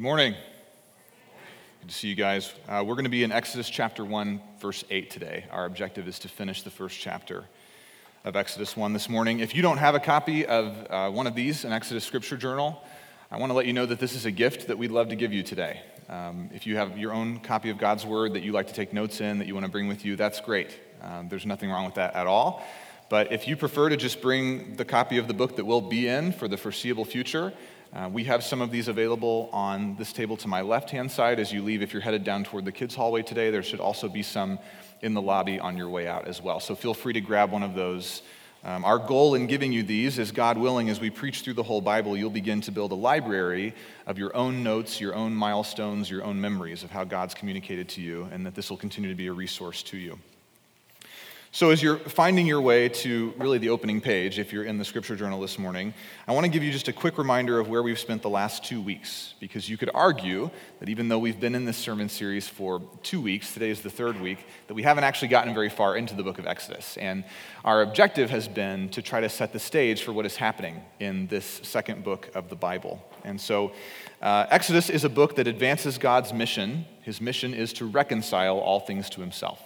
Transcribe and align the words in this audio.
Good 0.00 0.04
morning. 0.04 0.34
Good 1.82 1.90
to 1.90 1.94
see 1.94 2.08
you 2.08 2.14
guys. 2.14 2.54
Uh, 2.66 2.82
we're 2.86 2.94
going 2.94 3.04
to 3.04 3.10
be 3.10 3.22
in 3.22 3.32
Exodus 3.32 3.68
chapter 3.68 4.02
1, 4.02 4.40
verse 4.58 4.82
8 4.88 5.10
today. 5.10 5.44
Our 5.50 5.66
objective 5.66 6.08
is 6.08 6.18
to 6.20 6.28
finish 6.28 6.62
the 6.62 6.70
first 6.70 6.98
chapter 6.98 7.44
of 8.24 8.34
Exodus 8.34 8.74
1 8.74 8.94
this 8.94 9.10
morning. 9.10 9.40
If 9.40 9.54
you 9.54 9.60
don't 9.60 9.76
have 9.76 9.94
a 9.94 10.00
copy 10.00 10.46
of 10.46 10.86
uh, 10.88 11.10
one 11.10 11.26
of 11.26 11.34
these, 11.34 11.66
an 11.66 11.74
Exodus 11.74 12.02
scripture 12.02 12.38
journal, 12.38 12.82
I 13.30 13.36
want 13.36 13.50
to 13.50 13.54
let 13.54 13.66
you 13.66 13.74
know 13.74 13.84
that 13.84 13.98
this 13.98 14.14
is 14.14 14.24
a 14.24 14.30
gift 14.30 14.68
that 14.68 14.78
we'd 14.78 14.90
love 14.90 15.10
to 15.10 15.16
give 15.16 15.34
you 15.34 15.42
today. 15.42 15.82
Um, 16.08 16.48
if 16.54 16.66
you 16.66 16.78
have 16.78 16.96
your 16.96 17.12
own 17.12 17.38
copy 17.40 17.68
of 17.68 17.76
God's 17.76 18.06
Word 18.06 18.32
that 18.32 18.42
you 18.42 18.52
like 18.52 18.68
to 18.68 18.74
take 18.74 18.94
notes 18.94 19.20
in, 19.20 19.36
that 19.36 19.46
you 19.46 19.52
want 19.52 19.66
to 19.66 19.70
bring 19.70 19.86
with 19.86 20.06
you, 20.06 20.16
that's 20.16 20.40
great. 20.40 20.80
Um, 21.02 21.28
there's 21.28 21.44
nothing 21.44 21.70
wrong 21.70 21.84
with 21.84 21.96
that 21.96 22.14
at 22.14 22.26
all. 22.26 22.64
But 23.10 23.32
if 23.32 23.46
you 23.46 23.54
prefer 23.54 23.90
to 23.90 23.98
just 23.98 24.22
bring 24.22 24.76
the 24.76 24.84
copy 24.86 25.18
of 25.18 25.28
the 25.28 25.34
book 25.34 25.56
that 25.56 25.66
we'll 25.66 25.82
be 25.82 26.08
in 26.08 26.32
for 26.32 26.48
the 26.48 26.56
foreseeable 26.56 27.04
future, 27.04 27.52
uh, 27.92 28.08
we 28.12 28.24
have 28.24 28.44
some 28.44 28.60
of 28.60 28.70
these 28.70 28.86
available 28.86 29.50
on 29.52 29.96
this 29.96 30.12
table 30.12 30.36
to 30.36 30.48
my 30.48 30.60
left 30.60 30.90
hand 30.90 31.10
side 31.10 31.40
as 31.40 31.52
you 31.52 31.62
leave. 31.62 31.82
If 31.82 31.92
you're 31.92 32.02
headed 32.02 32.22
down 32.22 32.44
toward 32.44 32.64
the 32.64 32.72
kids' 32.72 32.94
hallway 32.94 33.22
today, 33.22 33.50
there 33.50 33.64
should 33.64 33.80
also 33.80 34.08
be 34.08 34.22
some 34.22 34.58
in 35.00 35.14
the 35.14 35.22
lobby 35.22 35.58
on 35.58 35.76
your 35.76 35.88
way 35.88 36.06
out 36.06 36.28
as 36.28 36.40
well. 36.40 36.60
So 36.60 36.74
feel 36.74 36.94
free 36.94 37.12
to 37.14 37.20
grab 37.20 37.50
one 37.50 37.62
of 37.62 37.74
those. 37.74 38.22
Um, 38.62 38.84
our 38.84 38.98
goal 38.98 39.34
in 39.34 39.46
giving 39.46 39.72
you 39.72 39.82
these 39.82 40.18
is 40.18 40.32
God 40.32 40.58
willing, 40.58 40.90
as 40.90 41.00
we 41.00 41.08
preach 41.08 41.40
through 41.40 41.54
the 41.54 41.62
whole 41.62 41.80
Bible, 41.80 42.16
you'll 42.16 42.28
begin 42.28 42.60
to 42.60 42.70
build 42.70 42.92
a 42.92 42.94
library 42.94 43.74
of 44.06 44.18
your 44.18 44.36
own 44.36 44.62
notes, 44.62 45.00
your 45.00 45.14
own 45.14 45.34
milestones, 45.34 46.10
your 46.10 46.22
own 46.22 46.38
memories 46.40 46.84
of 46.84 46.90
how 46.90 47.04
God's 47.04 47.34
communicated 47.34 47.88
to 47.90 48.02
you, 48.02 48.28
and 48.30 48.44
that 48.44 48.54
this 48.54 48.68
will 48.68 48.76
continue 48.76 49.08
to 49.08 49.16
be 49.16 49.28
a 49.28 49.32
resource 49.32 49.82
to 49.84 49.96
you. 49.96 50.18
So, 51.52 51.70
as 51.70 51.82
you're 51.82 51.98
finding 51.98 52.46
your 52.46 52.60
way 52.60 52.88
to 52.88 53.34
really 53.36 53.58
the 53.58 53.70
opening 53.70 54.00
page, 54.00 54.38
if 54.38 54.52
you're 54.52 54.62
in 54.62 54.78
the 54.78 54.84
scripture 54.84 55.16
journal 55.16 55.40
this 55.40 55.58
morning, 55.58 55.92
I 56.28 56.32
want 56.32 56.44
to 56.44 56.48
give 56.48 56.62
you 56.62 56.70
just 56.70 56.86
a 56.86 56.92
quick 56.92 57.18
reminder 57.18 57.58
of 57.58 57.68
where 57.68 57.82
we've 57.82 57.98
spent 57.98 58.22
the 58.22 58.30
last 58.30 58.64
two 58.64 58.80
weeks. 58.80 59.34
Because 59.40 59.68
you 59.68 59.76
could 59.76 59.90
argue 59.92 60.48
that 60.78 60.88
even 60.88 61.08
though 61.08 61.18
we've 61.18 61.40
been 61.40 61.56
in 61.56 61.64
this 61.64 61.76
sermon 61.76 62.08
series 62.08 62.48
for 62.48 62.80
two 63.02 63.20
weeks, 63.20 63.52
today 63.52 63.70
is 63.70 63.80
the 63.80 63.90
third 63.90 64.20
week, 64.20 64.46
that 64.68 64.74
we 64.74 64.84
haven't 64.84 65.02
actually 65.02 65.26
gotten 65.26 65.52
very 65.52 65.68
far 65.68 65.96
into 65.96 66.14
the 66.14 66.22
book 66.22 66.38
of 66.38 66.46
Exodus. 66.46 66.96
And 66.98 67.24
our 67.64 67.82
objective 67.82 68.30
has 68.30 68.46
been 68.46 68.88
to 68.90 69.02
try 69.02 69.20
to 69.20 69.28
set 69.28 69.52
the 69.52 69.58
stage 69.58 70.04
for 70.04 70.12
what 70.12 70.26
is 70.26 70.36
happening 70.36 70.80
in 71.00 71.26
this 71.26 71.60
second 71.64 72.04
book 72.04 72.30
of 72.36 72.48
the 72.48 72.54
Bible. 72.54 73.04
And 73.24 73.40
so, 73.40 73.72
uh, 74.22 74.46
Exodus 74.50 74.88
is 74.88 75.02
a 75.02 75.10
book 75.10 75.34
that 75.34 75.48
advances 75.48 75.98
God's 75.98 76.32
mission. 76.32 76.84
His 77.02 77.20
mission 77.20 77.54
is 77.54 77.72
to 77.72 77.86
reconcile 77.86 78.60
all 78.60 78.78
things 78.78 79.10
to 79.10 79.20
himself. 79.20 79.60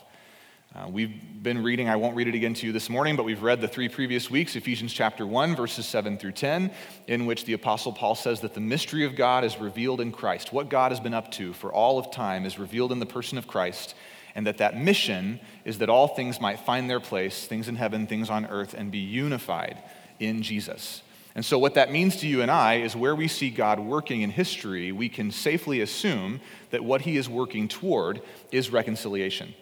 Uh, 0.74 0.88
we've 0.88 1.12
been 1.40 1.62
reading, 1.62 1.88
I 1.88 1.94
won't 1.94 2.16
read 2.16 2.26
it 2.26 2.34
again 2.34 2.52
to 2.54 2.66
you 2.66 2.72
this 2.72 2.90
morning, 2.90 3.14
but 3.14 3.22
we've 3.22 3.44
read 3.44 3.60
the 3.60 3.68
three 3.68 3.88
previous 3.88 4.28
weeks 4.28 4.56
Ephesians 4.56 4.92
chapter 4.92 5.24
1, 5.24 5.54
verses 5.54 5.86
7 5.86 6.18
through 6.18 6.32
10, 6.32 6.72
in 7.06 7.26
which 7.26 7.44
the 7.44 7.52
Apostle 7.52 7.92
Paul 7.92 8.16
says 8.16 8.40
that 8.40 8.54
the 8.54 8.60
mystery 8.60 9.04
of 9.04 9.14
God 9.14 9.44
is 9.44 9.56
revealed 9.58 10.00
in 10.00 10.10
Christ. 10.10 10.52
What 10.52 10.68
God 10.68 10.90
has 10.90 10.98
been 10.98 11.14
up 11.14 11.30
to 11.32 11.52
for 11.52 11.72
all 11.72 12.00
of 12.00 12.10
time 12.10 12.44
is 12.44 12.58
revealed 12.58 12.90
in 12.90 12.98
the 12.98 13.06
person 13.06 13.38
of 13.38 13.46
Christ, 13.46 13.94
and 14.34 14.48
that 14.48 14.58
that 14.58 14.76
mission 14.76 15.38
is 15.64 15.78
that 15.78 15.88
all 15.88 16.08
things 16.08 16.40
might 16.40 16.58
find 16.58 16.90
their 16.90 16.98
place, 16.98 17.46
things 17.46 17.68
in 17.68 17.76
heaven, 17.76 18.08
things 18.08 18.28
on 18.28 18.44
earth, 18.46 18.74
and 18.74 18.90
be 18.90 18.98
unified 18.98 19.80
in 20.18 20.42
Jesus. 20.42 21.02
And 21.36 21.44
so, 21.44 21.56
what 21.56 21.74
that 21.74 21.92
means 21.92 22.16
to 22.16 22.26
you 22.26 22.42
and 22.42 22.50
I 22.50 22.78
is 22.78 22.96
where 22.96 23.14
we 23.14 23.28
see 23.28 23.50
God 23.50 23.78
working 23.78 24.22
in 24.22 24.30
history, 24.30 24.90
we 24.90 25.08
can 25.08 25.30
safely 25.30 25.82
assume 25.82 26.40
that 26.70 26.84
what 26.84 27.02
he 27.02 27.16
is 27.16 27.28
working 27.28 27.68
toward 27.68 28.22
is 28.50 28.70
reconciliation. 28.70 29.54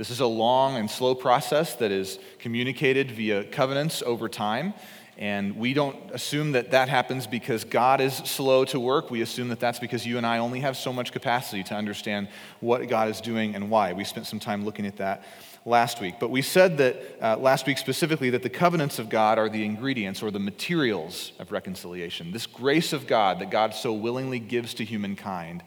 This 0.00 0.08
is 0.08 0.20
a 0.20 0.26
long 0.26 0.76
and 0.76 0.90
slow 0.90 1.14
process 1.14 1.74
that 1.74 1.90
is 1.90 2.18
communicated 2.38 3.10
via 3.10 3.44
covenants 3.44 4.02
over 4.02 4.30
time. 4.30 4.72
And 5.18 5.58
we 5.58 5.74
don't 5.74 5.94
assume 6.12 6.52
that 6.52 6.70
that 6.70 6.88
happens 6.88 7.26
because 7.26 7.64
God 7.64 8.00
is 8.00 8.14
slow 8.14 8.64
to 8.64 8.80
work. 8.80 9.10
We 9.10 9.20
assume 9.20 9.50
that 9.50 9.60
that's 9.60 9.78
because 9.78 10.06
you 10.06 10.16
and 10.16 10.24
I 10.24 10.38
only 10.38 10.60
have 10.60 10.78
so 10.78 10.90
much 10.90 11.12
capacity 11.12 11.62
to 11.64 11.74
understand 11.74 12.28
what 12.60 12.88
God 12.88 13.10
is 13.10 13.20
doing 13.20 13.54
and 13.54 13.68
why. 13.68 13.92
We 13.92 14.04
spent 14.04 14.26
some 14.26 14.40
time 14.40 14.64
looking 14.64 14.86
at 14.86 14.96
that 14.96 15.22
last 15.66 16.00
week. 16.00 16.14
But 16.18 16.30
we 16.30 16.40
said 16.40 16.78
that 16.78 16.96
uh, 17.20 17.36
last 17.36 17.66
week 17.66 17.76
specifically 17.76 18.30
that 18.30 18.42
the 18.42 18.48
covenants 18.48 18.98
of 18.98 19.10
God 19.10 19.38
are 19.38 19.50
the 19.50 19.66
ingredients 19.66 20.22
or 20.22 20.30
the 20.30 20.40
materials 20.40 21.32
of 21.38 21.52
reconciliation. 21.52 22.32
This 22.32 22.46
grace 22.46 22.94
of 22.94 23.06
God 23.06 23.40
that 23.40 23.50
God 23.50 23.74
so 23.74 23.92
willingly 23.92 24.38
gives 24.38 24.72
to 24.72 24.84
humankind, 24.86 25.62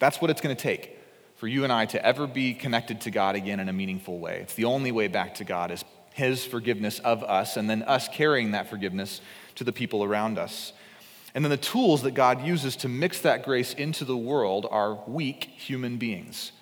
that's 0.00 0.20
what 0.20 0.32
it's 0.32 0.40
going 0.40 0.56
to 0.56 0.60
take 0.60 0.96
for 1.36 1.46
you 1.46 1.64
and 1.64 1.72
I 1.72 1.86
to 1.86 2.04
ever 2.04 2.26
be 2.26 2.54
connected 2.54 3.02
to 3.02 3.10
God 3.10 3.36
again 3.36 3.60
in 3.60 3.68
a 3.68 3.72
meaningful 3.72 4.18
way. 4.18 4.40
It's 4.40 4.54
the 4.54 4.64
only 4.64 4.90
way 4.90 5.08
back 5.08 5.34
to 5.36 5.44
God 5.44 5.70
is 5.70 5.84
His 6.14 6.44
forgiveness 6.44 6.98
of 7.00 7.22
us, 7.22 7.56
and 7.56 7.68
then 7.68 7.82
us 7.82 8.08
carrying 8.08 8.52
that 8.52 8.68
forgiveness 8.68 9.20
to 9.56 9.64
the 9.64 9.72
people 9.72 10.02
around 10.02 10.38
us. 10.38 10.72
And 11.34 11.44
then 11.44 11.50
the 11.50 11.58
tools 11.58 12.02
that 12.02 12.12
God 12.12 12.46
uses 12.46 12.76
to 12.76 12.88
mix 12.88 13.20
that 13.20 13.44
grace 13.44 13.74
into 13.74 14.06
the 14.06 14.16
world 14.16 14.66
are 14.70 14.94
weak 15.06 15.44
human 15.44 15.98
beings, 15.98 16.52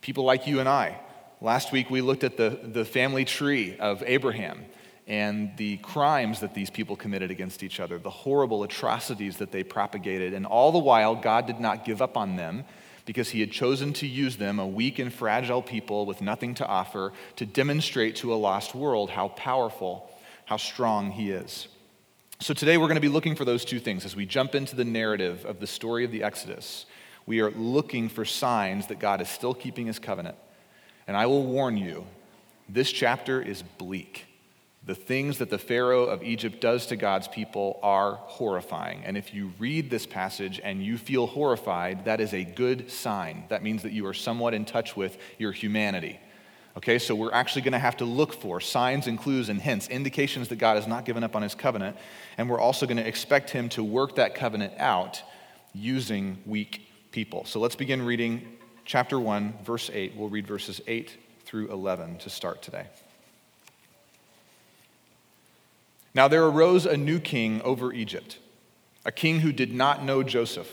people 0.00 0.22
like 0.22 0.46
you 0.46 0.60
and 0.60 0.68
I. 0.68 1.00
Last 1.40 1.72
week 1.72 1.90
we 1.90 2.00
looked 2.00 2.22
at 2.22 2.36
the, 2.36 2.60
the 2.62 2.84
family 2.84 3.24
tree 3.24 3.76
of 3.78 4.04
Abraham 4.06 4.64
and 5.08 5.56
the 5.56 5.78
crimes 5.78 6.38
that 6.40 6.54
these 6.54 6.70
people 6.70 6.94
committed 6.94 7.32
against 7.32 7.64
each 7.64 7.80
other, 7.80 7.98
the 7.98 8.10
horrible 8.10 8.62
atrocities 8.62 9.38
that 9.38 9.50
they 9.50 9.64
propagated. 9.64 10.34
And 10.34 10.46
all 10.46 10.70
the 10.70 10.78
while, 10.78 11.16
God 11.16 11.46
did 11.48 11.58
not 11.58 11.84
give 11.84 12.00
up 12.00 12.16
on 12.16 12.36
them 12.36 12.64
because 13.06 13.30
he 13.30 13.40
had 13.40 13.50
chosen 13.50 13.92
to 13.94 14.06
use 14.06 14.36
them, 14.36 14.58
a 14.58 14.66
weak 14.66 14.98
and 14.98 15.12
fragile 15.12 15.62
people 15.62 16.06
with 16.06 16.20
nothing 16.20 16.54
to 16.54 16.66
offer, 16.66 17.12
to 17.36 17.46
demonstrate 17.46 18.16
to 18.16 18.32
a 18.32 18.36
lost 18.36 18.74
world 18.74 19.10
how 19.10 19.28
powerful, 19.28 20.10
how 20.44 20.56
strong 20.56 21.10
he 21.10 21.30
is. 21.30 21.68
So 22.40 22.54
today 22.54 22.78
we're 22.78 22.86
going 22.86 22.94
to 22.94 23.00
be 23.02 23.08
looking 23.08 23.34
for 23.34 23.44
those 23.44 23.64
two 23.64 23.80
things 23.80 24.04
as 24.04 24.16
we 24.16 24.24
jump 24.24 24.54
into 24.54 24.74
the 24.74 24.84
narrative 24.84 25.44
of 25.44 25.60
the 25.60 25.66
story 25.66 26.04
of 26.04 26.10
the 26.10 26.22
Exodus. 26.22 26.86
We 27.26 27.40
are 27.40 27.50
looking 27.50 28.08
for 28.08 28.24
signs 28.24 28.86
that 28.86 28.98
God 28.98 29.20
is 29.20 29.28
still 29.28 29.52
keeping 29.52 29.86
his 29.86 29.98
covenant. 29.98 30.36
And 31.06 31.16
I 31.16 31.26
will 31.26 31.44
warn 31.44 31.76
you, 31.76 32.06
this 32.68 32.90
chapter 32.90 33.42
is 33.42 33.62
bleak. 33.62 34.26
The 34.82 34.94
things 34.94 35.38
that 35.38 35.50
the 35.50 35.58
Pharaoh 35.58 36.04
of 36.04 36.22
Egypt 36.22 36.60
does 36.60 36.86
to 36.86 36.96
God's 36.96 37.28
people 37.28 37.78
are 37.82 38.14
horrifying. 38.14 39.04
And 39.04 39.16
if 39.16 39.34
you 39.34 39.52
read 39.58 39.90
this 39.90 40.06
passage 40.06 40.58
and 40.62 40.82
you 40.82 40.96
feel 40.96 41.26
horrified, 41.26 42.06
that 42.06 42.18
is 42.18 42.32
a 42.32 42.44
good 42.44 42.90
sign. 42.90 43.44
That 43.50 43.62
means 43.62 43.82
that 43.82 43.92
you 43.92 44.06
are 44.06 44.14
somewhat 44.14 44.54
in 44.54 44.64
touch 44.64 44.96
with 44.96 45.18
your 45.38 45.52
humanity. 45.52 46.18
Okay, 46.78 46.98
so 46.98 47.14
we're 47.14 47.32
actually 47.32 47.62
going 47.62 47.72
to 47.72 47.78
have 47.78 47.98
to 47.98 48.06
look 48.06 48.32
for 48.32 48.58
signs 48.58 49.06
and 49.06 49.18
clues 49.18 49.50
and 49.50 49.60
hints, 49.60 49.88
indications 49.88 50.48
that 50.48 50.56
God 50.56 50.76
has 50.76 50.86
not 50.86 51.04
given 51.04 51.24
up 51.24 51.36
on 51.36 51.42
his 51.42 51.54
covenant. 51.54 51.96
And 52.38 52.48
we're 52.48 52.60
also 52.60 52.86
going 52.86 52.96
to 52.96 53.06
expect 53.06 53.50
him 53.50 53.68
to 53.70 53.84
work 53.84 54.16
that 54.16 54.34
covenant 54.34 54.74
out 54.78 55.22
using 55.74 56.38
weak 56.46 56.86
people. 57.10 57.44
So 57.44 57.60
let's 57.60 57.76
begin 57.76 58.02
reading 58.02 58.56
chapter 58.86 59.20
1, 59.20 59.58
verse 59.62 59.90
8. 59.92 60.14
We'll 60.16 60.30
read 60.30 60.46
verses 60.46 60.80
8 60.86 61.10
through 61.44 61.70
11 61.70 62.18
to 62.18 62.30
start 62.30 62.62
today. 62.62 62.86
Now 66.14 66.28
there 66.28 66.44
arose 66.44 66.86
a 66.86 66.96
new 66.96 67.20
king 67.20 67.62
over 67.62 67.92
Egypt, 67.92 68.38
a 69.04 69.12
king 69.12 69.40
who 69.40 69.52
did 69.52 69.72
not 69.72 70.04
know 70.04 70.22
Joseph. 70.22 70.70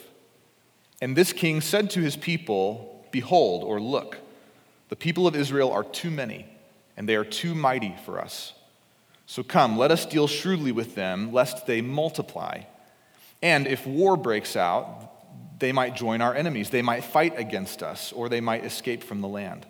And 1.02 1.16
this 1.16 1.32
king 1.32 1.62
said 1.62 1.90
to 1.92 2.02
his 2.02 2.16
people, 2.16 3.06
Behold, 3.12 3.64
or 3.64 3.80
look, 3.80 4.18
the 4.90 4.96
people 4.96 5.28
of 5.28 5.36
Israel 5.36 5.72
are 5.72 5.84
too 5.84 6.10
many, 6.10 6.48
and 6.96 7.08
they 7.08 7.16
are 7.16 7.26
too 7.26 7.54
mighty 7.54 7.96
for 8.06 8.20
us. 8.20 8.54
So 9.26 9.44
come, 9.44 9.78
let 9.78 9.92
us 9.92 10.06
deal 10.06 10.28
shrewdly 10.28 10.72
with 10.72 10.96
them, 10.96 11.34
lest 11.34 11.68
they 11.68 11.82
multiply. 11.82 12.62
And 13.42 13.68
if 13.68 13.86
war 13.86 14.18
breaks 14.18 14.56
out, 14.56 15.12
they 15.60 15.72
might 15.72 15.96
join 15.96 16.22
our 16.22 16.34
enemies. 16.34 16.70
They 16.70 16.82
might 16.82 17.04
fight 17.04 17.38
against 17.38 17.84
us, 17.84 18.12
or 18.14 18.30
they 18.30 18.42
might 18.42 18.66
escape 18.66 19.04
from 19.04 19.22
the 19.22 19.28
land. 19.28 19.66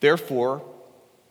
Therefore, 0.00 0.64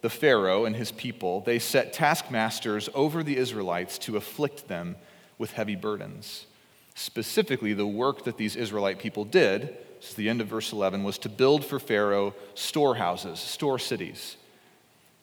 the 0.01 0.09
Pharaoh 0.09 0.65
and 0.65 0.75
his 0.75 0.91
people, 0.91 1.41
they 1.41 1.59
set 1.59 1.93
taskmasters 1.93 2.89
over 2.93 3.23
the 3.23 3.37
Israelites 3.37 3.97
to 3.99 4.17
afflict 4.17 4.67
them 4.67 4.95
with 5.37 5.53
heavy 5.53 5.75
burdens. 5.75 6.47
Specifically, 6.95 7.73
the 7.73 7.87
work 7.87 8.25
that 8.25 8.37
these 8.37 8.55
Israelite 8.55 8.99
people 8.99 9.25
did, 9.25 9.77
this 9.99 10.09
is 10.09 10.15
the 10.15 10.29
end 10.29 10.41
of 10.41 10.47
verse 10.47 10.73
11, 10.73 11.03
was 11.03 11.17
to 11.19 11.29
build 11.29 11.63
for 11.63 11.79
Pharaoh 11.79 12.33
storehouses, 12.55 13.39
store 13.39 13.79
cities, 13.79 14.37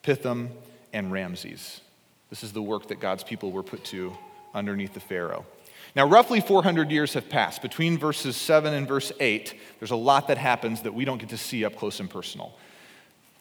Pithom 0.03 0.49
and 0.93 1.11
Ramses. 1.11 1.81
This 2.29 2.43
is 2.43 2.53
the 2.53 2.61
work 2.61 2.87
that 2.87 2.99
God's 2.99 3.23
people 3.23 3.51
were 3.51 3.63
put 3.63 3.83
to 3.85 4.15
underneath 4.53 4.93
the 4.93 4.99
Pharaoh. 4.99 5.45
Now, 5.95 6.07
roughly 6.07 6.39
400 6.39 6.91
years 6.91 7.13
have 7.13 7.29
passed. 7.29 7.61
Between 7.61 7.97
verses 7.97 8.37
7 8.37 8.73
and 8.73 8.87
verse 8.87 9.11
8, 9.19 9.55
there's 9.79 9.91
a 9.91 9.95
lot 9.95 10.27
that 10.27 10.37
happens 10.37 10.83
that 10.83 10.93
we 10.93 11.03
don't 11.03 11.17
get 11.17 11.29
to 11.29 11.37
see 11.37 11.65
up 11.65 11.75
close 11.75 11.99
and 11.99 12.09
personal. 12.09 12.53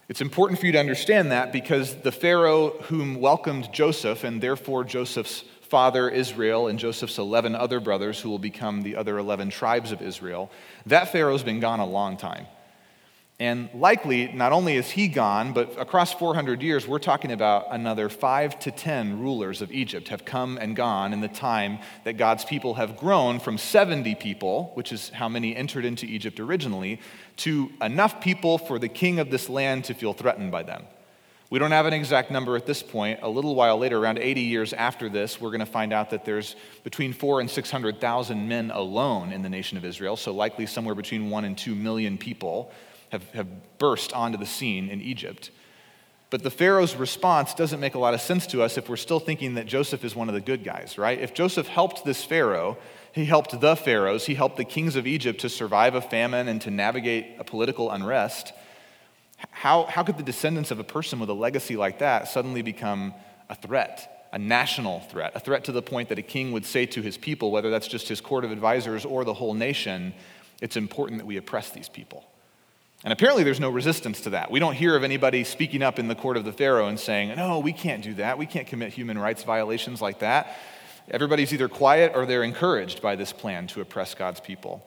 It's 0.08 0.22
important 0.22 0.58
for 0.58 0.64
you 0.64 0.72
to 0.72 0.80
understand 0.80 1.32
that 1.32 1.52
because 1.52 1.96
the 1.96 2.12
Pharaoh 2.12 2.70
whom 2.84 3.20
welcomed 3.20 3.70
Joseph, 3.74 4.24
and 4.24 4.40
therefore 4.40 4.82
Joseph's 4.82 5.44
father 5.60 6.08
Israel 6.08 6.68
and 6.68 6.78
Joseph's 6.78 7.18
11 7.18 7.54
other 7.54 7.78
brothers, 7.78 8.18
who 8.18 8.30
will 8.30 8.38
become 8.38 8.80
the 8.80 8.96
other 8.96 9.18
11 9.18 9.50
tribes 9.50 9.92
of 9.92 10.00
Israel, 10.00 10.50
that 10.86 11.12
Pharaoh's 11.12 11.42
been 11.42 11.60
gone 11.60 11.80
a 11.80 11.86
long 11.86 12.16
time. 12.16 12.46
And 13.40 13.68
likely, 13.72 14.32
not 14.32 14.50
only 14.50 14.74
is 14.74 14.90
he 14.90 15.06
gone, 15.06 15.52
but 15.52 15.80
across 15.80 16.12
400 16.12 16.60
years, 16.60 16.88
we're 16.88 16.98
talking 16.98 17.30
about 17.30 17.66
another 17.70 18.08
five 18.08 18.58
to 18.60 18.72
10 18.72 19.20
rulers 19.20 19.62
of 19.62 19.70
Egypt 19.70 20.08
have 20.08 20.24
come 20.24 20.58
and 20.60 20.74
gone 20.74 21.12
in 21.12 21.20
the 21.20 21.28
time 21.28 21.78
that 22.02 22.16
God's 22.16 22.44
people 22.44 22.74
have 22.74 22.96
grown 22.96 23.38
from 23.38 23.56
70 23.56 24.16
people, 24.16 24.72
which 24.74 24.92
is 24.92 25.10
how 25.10 25.28
many 25.28 25.54
entered 25.54 25.84
into 25.84 26.04
Egypt 26.04 26.40
originally, 26.40 27.00
to 27.36 27.70
enough 27.80 28.20
people 28.20 28.58
for 28.58 28.76
the 28.76 28.88
king 28.88 29.20
of 29.20 29.30
this 29.30 29.48
land 29.48 29.84
to 29.84 29.94
feel 29.94 30.14
threatened 30.14 30.50
by 30.50 30.64
them. 30.64 30.82
We 31.48 31.60
don't 31.60 31.70
have 31.70 31.86
an 31.86 31.94
exact 31.94 32.32
number 32.32 32.56
at 32.56 32.66
this 32.66 32.82
point. 32.82 33.20
A 33.22 33.28
little 33.28 33.54
while 33.54 33.78
later, 33.78 33.98
around 33.98 34.18
80 34.18 34.40
years 34.40 34.72
after 34.72 35.08
this, 35.08 35.40
we're 35.40 35.50
going 35.50 35.60
to 35.60 35.66
find 35.66 35.92
out 35.92 36.10
that 36.10 36.24
there's 36.24 36.56
between 36.82 37.12
four 37.12 37.40
and 37.40 37.48
600,000 37.48 38.48
men 38.48 38.72
alone 38.72 39.32
in 39.32 39.42
the 39.42 39.48
nation 39.48 39.78
of 39.78 39.84
Israel, 39.84 40.16
so 40.16 40.32
likely 40.32 40.66
somewhere 40.66 40.96
between 40.96 41.30
one 41.30 41.44
and 41.44 41.56
two 41.56 41.76
million 41.76 42.18
people 42.18 42.72
have, 43.10 43.28
have 43.30 43.78
burst 43.78 44.12
onto 44.12 44.38
the 44.38 44.46
scene 44.46 44.88
in 44.88 45.00
Egypt. 45.00 45.50
But 46.30 46.42
the 46.42 46.50
Pharaoh's 46.50 46.94
response 46.94 47.54
doesn't 47.54 47.80
make 47.80 47.94
a 47.94 47.98
lot 47.98 48.12
of 48.12 48.20
sense 48.20 48.46
to 48.48 48.62
us 48.62 48.76
if 48.76 48.88
we're 48.88 48.96
still 48.96 49.20
thinking 49.20 49.54
that 49.54 49.66
Joseph 49.66 50.04
is 50.04 50.14
one 50.14 50.28
of 50.28 50.34
the 50.34 50.42
good 50.42 50.62
guys, 50.62 50.98
right? 50.98 51.18
If 51.18 51.32
Joseph 51.32 51.68
helped 51.68 52.04
this 52.04 52.22
Pharaoh, 52.22 52.76
he 53.12 53.24
helped 53.24 53.58
the 53.58 53.74
Pharaohs, 53.74 54.26
he 54.26 54.34
helped 54.34 54.58
the 54.58 54.64
kings 54.64 54.94
of 54.94 55.06
Egypt 55.06 55.40
to 55.40 55.48
survive 55.48 55.94
a 55.94 56.02
famine 56.02 56.48
and 56.48 56.60
to 56.62 56.70
navigate 56.70 57.36
a 57.38 57.44
political 57.44 57.90
unrest. 57.90 58.52
How, 59.50 59.84
how 59.84 60.02
could 60.02 60.18
the 60.18 60.22
descendants 60.22 60.70
of 60.70 60.78
a 60.78 60.84
person 60.84 61.18
with 61.18 61.30
a 61.30 61.34
legacy 61.34 61.76
like 61.76 62.00
that 62.00 62.28
suddenly 62.28 62.60
become 62.60 63.14
a 63.48 63.54
threat, 63.54 64.28
a 64.32 64.38
national 64.38 65.00
threat, 65.00 65.32
a 65.34 65.40
threat 65.40 65.64
to 65.64 65.72
the 65.72 65.80
point 65.80 66.10
that 66.10 66.18
a 66.18 66.22
king 66.22 66.52
would 66.52 66.66
say 66.66 66.84
to 66.86 67.00
his 67.00 67.16
people, 67.16 67.50
whether 67.50 67.70
that's 67.70 67.88
just 67.88 68.06
his 68.06 68.20
court 68.20 68.44
of 68.44 68.52
advisors 68.52 69.06
or 69.06 69.24
the 69.24 69.34
whole 69.34 69.54
nation, 69.54 70.12
it's 70.60 70.76
important 70.76 71.18
that 71.20 71.26
we 71.26 71.38
oppress 71.38 71.70
these 71.70 71.88
people? 71.88 72.26
And 73.04 73.12
apparently, 73.12 73.44
there's 73.44 73.60
no 73.60 73.70
resistance 73.70 74.22
to 74.22 74.30
that. 74.30 74.50
We 74.50 74.58
don't 74.58 74.74
hear 74.74 74.96
of 74.96 75.04
anybody 75.04 75.44
speaking 75.44 75.82
up 75.82 76.00
in 76.00 76.08
the 76.08 76.16
court 76.16 76.36
of 76.36 76.44
the 76.44 76.52
Pharaoh 76.52 76.88
and 76.88 76.98
saying, 76.98 77.36
No, 77.36 77.60
we 77.60 77.72
can't 77.72 78.02
do 78.02 78.14
that. 78.14 78.38
We 78.38 78.46
can't 78.46 78.66
commit 78.66 78.92
human 78.92 79.18
rights 79.18 79.44
violations 79.44 80.02
like 80.02 80.18
that. 80.18 80.58
Everybody's 81.10 81.52
either 81.52 81.68
quiet 81.68 82.12
or 82.14 82.26
they're 82.26 82.42
encouraged 82.42 83.00
by 83.00 83.16
this 83.16 83.32
plan 83.32 83.66
to 83.68 83.80
oppress 83.80 84.14
God's 84.14 84.40
people. 84.40 84.84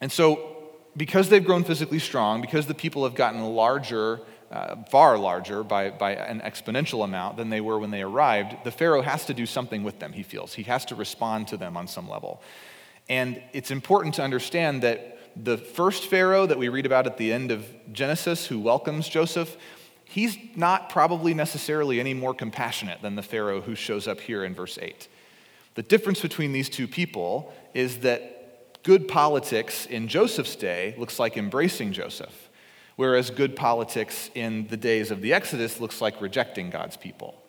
And 0.00 0.12
so, 0.12 0.56
because 0.96 1.28
they've 1.28 1.44
grown 1.44 1.64
physically 1.64 1.98
strong, 1.98 2.40
because 2.40 2.66
the 2.66 2.74
people 2.74 3.04
have 3.04 3.14
gotten 3.14 3.42
larger, 3.42 4.20
uh, 4.50 4.76
far 4.90 5.16
larger 5.16 5.62
by, 5.62 5.90
by 5.90 6.12
an 6.12 6.40
exponential 6.40 7.04
amount 7.04 7.38
than 7.38 7.48
they 7.48 7.62
were 7.62 7.78
when 7.78 7.90
they 7.90 8.02
arrived, 8.02 8.64
the 8.64 8.70
Pharaoh 8.70 9.00
has 9.00 9.24
to 9.26 9.34
do 9.34 9.46
something 9.46 9.82
with 9.82 9.98
them, 9.98 10.12
he 10.12 10.22
feels. 10.22 10.52
He 10.54 10.64
has 10.64 10.84
to 10.86 10.94
respond 10.94 11.48
to 11.48 11.56
them 11.56 11.76
on 11.76 11.88
some 11.88 12.08
level. 12.08 12.42
And 13.08 13.42
it's 13.52 13.70
important 13.70 14.14
to 14.16 14.22
understand 14.22 14.82
that 14.82 15.11
the 15.36 15.56
first 15.56 16.06
Pharaoh 16.06 16.46
that 16.46 16.58
we 16.58 16.68
read 16.68 16.86
about 16.86 17.06
at 17.06 17.16
the 17.16 17.32
end 17.32 17.50
of 17.50 17.66
Genesis, 17.92 18.46
who 18.46 18.58
welcomes 18.58 19.08
Joseph, 19.08 19.56
he's 20.04 20.36
not 20.56 20.90
probably 20.90 21.34
necessarily 21.34 21.98
any 22.00 22.14
more 22.14 22.34
compassionate 22.34 23.00
than 23.02 23.16
the 23.16 23.22
Pharaoh 23.22 23.60
who 23.60 23.74
shows 23.74 24.06
up 24.06 24.20
here 24.20 24.44
in 24.44 24.54
verse 24.54 24.78
8. 24.80 25.08
The 25.74 25.82
difference 25.82 26.20
between 26.20 26.52
these 26.52 26.68
two 26.68 26.86
people 26.86 27.52
is 27.72 27.98
that 27.98 28.82
good 28.82 29.08
politics 29.08 29.86
in 29.86 30.08
Joseph's 30.08 30.56
day 30.56 30.94
looks 30.98 31.18
like 31.18 31.36
embracing 31.36 31.92
Joseph, 31.92 32.50
whereas 32.96 33.30
good 33.30 33.56
politics 33.56 34.30
in 34.34 34.66
the 34.68 34.76
days 34.76 35.10
of 35.10 35.22
the 35.22 35.32
Exodus 35.32 35.80
looks 35.80 36.00
like 36.00 36.20
rejecting 36.20 36.68
God's 36.68 36.96
people. 36.96 37.41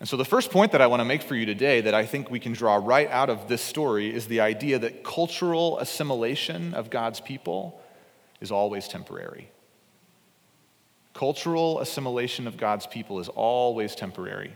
And 0.00 0.08
so, 0.08 0.16
the 0.16 0.24
first 0.24 0.50
point 0.50 0.72
that 0.72 0.80
I 0.80 0.86
want 0.86 1.00
to 1.00 1.04
make 1.04 1.22
for 1.22 1.34
you 1.34 1.44
today 1.44 1.82
that 1.82 1.92
I 1.92 2.06
think 2.06 2.30
we 2.30 2.40
can 2.40 2.54
draw 2.54 2.76
right 2.76 3.08
out 3.10 3.28
of 3.28 3.48
this 3.48 3.60
story 3.60 4.12
is 4.12 4.26
the 4.26 4.40
idea 4.40 4.78
that 4.78 5.04
cultural 5.04 5.78
assimilation 5.78 6.72
of 6.72 6.88
God's 6.88 7.20
people 7.20 7.80
is 8.40 8.50
always 8.50 8.88
temporary. 8.88 9.50
Cultural 11.12 11.80
assimilation 11.80 12.46
of 12.46 12.56
God's 12.56 12.86
people 12.86 13.20
is 13.20 13.28
always 13.28 13.94
temporary. 13.94 14.54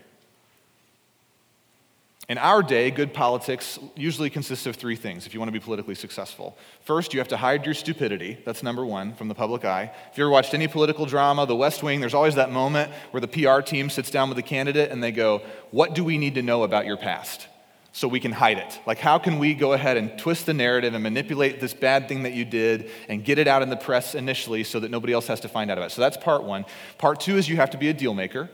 In 2.27 2.39
our 2.39 2.63
day, 2.63 2.91
good 2.91 3.13
politics 3.13 3.79
usually 3.97 4.31
consists 4.31 4.65
of 4.65 4.77
three 4.77 4.97
things 4.97 5.27
if 5.27 5.35
you 5.35 5.41
want 5.41 5.49
to 5.49 5.53
be 5.53 5.61
politically 5.61 5.95
successful. 5.95 6.57
First, 6.81 7.13
you 7.13 7.21
have 7.21 7.29
to 7.29 7.37
hide 7.37 7.67
your 7.67 7.75
stupidity. 7.75 8.39
That's 8.47 8.63
number 8.63 8.85
one 8.87 9.13
from 9.15 9.29
the 9.29 9.35
public 9.35 9.67
eye. 9.67 9.93
If 10.11 10.17
you 10.17 10.25
ever 10.25 10.31
watched 10.31 10.55
any 10.55 10.67
political 10.67 11.05
drama, 11.05 11.45
The 11.45 11.55
West 11.55 11.83
Wing, 11.83 12.01
there's 12.01 12.15
always 12.15 12.37
that 12.37 12.51
moment 12.51 12.91
where 13.11 13.21
the 13.21 13.29
PR 13.29 13.61
team 13.61 13.91
sits 13.91 14.11
down 14.11 14.31
with 14.31 14.37
the 14.37 14.43
candidate 14.43 14.91
and 14.91 15.03
they 15.03 15.13
go, 15.13 15.43
What 15.71 15.95
do 15.95 16.03
we 16.03 16.17
need 16.17 16.37
to 16.37 16.43
know 16.43 16.63
about 16.63 16.87
your 16.87 16.97
past? 16.97 17.47
So 17.93 18.09
we 18.09 18.21
can 18.21 18.33
hide 18.33 18.59
it. 18.59 18.81
Like, 18.87 18.99
how 18.99 19.19
can 19.19 19.39
we 19.39 19.55
go 19.55 19.75
ahead 19.75 19.99
and 19.99 20.19
twist 20.19 20.47
the 20.47 20.55
narrative 20.55 20.95
and 20.95 21.03
manipulate 21.03 21.61
this 21.61 21.75
bad 21.75 22.09
thing 22.09 22.23
that 22.23 22.33
you 22.33 22.45
did 22.45 22.91
and 23.09 23.23
get 23.23 23.39
it 23.39 23.47
out 23.47 23.63
in 23.63 23.69
the 23.69 23.77
press 23.77 24.15
initially 24.15 24.65
so 24.65 24.81
that 24.81 24.91
nobody 24.91 25.13
else 25.13 25.27
has 25.27 25.41
to 25.41 25.49
find 25.49 25.71
out 25.71 25.79
about 25.79 25.93
it? 25.93 25.95
So 25.95 26.01
that's 26.01 26.17
part 26.17 26.43
one. 26.43 26.65
Part 26.97 27.21
two 27.21 27.37
is 27.37 27.49
you 27.49 27.57
have 27.57 27.71
to 27.71 27.79
be 27.79 27.91
a 27.91 27.95
deal 27.95 28.15
maker. 28.15 28.51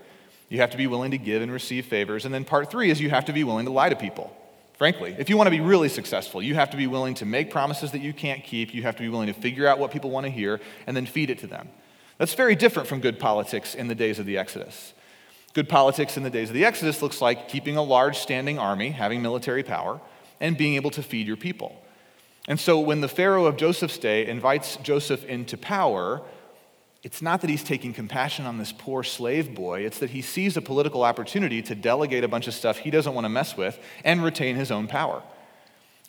You 0.51 0.59
have 0.61 0.71
to 0.71 0.77
be 0.77 0.87
willing 0.87 1.13
to 1.13 1.19
give 1.19 1.41
and 1.41 1.51
receive 1.51 1.87
favors. 1.87 2.27
And 2.27 2.35
then 2.35 2.45
part 2.45 2.71
three 2.71 2.91
is 2.91 3.01
you 3.01 3.09
have 3.09 3.25
to 3.27 3.33
be 3.33 3.45
willing 3.45 3.65
to 3.65 3.73
lie 3.73 3.89
to 3.89 3.97
people. 3.97 4.37
Frankly, 4.77 5.15
if 5.19 5.31
you 5.31 5.37
want 5.37 5.47
to 5.47 5.51
be 5.51 5.61
really 5.61 5.89
successful, 5.89 6.43
you 6.43 6.55
have 6.57 6.71
to 6.71 6.77
be 6.77 6.87
willing 6.87 7.15
to 7.15 7.25
make 7.25 7.51
promises 7.51 7.93
that 7.93 8.01
you 8.01 8.13
can't 8.13 8.43
keep. 8.43 8.75
You 8.75 8.83
have 8.83 8.97
to 8.97 9.03
be 9.03 9.09
willing 9.09 9.29
to 9.29 9.33
figure 9.33 9.67
out 9.67 9.79
what 9.79 9.91
people 9.93 10.11
want 10.11 10.27
to 10.27 10.31
hear 10.31 10.61
and 10.87 10.97
then 10.97 11.07
feed 11.07 11.31
it 11.31 11.39
to 11.39 11.47
them. 11.47 11.69
That's 12.19 12.35
very 12.35 12.57
different 12.57 12.89
from 12.89 13.01
good 13.01 13.19
politics 13.19 13.75
in 13.75 13.89
the 13.89 13.95
days 13.95 14.19
of 14.19 14.27
the 14.27 14.37
Exodus. 14.37 14.93
Good 15.53 15.69
politics 15.69 16.17
in 16.17 16.23
the 16.23 16.31
days 16.31 16.49
of 16.49 16.55
the 16.55 16.65
Exodus 16.65 17.01
looks 17.01 17.21
like 17.21 17.49
keeping 17.49 17.77
a 17.77 17.83
large 17.83 18.19
standing 18.19 18.59
army, 18.59 18.91
having 18.91 19.23
military 19.23 19.63
power, 19.63 20.01
and 20.41 20.57
being 20.57 20.75
able 20.75 20.91
to 20.91 21.03
feed 21.03 21.27
your 21.27 21.37
people. 21.37 21.81
And 22.49 22.59
so 22.59 22.81
when 22.81 23.01
the 23.01 23.09
Pharaoh 23.09 23.47
of 23.47 23.57
Joseph's 23.57 23.99
day 23.99 24.27
invites 24.27 24.77
Joseph 24.77 25.25
into 25.27 25.57
power, 25.57 26.23
it's 27.03 27.23
not 27.23 27.41
that 27.41 27.51
he's 27.51 27.65
taking 27.65 27.95
compassion 27.95 28.45
on 28.45 28.59
this 28.59 28.73
poor 28.73 29.03
slave 29.03 29.55
boy, 29.55 29.81
it's 29.81 29.99
that 30.01 30.11
he 30.11 30.21
sees 30.21 30.57
a 30.57 30.63
political 30.63 31.03
opportunity 31.03 31.63
to 31.63 31.75
delegate 31.75 32.25
a 32.25 32.29
bunch 32.29 32.47
of 32.47 32.55
stuff 32.55 32.79
he 32.79 32.91
doesn't 32.91 33.15
want 33.15 33.25
to 33.25 33.31
mess 33.31 33.57
with 33.57 33.79
and 34.05 34.23
retain 34.23 34.57
his 34.57 34.71
own 34.71 34.87
power. 34.87 35.23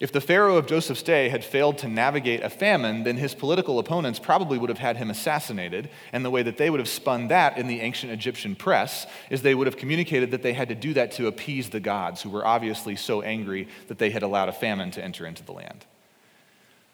If 0.02 0.12
the 0.12 0.20
Pharaoh 0.20 0.58
of 0.58 0.66
Joseph's 0.66 1.04
day 1.04 1.30
had 1.30 1.46
failed 1.46 1.78
to 1.78 1.88
navigate 1.88 2.42
a 2.42 2.50
famine, 2.50 3.04
then 3.04 3.18
his 3.18 3.36
political 3.36 3.78
opponents 3.78 4.18
probably 4.18 4.58
would 4.58 4.72
have 4.72 4.80
had 4.80 4.98
him 4.98 5.12
assassinated. 5.12 5.92
And 6.12 6.26
the 6.26 6.32
way 6.32 6.42
that 6.42 6.58
they 6.58 6.72
would 6.72 6.80
have 6.80 6.90
spun 6.90 7.28
that 7.28 7.60
in 7.60 7.68
the 7.68 7.82
ancient 7.82 8.12
Egyptian 8.12 8.56
press 8.56 9.06
is 9.30 9.44
they 9.44 9.54
would 9.54 9.68
have 9.68 9.78
communicated 9.78 10.32
that 10.32 10.42
they 10.42 10.54
had 10.54 10.70
to 10.70 10.76
do 10.76 10.96
that 10.96 11.12
to 11.14 11.28
appease 11.28 11.70
the 11.70 11.80
gods, 11.80 12.24
who 12.24 12.32
were 12.32 12.44
obviously 12.44 12.96
so 12.96 13.22
angry 13.22 13.68
that 13.90 14.00
they 14.00 14.10
had 14.10 14.24
allowed 14.24 14.50
a 14.50 14.54
famine 14.54 14.90
to 14.90 15.04
enter 15.04 15.28
into 15.28 15.44
the 15.44 15.52
land. 15.52 15.86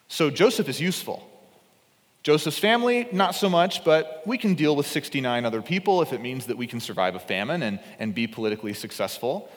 So 0.09 0.29
Joseph 0.29 0.67
is 0.67 0.81
useful. 0.81 1.25
Joseph's 2.23 2.59
family, 2.59 3.07
not 3.11 3.35
so 3.35 3.49
much, 3.49 3.83
but 3.83 4.21
we 4.25 4.37
can 4.37 4.53
deal 4.53 4.75
with 4.75 4.85
69 4.85 5.45
other 5.45 5.61
people 5.61 6.01
if 6.01 6.11
it 6.11 6.21
means 6.21 6.47
that 6.47 6.57
we 6.57 6.67
can 6.67 6.79
survive 6.79 7.15
a 7.15 7.19
famine 7.19 7.63
and, 7.63 7.79
and 7.99 8.13
be 8.13 8.27
politically 8.27 8.73
successful. 8.73 9.49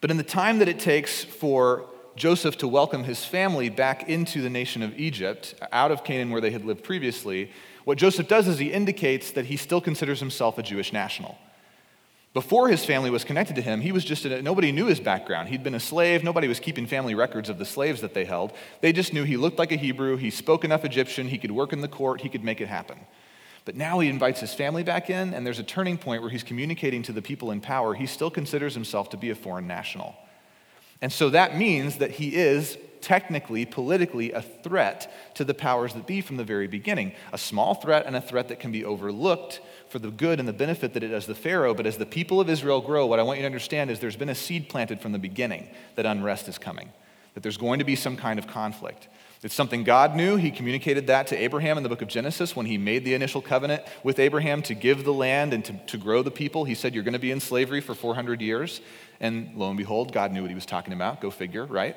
But 0.00 0.10
in 0.10 0.16
the 0.16 0.22
time 0.22 0.58
that 0.58 0.68
it 0.68 0.80
takes 0.80 1.22
for 1.22 1.86
Joseph 2.16 2.58
to 2.58 2.68
welcome 2.68 3.04
his 3.04 3.24
family 3.24 3.68
back 3.68 4.08
into 4.08 4.42
the 4.42 4.50
nation 4.50 4.82
of 4.82 4.98
Egypt, 4.98 5.54
out 5.72 5.90
of 5.90 6.04
Canaan 6.04 6.30
where 6.30 6.40
they 6.40 6.50
had 6.50 6.64
lived 6.64 6.82
previously, 6.82 7.50
what 7.84 7.98
Joseph 7.98 8.28
does 8.28 8.48
is 8.48 8.58
he 8.58 8.72
indicates 8.72 9.30
that 9.32 9.46
he 9.46 9.56
still 9.56 9.80
considers 9.80 10.20
himself 10.20 10.58
a 10.58 10.62
Jewish 10.62 10.92
national. 10.92 11.38
Before 12.34 12.68
his 12.68 12.84
family 12.84 13.10
was 13.10 13.22
connected 13.22 13.54
to 13.56 13.62
him, 13.62 13.80
he 13.80 13.92
was 13.92 14.04
just, 14.04 14.24
a, 14.24 14.42
nobody 14.42 14.72
knew 14.72 14.86
his 14.86 14.98
background. 14.98 15.48
He'd 15.48 15.62
been 15.62 15.76
a 15.76 15.80
slave. 15.80 16.24
Nobody 16.24 16.48
was 16.48 16.58
keeping 16.58 16.84
family 16.84 17.14
records 17.14 17.48
of 17.48 17.58
the 17.58 17.64
slaves 17.64 18.00
that 18.00 18.12
they 18.12 18.24
held. 18.24 18.52
They 18.80 18.92
just 18.92 19.12
knew 19.12 19.22
he 19.22 19.36
looked 19.36 19.56
like 19.56 19.70
a 19.70 19.76
Hebrew. 19.76 20.16
He 20.16 20.30
spoke 20.30 20.64
enough 20.64 20.84
Egyptian. 20.84 21.28
He 21.28 21.38
could 21.38 21.52
work 21.52 21.72
in 21.72 21.80
the 21.80 21.86
court. 21.86 22.22
He 22.22 22.28
could 22.28 22.42
make 22.42 22.60
it 22.60 22.66
happen. 22.66 22.98
But 23.64 23.76
now 23.76 24.00
he 24.00 24.08
invites 24.08 24.40
his 24.40 24.52
family 24.52 24.82
back 24.82 25.10
in, 25.10 25.32
and 25.32 25.46
there's 25.46 25.60
a 25.60 25.64
turning 25.64 25.96
point 25.96 26.22
where 26.22 26.30
he's 26.30 26.42
communicating 26.42 27.04
to 27.04 27.12
the 27.12 27.22
people 27.22 27.52
in 27.52 27.60
power. 27.60 27.94
He 27.94 28.04
still 28.04 28.30
considers 28.30 28.74
himself 28.74 29.10
to 29.10 29.16
be 29.16 29.30
a 29.30 29.36
foreign 29.36 29.68
national. 29.68 30.16
And 31.00 31.12
so 31.12 31.30
that 31.30 31.56
means 31.56 31.98
that 31.98 32.10
he 32.10 32.34
is 32.34 32.76
technically, 33.00 33.64
politically, 33.64 34.32
a 34.32 34.42
threat 34.42 35.12
to 35.34 35.44
the 35.44 35.54
powers 35.54 35.94
that 35.94 36.06
be 36.06 36.20
from 36.20 36.36
the 36.36 36.44
very 36.44 36.66
beginning. 36.66 37.12
A 37.32 37.38
small 37.38 37.74
threat 37.74 38.06
and 38.06 38.16
a 38.16 38.20
threat 38.20 38.48
that 38.48 38.58
can 38.58 38.72
be 38.72 38.84
overlooked 38.84 39.60
for 39.94 40.00
the 40.00 40.10
good 40.10 40.40
and 40.40 40.48
the 40.48 40.52
benefit 40.52 40.92
that 40.94 41.04
it 41.04 41.08
does 41.10 41.26
the 41.26 41.36
Pharaoh, 41.36 41.72
but 41.72 41.86
as 41.86 41.98
the 41.98 42.04
people 42.04 42.40
of 42.40 42.50
Israel 42.50 42.80
grow, 42.80 43.06
what 43.06 43.20
I 43.20 43.22
want 43.22 43.38
you 43.38 43.42
to 43.42 43.46
understand 43.46 43.92
is 43.92 44.00
there's 44.00 44.16
been 44.16 44.28
a 44.28 44.34
seed 44.34 44.68
planted 44.68 45.00
from 45.00 45.12
the 45.12 45.20
beginning 45.20 45.68
that 45.94 46.04
unrest 46.04 46.48
is 46.48 46.58
coming, 46.58 46.92
that 47.34 47.44
there's 47.44 47.56
going 47.56 47.78
to 47.78 47.84
be 47.84 47.94
some 47.94 48.16
kind 48.16 48.40
of 48.40 48.48
conflict. 48.48 49.06
It's 49.44 49.54
something 49.54 49.84
God 49.84 50.16
knew. 50.16 50.34
He 50.34 50.50
communicated 50.50 51.06
that 51.06 51.28
to 51.28 51.36
Abraham 51.36 51.76
in 51.76 51.84
the 51.84 51.88
book 51.88 52.02
of 52.02 52.08
Genesis 52.08 52.56
when 52.56 52.66
he 52.66 52.76
made 52.76 53.04
the 53.04 53.14
initial 53.14 53.40
covenant 53.40 53.84
with 54.02 54.18
Abraham 54.18 54.62
to 54.62 54.74
give 54.74 55.04
the 55.04 55.12
land 55.12 55.54
and 55.54 55.64
to, 55.64 55.74
to 55.86 55.96
grow 55.96 56.24
the 56.24 56.30
people. 56.32 56.64
He 56.64 56.74
said, 56.74 56.92
You're 56.92 57.04
going 57.04 57.12
to 57.12 57.20
be 57.20 57.30
in 57.30 57.38
slavery 57.38 57.80
for 57.80 57.94
400 57.94 58.40
years. 58.40 58.80
And 59.20 59.54
lo 59.54 59.68
and 59.68 59.78
behold, 59.78 60.12
God 60.12 60.32
knew 60.32 60.40
what 60.40 60.50
he 60.50 60.56
was 60.56 60.66
talking 60.66 60.92
about. 60.92 61.20
Go 61.20 61.30
figure, 61.30 61.66
right? 61.66 61.94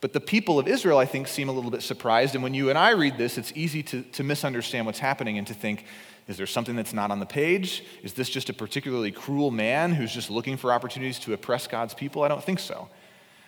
But 0.00 0.14
the 0.14 0.20
people 0.20 0.58
of 0.58 0.66
Israel, 0.66 0.96
I 0.96 1.04
think, 1.04 1.28
seem 1.28 1.50
a 1.50 1.52
little 1.52 1.70
bit 1.70 1.82
surprised. 1.82 2.34
And 2.34 2.42
when 2.42 2.54
you 2.54 2.70
and 2.70 2.78
I 2.78 2.92
read 2.92 3.18
this, 3.18 3.36
it's 3.36 3.52
easy 3.54 3.82
to, 3.82 4.02
to 4.02 4.24
misunderstand 4.24 4.86
what's 4.86 4.98
happening 4.98 5.36
and 5.36 5.46
to 5.48 5.52
think, 5.52 5.84
is 6.30 6.36
there 6.36 6.46
something 6.46 6.76
that's 6.76 6.92
not 6.92 7.10
on 7.10 7.18
the 7.18 7.26
page? 7.26 7.84
Is 8.04 8.12
this 8.12 8.30
just 8.30 8.48
a 8.48 8.52
particularly 8.52 9.10
cruel 9.10 9.50
man 9.50 9.92
who's 9.92 10.12
just 10.12 10.30
looking 10.30 10.56
for 10.56 10.72
opportunities 10.72 11.18
to 11.20 11.32
oppress 11.32 11.66
God's 11.66 11.92
people? 11.92 12.22
I 12.22 12.28
don't 12.28 12.42
think 12.42 12.60
so. 12.60 12.88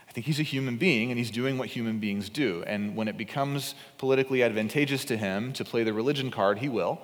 I 0.08 0.12
think 0.12 0.26
he's 0.26 0.40
a 0.40 0.42
human 0.42 0.78
being 0.78 1.12
and 1.12 1.16
he's 1.16 1.30
doing 1.30 1.58
what 1.58 1.68
human 1.68 2.00
beings 2.00 2.28
do. 2.28 2.64
And 2.66 2.96
when 2.96 3.06
it 3.06 3.16
becomes 3.16 3.76
politically 3.98 4.42
advantageous 4.42 5.04
to 5.06 5.16
him 5.16 5.52
to 5.52 5.64
play 5.64 5.84
the 5.84 5.92
religion 5.92 6.32
card, 6.32 6.58
he 6.58 6.68
will. 6.68 7.00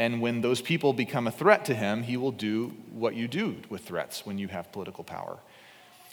And 0.00 0.20
when 0.20 0.40
those 0.40 0.60
people 0.60 0.92
become 0.92 1.28
a 1.28 1.30
threat 1.30 1.64
to 1.66 1.74
him, 1.74 2.02
he 2.02 2.16
will 2.16 2.32
do 2.32 2.74
what 2.90 3.14
you 3.14 3.28
do 3.28 3.58
with 3.68 3.82
threats 3.82 4.26
when 4.26 4.36
you 4.36 4.48
have 4.48 4.72
political 4.72 5.04
power. 5.04 5.38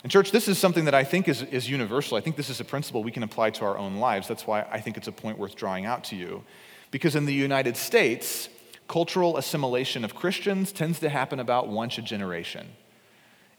And, 0.04 0.12
church, 0.12 0.30
this 0.30 0.46
is 0.46 0.58
something 0.58 0.84
that 0.84 0.94
I 0.94 1.02
think 1.02 1.26
is, 1.26 1.42
is 1.42 1.68
universal. 1.68 2.16
I 2.16 2.20
think 2.20 2.36
this 2.36 2.50
is 2.50 2.60
a 2.60 2.64
principle 2.64 3.02
we 3.02 3.10
can 3.10 3.24
apply 3.24 3.50
to 3.50 3.64
our 3.64 3.76
own 3.76 3.96
lives. 3.96 4.28
That's 4.28 4.46
why 4.46 4.64
I 4.70 4.80
think 4.80 4.96
it's 4.96 5.08
a 5.08 5.12
point 5.12 5.38
worth 5.38 5.56
drawing 5.56 5.86
out 5.86 6.04
to 6.04 6.16
you. 6.16 6.44
Because 6.92 7.16
in 7.16 7.26
the 7.26 7.34
United 7.34 7.76
States, 7.76 8.48
cultural 8.92 9.38
assimilation 9.38 10.04
of 10.04 10.14
Christians 10.14 10.70
tends 10.70 11.00
to 11.00 11.08
happen 11.08 11.40
about 11.40 11.66
once 11.66 11.96
a 11.96 12.02
generation. 12.02 12.68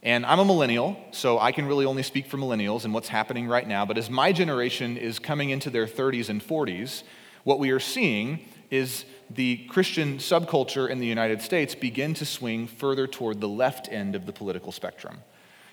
And 0.03 0.27
I'm 0.27 0.37
a 0.37 0.45
millennial, 0.45 0.95
so 1.09 1.39
I 1.39 1.51
can 1.51 1.65
really 1.65 1.85
only 1.85 2.03
speak 2.03 2.27
for 2.27 2.37
millennials 2.37 2.85
and 2.85 2.93
what's 2.93 3.07
happening 3.07 3.47
right 3.47 3.67
now. 3.67 3.83
But 3.83 3.97
as 3.97 4.11
my 4.11 4.31
generation 4.31 4.95
is 4.95 5.17
coming 5.17 5.49
into 5.49 5.71
their 5.71 5.87
30s 5.87 6.29
and 6.29 6.39
40s, 6.39 7.01
what 7.45 7.57
we 7.57 7.71
are 7.71 7.79
seeing 7.79 8.45
is 8.69 9.05
the 9.31 9.65
Christian 9.69 10.19
subculture 10.19 10.87
in 10.87 10.99
the 10.99 11.07
United 11.07 11.41
States 11.41 11.73
begin 11.73 12.13
to 12.13 12.25
swing 12.25 12.67
further 12.67 13.07
toward 13.07 13.41
the 13.41 13.49
left 13.49 13.91
end 13.91 14.13
of 14.13 14.27
the 14.27 14.33
political 14.33 14.71
spectrum. 14.71 15.17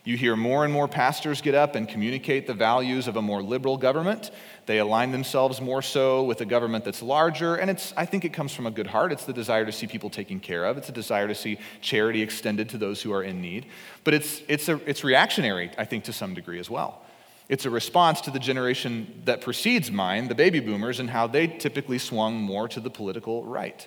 You 0.03 0.17
hear 0.17 0.35
more 0.35 0.65
and 0.65 0.73
more 0.73 0.89
pastors 0.89 1.43
get 1.43 1.55
up 1.55 1.75
and 1.75 1.87
communicate 1.87 2.47
the 2.47 2.55
values 2.55 3.07
of 3.07 3.17
a 3.17 3.23
more 3.23 3.43
liberal 3.43 3.77
government. 3.77 4.31
They 4.65 4.79
align 4.79 5.13
themselves 5.13 5.61
more 5.61 5.83
so 5.83 6.23
with 6.25 6.41
a 6.41 6.47
government 6.47 6.85
that's 6.85 7.03
larger, 7.03 7.57
and 7.57 7.71
it's, 7.71 7.93
I 7.97 8.07
think 8.07 8.25
it 8.25 8.33
comes 8.33 8.55
from 8.55 8.67
a 8.67 8.71
good 8.71 8.87
heart. 8.87 9.13
It's 9.13 9.27
the 9.27 9.33
desire 9.35 9.67
to 9.67 9.73
see 9.73 9.87
people 9.87 10.09
taken 10.09 10.41
care 10.41 10.65
of, 10.65 10.79
it's 10.79 10.89
a 10.89 10.93
desire 10.93 11.29
to 11.29 11.35
see 11.35 11.59
charity 11.83 12.23
extended 12.23 12.71
to 12.71 12.79
those 12.79 13.03
who 13.03 13.13
are 13.13 13.23
in 13.23 13.43
need. 13.43 13.67
But 14.05 14.15
it's, 14.15 14.41
it's, 14.49 14.69
a, 14.69 14.81
it's 14.89 15.05
reactionary, 15.05 15.71
I 15.77 15.85
think, 15.85 16.05
to 16.05 16.13
some 16.13 16.33
degree 16.33 16.61
as 16.61 16.71
well. 16.71 17.03
It's 17.51 17.67
a 17.67 17.71
response 17.71 18.21
to 18.23 18.31
the 18.31 18.39
generation 18.39 19.23
that 19.25 19.41
precedes 19.41 19.91
mine, 19.91 20.29
the 20.29 20.35
baby 20.35 20.61
boomers, 20.61 21.01
and 21.01 21.11
how 21.11 21.27
they 21.27 21.47
typically 21.47 21.99
swung 21.99 22.37
more 22.37 22.69
to 22.69 22.81
the 22.81 22.91
political 22.91 23.45
right. 23.45 23.87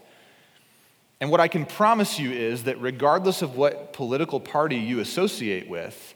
And 1.22 1.32
what 1.32 1.40
I 1.40 1.48
can 1.48 1.66
promise 1.66 2.20
you 2.20 2.32
is 2.32 2.64
that 2.64 2.82
regardless 2.82 3.42
of 3.42 3.56
what 3.56 3.94
political 3.94 4.40
party 4.40 4.78
you 4.78 5.00
associate 5.00 5.70
with, 5.70 6.14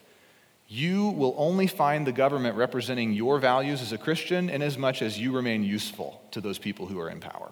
you 0.67 1.09
will 1.09 1.33
only 1.37 1.67
find 1.67 2.05
the 2.05 2.11
government 2.11 2.57
representing 2.57 3.13
your 3.13 3.39
values 3.39 3.81
as 3.81 3.93
a 3.93 3.97
Christian 3.97 4.49
in 4.49 4.61
as 4.61 4.77
much 4.77 5.01
as 5.01 5.17
you 5.17 5.31
remain 5.31 5.63
useful 5.63 6.21
to 6.31 6.41
those 6.41 6.59
people 6.59 6.87
who 6.87 6.99
are 6.99 7.09
in 7.09 7.21
power. 7.21 7.51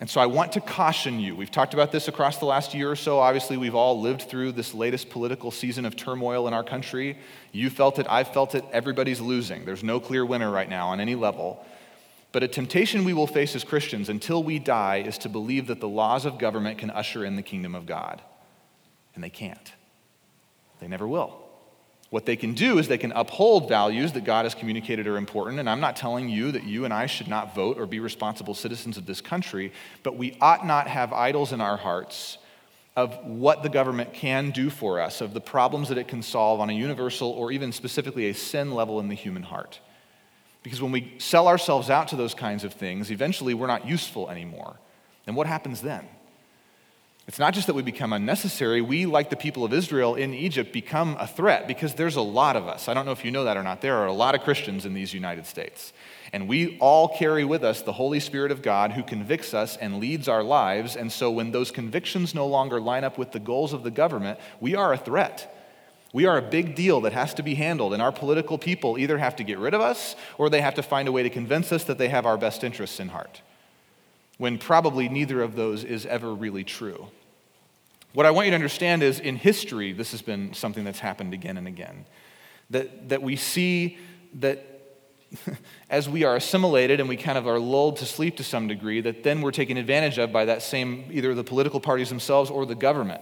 And 0.00 0.08
so 0.08 0.20
I 0.20 0.26
want 0.26 0.52
to 0.52 0.60
caution 0.60 1.18
you. 1.18 1.34
We've 1.34 1.50
talked 1.50 1.74
about 1.74 1.90
this 1.90 2.06
across 2.06 2.38
the 2.38 2.44
last 2.44 2.72
year 2.72 2.88
or 2.90 2.94
so. 2.94 3.18
Obviously, 3.18 3.56
we've 3.56 3.74
all 3.74 4.00
lived 4.00 4.22
through 4.22 4.52
this 4.52 4.72
latest 4.72 5.10
political 5.10 5.50
season 5.50 5.84
of 5.84 5.96
turmoil 5.96 6.46
in 6.46 6.54
our 6.54 6.62
country. 6.62 7.18
You 7.50 7.68
felt 7.68 7.98
it, 7.98 8.06
I've 8.08 8.28
felt 8.28 8.54
it. 8.54 8.64
Everybody's 8.70 9.20
losing. 9.20 9.64
There's 9.64 9.82
no 9.82 9.98
clear 9.98 10.24
winner 10.24 10.50
right 10.50 10.68
now 10.68 10.88
on 10.88 11.00
any 11.00 11.16
level. 11.16 11.64
But 12.38 12.44
a 12.44 12.46
temptation 12.46 13.04
we 13.04 13.14
will 13.14 13.26
face 13.26 13.56
as 13.56 13.64
Christians 13.64 14.08
until 14.08 14.44
we 14.44 14.60
die 14.60 14.98
is 14.98 15.18
to 15.18 15.28
believe 15.28 15.66
that 15.66 15.80
the 15.80 15.88
laws 15.88 16.24
of 16.24 16.38
government 16.38 16.78
can 16.78 16.88
usher 16.88 17.24
in 17.24 17.34
the 17.34 17.42
kingdom 17.42 17.74
of 17.74 17.84
God. 17.84 18.22
And 19.16 19.24
they 19.24 19.28
can't. 19.28 19.72
They 20.78 20.86
never 20.86 21.08
will. 21.08 21.36
What 22.10 22.26
they 22.26 22.36
can 22.36 22.54
do 22.54 22.78
is 22.78 22.86
they 22.86 22.96
can 22.96 23.10
uphold 23.10 23.68
values 23.68 24.12
that 24.12 24.22
God 24.22 24.44
has 24.44 24.54
communicated 24.54 25.08
are 25.08 25.16
important. 25.16 25.58
And 25.58 25.68
I'm 25.68 25.80
not 25.80 25.96
telling 25.96 26.28
you 26.28 26.52
that 26.52 26.62
you 26.62 26.84
and 26.84 26.94
I 26.94 27.06
should 27.06 27.26
not 27.26 27.56
vote 27.56 27.76
or 27.76 27.86
be 27.86 27.98
responsible 27.98 28.54
citizens 28.54 28.96
of 28.96 29.04
this 29.04 29.20
country, 29.20 29.72
but 30.04 30.16
we 30.16 30.38
ought 30.40 30.64
not 30.64 30.86
have 30.86 31.12
idols 31.12 31.52
in 31.52 31.60
our 31.60 31.76
hearts 31.76 32.38
of 32.94 33.18
what 33.24 33.64
the 33.64 33.68
government 33.68 34.12
can 34.12 34.52
do 34.52 34.70
for 34.70 35.00
us, 35.00 35.20
of 35.20 35.34
the 35.34 35.40
problems 35.40 35.88
that 35.88 35.98
it 35.98 36.06
can 36.06 36.22
solve 36.22 36.60
on 36.60 36.70
a 36.70 36.72
universal 36.72 37.30
or 37.30 37.50
even 37.50 37.72
specifically 37.72 38.28
a 38.28 38.32
sin 38.32 38.70
level 38.70 39.00
in 39.00 39.08
the 39.08 39.16
human 39.16 39.42
heart. 39.42 39.80
Because 40.62 40.82
when 40.82 40.92
we 40.92 41.14
sell 41.18 41.48
ourselves 41.48 41.88
out 41.88 42.08
to 42.08 42.16
those 42.16 42.34
kinds 42.34 42.64
of 42.64 42.72
things, 42.72 43.10
eventually 43.10 43.54
we're 43.54 43.66
not 43.66 43.86
useful 43.86 44.28
anymore. 44.28 44.76
And 45.26 45.36
what 45.36 45.46
happens 45.46 45.80
then? 45.80 46.06
It's 47.28 47.38
not 47.38 47.52
just 47.52 47.66
that 47.66 47.74
we 47.74 47.82
become 47.82 48.14
unnecessary, 48.14 48.80
we, 48.80 49.04
like 49.04 49.28
the 49.28 49.36
people 49.36 49.62
of 49.62 49.74
Israel 49.74 50.14
in 50.14 50.32
Egypt, 50.32 50.72
become 50.72 51.14
a 51.20 51.26
threat 51.26 51.68
because 51.68 51.92
there's 51.92 52.16
a 52.16 52.22
lot 52.22 52.56
of 52.56 52.66
us. 52.66 52.88
I 52.88 52.94
don't 52.94 53.04
know 53.04 53.12
if 53.12 53.22
you 53.22 53.30
know 53.30 53.44
that 53.44 53.58
or 53.58 53.62
not. 53.62 53.82
There 53.82 53.96
are 53.96 54.06
a 54.06 54.14
lot 54.14 54.34
of 54.34 54.40
Christians 54.40 54.86
in 54.86 54.94
these 54.94 55.12
United 55.12 55.44
States. 55.44 55.92
And 56.32 56.48
we 56.48 56.78
all 56.78 57.06
carry 57.06 57.44
with 57.44 57.64
us 57.64 57.82
the 57.82 57.92
Holy 57.92 58.18
Spirit 58.18 58.50
of 58.50 58.62
God 58.62 58.92
who 58.92 59.02
convicts 59.02 59.52
us 59.52 59.76
and 59.76 59.98
leads 59.98 60.26
our 60.26 60.42
lives. 60.42 60.96
And 60.96 61.12
so 61.12 61.30
when 61.30 61.50
those 61.50 61.70
convictions 61.70 62.34
no 62.34 62.46
longer 62.46 62.80
line 62.80 63.04
up 63.04 63.18
with 63.18 63.32
the 63.32 63.40
goals 63.40 63.74
of 63.74 63.82
the 63.82 63.90
government, 63.90 64.38
we 64.58 64.74
are 64.74 64.94
a 64.94 64.98
threat. 64.98 65.54
We 66.12 66.24
are 66.24 66.38
a 66.38 66.42
big 66.42 66.74
deal 66.74 67.02
that 67.02 67.12
has 67.12 67.34
to 67.34 67.42
be 67.42 67.54
handled, 67.54 67.92
and 67.92 68.00
our 68.00 68.12
political 68.12 68.56
people 68.56 68.98
either 68.98 69.18
have 69.18 69.36
to 69.36 69.44
get 69.44 69.58
rid 69.58 69.74
of 69.74 69.80
us 69.80 70.16
or 70.38 70.48
they 70.48 70.62
have 70.62 70.74
to 70.76 70.82
find 70.82 71.06
a 71.06 71.12
way 71.12 71.22
to 71.22 71.30
convince 71.30 71.70
us 71.70 71.84
that 71.84 71.98
they 71.98 72.08
have 72.08 72.24
our 72.24 72.38
best 72.38 72.64
interests 72.64 72.98
in 72.98 73.08
heart, 73.08 73.42
when 74.38 74.56
probably 74.56 75.08
neither 75.08 75.42
of 75.42 75.54
those 75.54 75.84
is 75.84 76.06
ever 76.06 76.32
really 76.32 76.64
true. 76.64 77.08
What 78.14 78.24
I 78.24 78.30
want 78.30 78.46
you 78.46 78.52
to 78.52 78.56
understand 78.56 79.02
is 79.02 79.20
in 79.20 79.36
history, 79.36 79.92
this 79.92 80.12
has 80.12 80.22
been 80.22 80.54
something 80.54 80.82
that's 80.82 80.98
happened 80.98 81.34
again 81.34 81.58
and 81.58 81.68
again. 81.68 82.06
That, 82.70 83.10
that 83.10 83.22
we 83.22 83.36
see 83.36 83.98
that 84.34 84.64
as 85.90 86.08
we 86.08 86.24
are 86.24 86.36
assimilated 86.36 87.00
and 87.00 87.08
we 87.08 87.18
kind 87.18 87.36
of 87.36 87.46
are 87.46 87.58
lulled 87.58 87.98
to 87.98 88.06
sleep 88.06 88.38
to 88.38 88.44
some 88.44 88.66
degree, 88.66 89.02
that 89.02 89.22
then 89.22 89.42
we're 89.42 89.50
taken 89.50 89.76
advantage 89.76 90.18
of 90.18 90.32
by 90.32 90.46
that 90.46 90.62
same, 90.62 91.04
either 91.12 91.34
the 91.34 91.44
political 91.44 91.80
parties 91.80 92.08
themselves 92.08 92.50
or 92.50 92.64
the 92.64 92.74
government. 92.74 93.20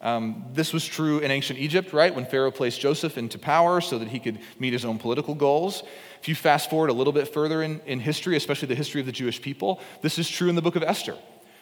Um, 0.00 0.44
this 0.52 0.72
was 0.72 0.84
true 0.84 1.20
in 1.20 1.30
ancient 1.30 1.58
Egypt, 1.58 1.92
right, 1.92 2.14
when 2.14 2.26
Pharaoh 2.26 2.50
placed 2.50 2.80
Joseph 2.80 3.16
into 3.16 3.38
power 3.38 3.80
so 3.80 3.98
that 3.98 4.08
he 4.08 4.18
could 4.18 4.38
meet 4.58 4.72
his 4.72 4.84
own 4.84 4.98
political 4.98 5.34
goals. 5.34 5.82
If 6.20 6.28
you 6.28 6.34
fast 6.34 6.70
forward 6.70 6.90
a 6.90 6.92
little 6.92 7.12
bit 7.12 7.28
further 7.28 7.62
in, 7.62 7.80
in 7.86 8.00
history, 8.00 8.36
especially 8.36 8.68
the 8.68 8.74
history 8.74 9.00
of 9.00 9.06
the 9.06 9.12
Jewish 9.12 9.40
people, 9.40 9.80
this 10.02 10.18
is 10.18 10.28
true 10.28 10.48
in 10.48 10.54
the 10.54 10.62
book 10.62 10.76
of 10.76 10.82
Esther, 10.82 11.16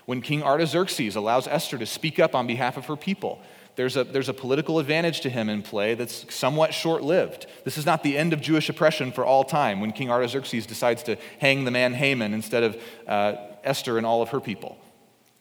when 0.07 0.21
King 0.21 0.43
Artaxerxes 0.43 1.17
allows 1.17 1.47
Esther 1.47 1.79
to 1.79 1.87
speak 1.87 2.19
up 2.19 2.35
on 2.35 2.47
behalf 2.47 2.76
of 2.76 2.87
her 2.87 2.97
people. 2.97 3.41
There's 3.76 3.97
a, 3.97 4.05
there's 4.05 4.29
a 4.29 4.35
political 4.35 4.79
advantage 4.79 5.21
to 5.23 5.31
him 5.31 5.49
in 5.49 5.62
play 5.62 5.95
that's 5.95 6.33
somewhat 6.33 6.73
short 6.73 7.03
lived. 7.03 7.47
This 7.64 7.76
is 7.76 7.87
not 7.87 8.03
the 8.03 8.17
end 8.17 8.33
of 8.33 8.41
Jewish 8.41 8.69
oppression 8.69 9.11
for 9.11 9.25
all 9.25 9.43
time 9.45 9.81
when 9.81 9.93
King 9.93 10.11
Artaxerxes 10.11 10.67
decides 10.67 11.03
to 11.05 11.17
hang 11.41 11.64
the 11.64 11.71
man 11.71 11.93
Haman 11.95 12.35
instead 12.35 12.62
of 12.62 12.83
uh, 13.09 13.35
Esther 13.64 13.99
and 13.99 14.07
all 14.07 14.23
of 14.23 14.29
her 14.29 14.41
people. 14.41 14.79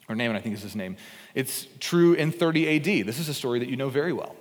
Or 0.10 0.16
Naaman, 0.16 0.36
I 0.36 0.42
think 0.42 0.56
is 0.56 0.64
his 0.64 0.76
name. 0.76 0.98
It's 1.34 1.68
true 1.80 2.14
in 2.14 2.32
30 2.32 2.76
AD. 2.76 3.08
This 3.08 3.20
is 3.20 3.30
a 3.30 3.34
story 3.34 3.60
that 3.60 3.70
you 3.70 3.76
know 3.76 3.90
very 3.90 4.14
well. 4.14 4.36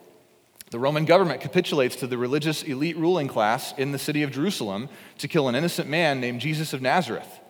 The 0.70 0.78
Roman 0.78 1.04
government 1.04 1.40
capitulates 1.40 1.96
to 1.96 2.06
the 2.06 2.16
religious 2.16 2.62
elite 2.62 2.96
ruling 2.96 3.28
class 3.28 3.74
in 3.76 3.92
the 3.92 3.98
city 3.98 4.22
of 4.22 4.30
Jerusalem 4.30 4.88
to 5.18 5.28
kill 5.28 5.48
an 5.48 5.54
innocent 5.54 5.88
man 5.88 6.20
named 6.20 6.40
Jesus 6.40 6.72
of 6.72 6.80
Nazareth, 6.80 7.40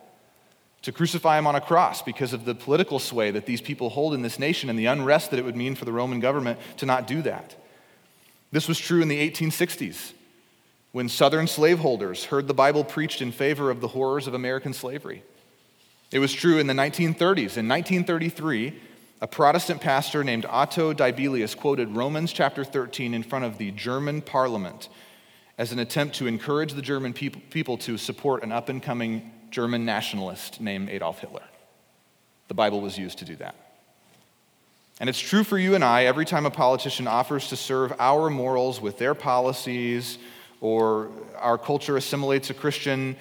to 0.81 0.91
crucify 0.91 1.37
him 1.37 1.47
on 1.47 1.55
a 1.55 1.61
cross 1.61 2.01
because 2.01 2.33
of 2.33 2.43
the 2.43 2.53
political 2.53 2.99
sway 2.99 3.31
that 3.31 3.45
these 3.45 3.61
people 3.61 3.89
hold 3.89 4.13
in 4.13 4.21
this 4.21 4.39
nation 4.39 4.69
and 4.69 4.77
the 4.77 4.87
unrest 4.87 5.31
that 5.31 5.39
it 5.39 5.45
would 5.45 5.55
mean 5.55 5.75
for 5.75 5.85
the 5.85 5.93
Roman 5.93 6.19
government 6.19 6.59
to 6.77 6.85
not 6.85 7.07
do 7.07 7.21
that. 7.21 7.55
This 8.51 8.67
was 8.67 8.77
true 8.77 9.01
in 9.01 9.07
the 9.07 9.31
1860s 9.31 10.11
when 10.91 11.09
Southern 11.09 11.47
slaveholders 11.47 12.25
heard 12.25 12.47
the 12.47 12.53
Bible 12.53 12.83
preached 12.83 13.21
in 13.21 13.31
favor 13.31 13.71
of 13.71 13.81
the 13.81 13.87
horrors 13.87 14.27
of 14.27 14.33
American 14.33 14.73
slavery. 14.73 15.23
It 16.11 16.19
was 16.19 16.31
true 16.31 16.59
in 16.59 16.67
the 16.67 16.73
1930s. 16.73 17.57
In 17.57 17.67
1933, 17.67 18.79
a 19.23 19.27
Protestant 19.27 19.79
pastor 19.79 20.21
named 20.21 20.45
Otto 20.49 20.91
Dibelius 20.91 21.55
quoted 21.55 21.95
Romans 21.95 22.33
chapter 22.33 22.65
13 22.65 23.13
in 23.13 23.23
front 23.23 23.45
of 23.45 23.57
the 23.57 23.71
German 23.71 24.21
parliament 24.21 24.89
as 25.57 25.71
an 25.71 25.79
attempt 25.79 26.15
to 26.15 26.27
encourage 26.27 26.73
the 26.73 26.81
German 26.81 27.13
people 27.13 27.77
to 27.77 27.97
support 27.97 28.43
an 28.43 28.51
up 28.51 28.67
and 28.67 28.83
coming 28.83 29.31
German 29.49 29.85
nationalist 29.85 30.59
named 30.59 30.89
Adolf 30.89 31.19
Hitler. 31.19 31.43
The 32.49 32.53
Bible 32.53 32.81
was 32.81 32.97
used 32.97 33.19
to 33.19 33.25
do 33.25 33.37
that. 33.37 33.55
And 34.99 35.09
it's 35.09 35.21
true 35.21 35.45
for 35.45 35.57
you 35.57 35.73
and 35.73 35.85
I 35.85 36.03
every 36.03 36.25
time 36.25 36.45
a 36.45 36.51
politician 36.51 37.07
offers 37.07 37.47
to 37.47 37.55
serve 37.55 37.93
our 37.99 38.29
morals 38.29 38.81
with 38.81 38.97
their 38.97 39.15
policies 39.15 40.17
or 40.59 41.11
our 41.39 41.57
culture 41.57 41.95
assimilates 41.95 42.49
a 42.49 42.53
Christian 42.53 43.15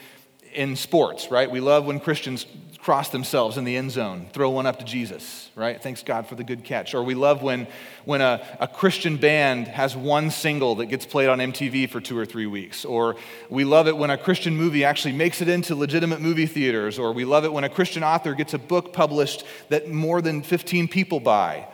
in 0.52 0.74
sports, 0.74 1.30
right? 1.30 1.48
We 1.48 1.60
love 1.60 1.86
when 1.86 2.00
Christians 2.00 2.44
cross 2.82 3.10
themselves 3.10 3.58
in 3.58 3.62
the 3.62 3.76
end 3.76 3.92
zone, 3.92 4.26
throw 4.32 4.50
one 4.50 4.66
up 4.66 4.80
to 4.80 4.84
Jesus, 4.84 5.50
right? 5.54 5.80
Thanks 5.80 6.02
God 6.02 6.26
for 6.26 6.34
the 6.34 6.42
good 6.42 6.64
catch. 6.64 6.94
Or 6.94 7.04
we 7.04 7.14
love 7.14 7.40
when, 7.40 7.68
when 8.04 8.20
a, 8.20 8.44
a 8.58 8.66
Christian 8.66 9.18
band 9.18 9.68
has 9.68 9.96
one 9.96 10.32
single 10.32 10.74
that 10.76 10.86
gets 10.86 11.06
played 11.06 11.28
on 11.28 11.38
MTV 11.38 11.88
for 11.88 12.00
two 12.00 12.18
or 12.18 12.26
three 12.26 12.46
weeks. 12.46 12.84
Or 12.84 13.14
we 13.48 13.62
love 13.62 13.86
it 13.86 13.96
when 13.96 14.10
a 14.10 14.18
Christian 14.18 14.56
movie 14.56 14.84
actually 14.84 15.12
makes 15.12 15.40
it 15.40 15.48
into 15.48 15.76
legitimate 15.76 16.20
movie 16.20 16.46
theaters. 16.46 16.98
Or 16.98 17.12
we 17.12 17.24
love 17.24 17.44
it 17.44 17.52
when 17.52 17.62
a 17.62 17.68
Christian 17.68 18.02
author 18.02 18.34
gets 18.34 18.52
a 18.52 18.58
book 18.58 18.92
published 18.92 19.44
that 19.68 19.88
more 19.88 20.20
than 20.20 20.42
15 20.42 20.88
people 20.88 21.20
buy. 21.20 21.68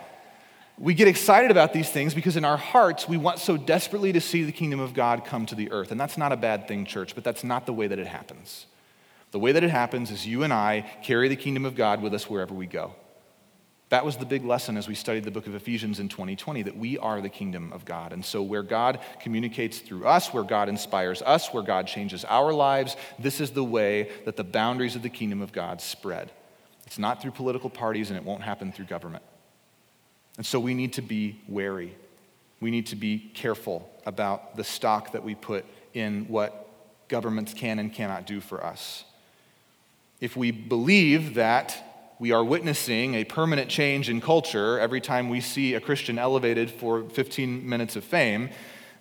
We 0.77 0.93
get 0.93 1.07
excited 1.07 1.49
about 1.49 1.73
these 1.73 1.89
things 1.89 2.13
because 2.13 2.37
in 2.37 2.45
our 2.45 2.55
hearts, 2.55 3.09
we 3.09 3.17
want 3.17 3.39
so 3.39 3.57
desperately 3.57 4.13
to 4.13 4.21
see 4.21 4.43
the 4.43 4.51
kingdom 4.51 4.79
of 4.79 4.93
God 4.93 5.25
come 5.25 5.47
to 5.47 5.55
the 5.55 5.71
earth. 5.71 5.89
And 5.89 5.99
that's 5.99 6.19
not 6.19 6.31
a 6.31 6.37
bad 6.37 6.67
thing, 6.67 6.85
church, 6.85 7.15
but 7.15 7.23
that's 7.23 7.43
not 7.43 7.65
the 7.65 7.73
way 7.73 7.87
that 7.87 7.97
it 7.97 8.05
happens. 8.05 8.67
The 9.31 9.39
way 9.39 9.51
that 9.51 9.63
it 9.63 9.69
happens 9.69 10.11
is 10.11 10.25
you 10.25 10.43
and 10.43 10.51
I 10.51 10.89
carry 11.03 11.27
the 11.27 11.35
kingdom 11.35 11.65
of 11.65 11.75
God 11.75 12.01
with 12.01 12.13
us 12.13 12.29
wherever 12.29 12.53
we 12.53 12.65
go. 12.65 12.95
That 13.89 14.05
was 14.05 14.17
the 14.17 14.25
big 14.25 14.45
lesson 14.45 14.77
as 14.77 14.87
we 14.87 14.93
studied 14.93 15.23
the 15.23 15.31
book 15.31 15.47
of 15.47 15.55
Ephesians 15.55 15.99
in 15.99 16.09
2020 16.09 16.63
that 16.63 16.77
we 16.77 16.99
are 16.99 17.21
the 17.21 17.29
kingdom 17.29 17.73
of 17.73 17.85
God. 17.85 18.13
And 18.13 18.23
so, 18.23 18.43
where 18.43 18.61
God 18.61 18.99
communicates 19.19 19.79
through 19.79 20.05
us, 20.05 20.31
where 20.31 20.43
God 20.43 20.69
inspires 20.69 21.23
us, 21.23 21.51
where 21.51 21.63
God 21.63 21.87
changes 21.87 22.23
our 22.25 22.53
lives, 22.53 22.95
this 23.17 23.41
is 23.41 23.51
the 23.51 23.63
way 23.63 24.11
that 24.25 24.37
the 24.37 24.43
boundaries 24.43 24.95
of 24.95 25.01
the 25.01 25.09
kingdom 25.09 25.41
of 25.41 25.51
God 25.51 25.81
spread. 25.81 26.31
It's 26.85 26.99
not 26.99 27.19
through 27.19 27.31
political 27.31 27.69
parties, 27.69 28.11
and 28.11 28.17
it 28.17 28.23
won't 28.23 28.43
happen 28.43 28.71
through 28.71 28.85
government. 28.85 29.23
And 30.37 30.45
so, 30.45 30.59
we 30.59 30.75
need 30.75 30.93
to 30.93 31.01
be 31.01 31.41
wary. 31.47 31.95
We 32.59 32.69
need 32.69 32.87
to 32.87 32.95
be 32.95 33.31
careful 33.33 33.89
about 34.05 34.55
the 34.55 34.63
stock 34.63 35.13
that 35.13 35.23
we 35.23 35.33
put 35.33 35.65
in 35.95 36.25
what 36.27 36.67
governments 37.07 37.55
can 37.55 37.79
and 37.79 37.91
cannot 37.91 38.27
do 38.27 38.39
for 38.39 38.63
us. 38.63 39.03
If 40.19 40.35
we 40.35 40.51
believe 40.51 41.35
that 41.35 42.15
we 42.19 42.31
are 42.31 42.43
witnessing 42.43 43.15
a 43.15 43.23
permanent 43.23 43.69
change 43.69 44.09
in 44.09 44.19
culture 44.19 44.77
every 44.77 44.99
time 44.99 45.29
we 45.29 45.39
see 45.39 45.73
a 45.73 45.79
Christian 45.79 46.19
elevated 46.19 46.69
for 46.69 47.09
15 47.09 47.67
minutes 47.67 47.95
of 47.95 48.03
fame, 48.03 48.49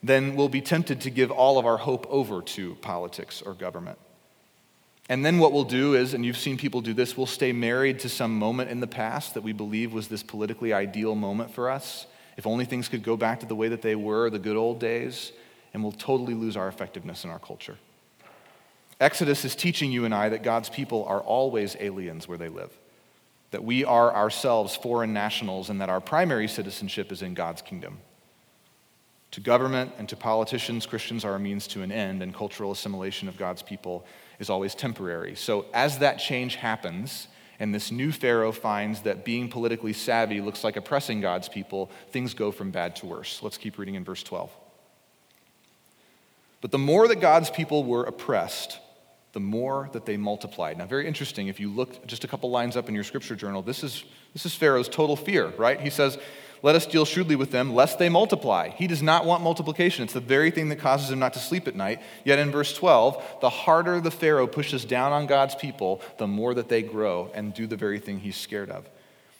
then 0.02 0.36
we'll 0.36 0.48
be 0.48 0.60
tempted 0.60 1.00
to 1.00 1.10
give 1.10 1.32
all 1.32 1.58
of 1.58 1.66
our 1.66 1.78
hope 1.78 2.06
over 2.08 2.40
to 2.40 2.76
politics 2.76 3.42
or 3.42 3.54
government. 3.54 3.98
And 5.08 5.24
then 5.24 5.38
what 5.38 5.52
we'll 5.52 5.64
do 5.64 5.94
is, 5.94 6.14
and 6.14 6.24
you've 6.24 6.36
seen 6.36 6.56
people 6.58 6.80
do 6.80 6.92
this, 6.92 7.16
we'll 7.16 7.26
stay 7.26 7.52
married 7.52 7.98
to 8.00 8.08
some 8.08 8.38
moment 8.38 8.70
in 8.70 8.80
the 8.80 8.86
past 8.86 9.34
that 9.34 9.42
we 9.42 9.52
believe 9.52 9.92
was 9.92 10.08
this 10.08 10.22
politically 10.22 10.72
ideal 10.72 11.14
moment 11.14 11.52
for 11.52 11.70
us. 11.70 12.06
If 12.36 12.46
only 12.46 12.66
things 12.66 12.88
could 12.88 13.02
go 13.02 13.16
back 13.16 13.40
to 13.40 13.46
the 13.46 13.56
way 13.56 13.68
that 13.68 13.82
they 13.82 13.96
were, 13.96 14.30
the 14.30 14.38
good 14.38 14.56
old 14.56 14.78
days, 14.78 15.32
and 15.74 15.82
we'll 15.82 15.92
totally 15.92 16.34
lose 16.34 16.56
our 16.56 16.68
effectiveness 16.68 17.24
in 17.24 17.30
our 17.30 17.38
culture. 17.38 17.78
Exodus 19.00 19.44
is 19.44 19.54
teaching 19.54 19.92
you 19.92 20.04
and 20.04 20.14
I 20.14 20.28
that 20.30 20.42
God's 20.42 20.68
people 20.68 21.04
are 21.04 21.20
always 21.20 21.76
aliens 21.78 22.26
where 22.26 22.38
they 22.38 22.48
live 22.48 22.72
that 23.50 23.64
we 23.64 23.84
are 23.84 24.14
ourselves 24.14 24.76
foreign 24.76 25.12
nationals 25.12 25.70
and 25.70 25.80
that 25.80 25.88
our 25.88 26.00
primary 26.00 26.48
citizenship 26.48 27.10
is 27.10 27.22
in 27.22 27.34
God's 27.34 27.62
kingdom. 27.62 27.98
To 29.32 29.40
government 29.40 29.92
and 29.98 30.08
to 30.08 30.16
politicians, 30.16 30.86
Christians 30.86 31.24
are 31.24 31.34
a 31.34 31.40
means 31.40 31.66
to 31.68 31.82
an 31.82 31.92
end, 31.92 32.22
and 32.22 32.34
cultural 32.34 32.72
assimilation 32.72 33.28
of 33.28 33.36
God's 33.36 33.62
people 33.62 34.06
is 34.38 34.48
always 34.48 34.74
temporary. 34.74 35.34
So, 35.34 35.66
as 35.74 35.98
that 35.98 36.16
change 36.16 36.56
happens, 36.56 37.28
and 37.60 37.74
this 37.74 37.90
new 37.90 38.10
Pharaoh 38.10 38.52
finds 38.52 39.02
that 39.02 39.24
being 39.24 39.48
politically 39.48 39.92
savvy 39.92 40.40
looks 40.40 40.64
like 40.64 40.76
oppressing 40.76 41.20
God's 41.20 41.48
people, 41.48 41.90
things 42.10 42.32
go 42.32 42.50
from 42.50 42.70
bad 42.70 42.96
to 42.96 43.06
worse. 43.06 43.42
Let's 43.42 43.58
keep 43.58 43.78
reading 43.78 43.96
in 43.96 44.04
verse 44.04 44.22
12. 44.22 44.50
But 46.60 46.70
the 46.70 46.78
more 46.78 47.06
that 47.08 47.20
God's 47.20 47.50
people 47.50 47.84
were 47.84 48.04
oppressed, 48.04 48.78
the 49.32 49.40
more 49.40 49.90
that 49.92 50.06
they 50.06 50.16
multiplied. 50.16 50.78
Now, 50.78 50.86
very 50.86 51.06
interesting, 51.06 51.48
if 51.48 51.60
you 51.60 51.70
look 51.70 52.06
just 52.06 52.24
a 52.24 52.28
couple 52.28 52.50
lines 52.50 52.76
up 52.76 52.88
in 52.88 52.94
your 52.94 53.04
scripture 53.04 53.36
journal, 53.36 53.62
this 53.62 53.84
is, 53.84 54.04
this 54.32 54.46
is 54.46 54.54
Pharaoh's 54.54 54.88
total 54.88 55.16
fear, 55.16 55.48
right? 55.58 55.80
He 55.80 55.90
says, 55.90 56.18
Let 56.62 56.74
us 56.74 56.86
deal 56.86 57.04
shrewdly 57.04 57.36
with 57.36 57.50
them, 57.50 57.74
lest 57.74 57.98
they 57.98 58.08
multiply. 58.08 58.70
He 58.70 58.86
does 58.86 59.02
not 59.02 59.26
want 59.26 59.42
multiplication. 59.42 60.04
It's 60.04 60.14
the 60.14 60.20
very 60.20 60.50
thing 60.50 60.70
that 60.70 60.76
causes 60.76 61.10
him 61.10 61.18
not 61.18 61.34
to 61.34 61.38
sleep 61.38 61.68
at 61.68 61.76
night. 61.76 62.00
Yet 62.24 62.38
in 62.38 62.50
verse 62.50 62.72
12, 62.74 63.40
the 63.40 63.50
harder 63.50 64.00
the 64.00 64.10
Pharaoh 64.10 64.46
pushes 64.46 64.84
down 64.84 65.12
on 65.12 65.26
God's 65.26 65.54
people, 65.54 66.00
the 66.16 66.26
more 66.26 66.54
that 66.54 66.70
they 66.70 66.82
grow 66.82 67.30
and 67.34 67.52
do 67.52 67.66
the 67.66 67.76
very 67.76 67.98
thing 67.98 68.20
he's 68.20 68.36
scared 68.36 68.70
of. 68.70 68.88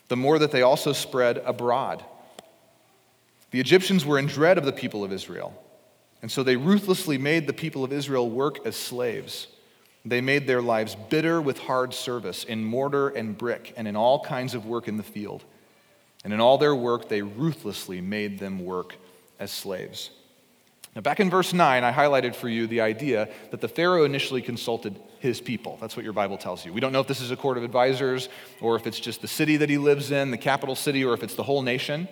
The 0.09 0.17
more 0.17 0.39
that 0.39 0.53
they 0.53 0.63
also 0.63 0.93
spread 0.93 1.39
abroad. 1.39 2.05
The 3.51 3.61
Egyptians 3.61 4.05
were 4.05 4.19
in 4.19 4.27
dread 4.27 4.59
of 4.59 4.67
the 4.67 4.73
people 4.73 5.03
of 5.03 5.13
Israel, 5.13 5.55
and 6.21 6.31
so 6.31 6.43
they 6.43 6.57
ruthlessly 6.57 7.17
made 7.17 7.47
the 7.47 7.55
people 7.55 7.83
of 7.83 7.93
Israel 7.93 8.29
work 8.29 8.67
as 8.67 8.77
slaves. 8.77 9.47
They 10.05 10.21
made 10.21 10.47
their 10.47 10.63
lives 10.63 10.95
bitter 10.95 11.41
with 11.41 11.59
hard 11.59 11.93
service 11.93 12.45
in 12.45 12.65
mortar 12.65 13.09
and 13.09 13.37
brick 13.37 13.75
and 13.77 13.89
in 13.89 13.97
all 13.97 14.21
kinds 14.21 14.55
of 14.55 14.65
work 14.65 14.89
in 14.89 14.97
the 14.97 15.03
field. 15.03 15.45
And 16.25 16.33
in 16.33 16.41
all 16.41 16.59
their 16.59 16.75
work, 16.75 17.09
they 17.09 17.23
ruthlessly 17.23 18.01
made 18.01 18.39
them 18.39 18.65
work 18.65 18.97
as 19.39 19.51
slaves. 19.51 20.11
Now, 20.95 21.03
back 21.03 21.21
in 21.21 21.31
verse 21.31 21.53
9, 21.53 21.85
I 21.85 21.93
highlighted 21.93 22.35
for 22.35 22.49
you 22.49 22.67
the 22.67 22.81
idea 22.81 23.29
that 23.51 23.61
the 23.61 23.69
Pharaoh 23.69 24.05
initially 24.05 24.43
consulted 24.43 24.99
his 25.21 25.41
people. 25.41 25.79
That's 25.81 25.97
what 25.97 26.05
your 26.05 26.13
Bible 26.13 26.39
tells 26.39 26.65
you. 26.65 26.73
We 26.73 26.81
don't 26.81 26.93
know 26.93 27.01
if 27.01 27.07
this 27.07 27.21
is 27.21 27.31
a 27.31 27.37
court 27.37 27.57
of 27.57 27.65
advisors 27.65 28.29
or 28.61 28.77
if 28.77 28.87
it's 28.87 28.99
just 28.99 29.21
the 29.21 29.29
city 29.29 29.57
that 29.59 29.69
he 29.71 29.79
lives 29.79 30.11
in, 30.11 30.31
the 30.31 30.39
capital 30.39 30.75
city, 30.75 31.05
or 31.05 31.15
if 31.15 31.23
it's 31.23 31.35
the 31.35 31.43
whole 31.43 31.63
nation. 31.63 32.09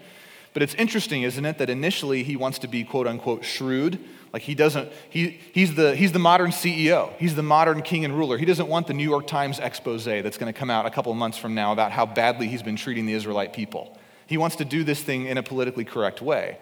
But 0.53 0.63
it's 0.63 0.75
interesting, 0.75 1.23
isn't 1.23 1.45
it, 1.45 1.59
that 1.59 1.69
initially 1.69 2.23
he 2.23 2.37
wants 2.37 2.59
to 2.61 2.69
be 2.69 2.85
quote 2.85 3.07
unquote 3.07 3.45
shrewd 3.45 3.99
like 4.37 4.43
he 4.43 4.55
doesn't, 4.55 4.93
he, 5.09 5.41
he's, 5.55 5.77
the, 5.77 5.97
he's 5.97 6.13
the 6.13 6.19
modern 6.19 6.51
CEO. 6.51 7.11
He's 7.17 7.35
the 7.35 7.43
modern 7.43 7.81
king 7.81 8.05
and 8.05 8.13
ruler. 8.13 8.37
He 8.37 8.45
doesn't 8.45 8.69
want 8.69 8.87
the 8.87 8.93
New 8.93 9.09
York 9.09 9.27
Times 9.27 9.59
expose 9.59 10.05
that's 10.05 10.37
going 10.37 10.53
to 10.53 10.59
come 10.59 10.69
out 10.69 10.85
a 10.85 10.91
couple 10.91 11.11
of 11.11 11.17
months 11.17 11.39
from 11.39 11.55
now 11.55 11.73
about 11.73 11.91
how 11.91 12.05
badly 12.05 12.47
he's 12.47 12.63
been 12.63 12.77
treating 12.77 13.07
the 13.07 13.15
Israelite 13.15 13.55
people. 13.55 13.97
He 14.27 14.37
wants 14.37 14.57
to 14.57 14.67
do 14.67 14.85
this 14.85 15.03
thing 15.03 15.25
in 15.25 15.39
a 15.39 15.43
politically 15.43 15.87
correct 15.87 16.21
way. 16.21 16.59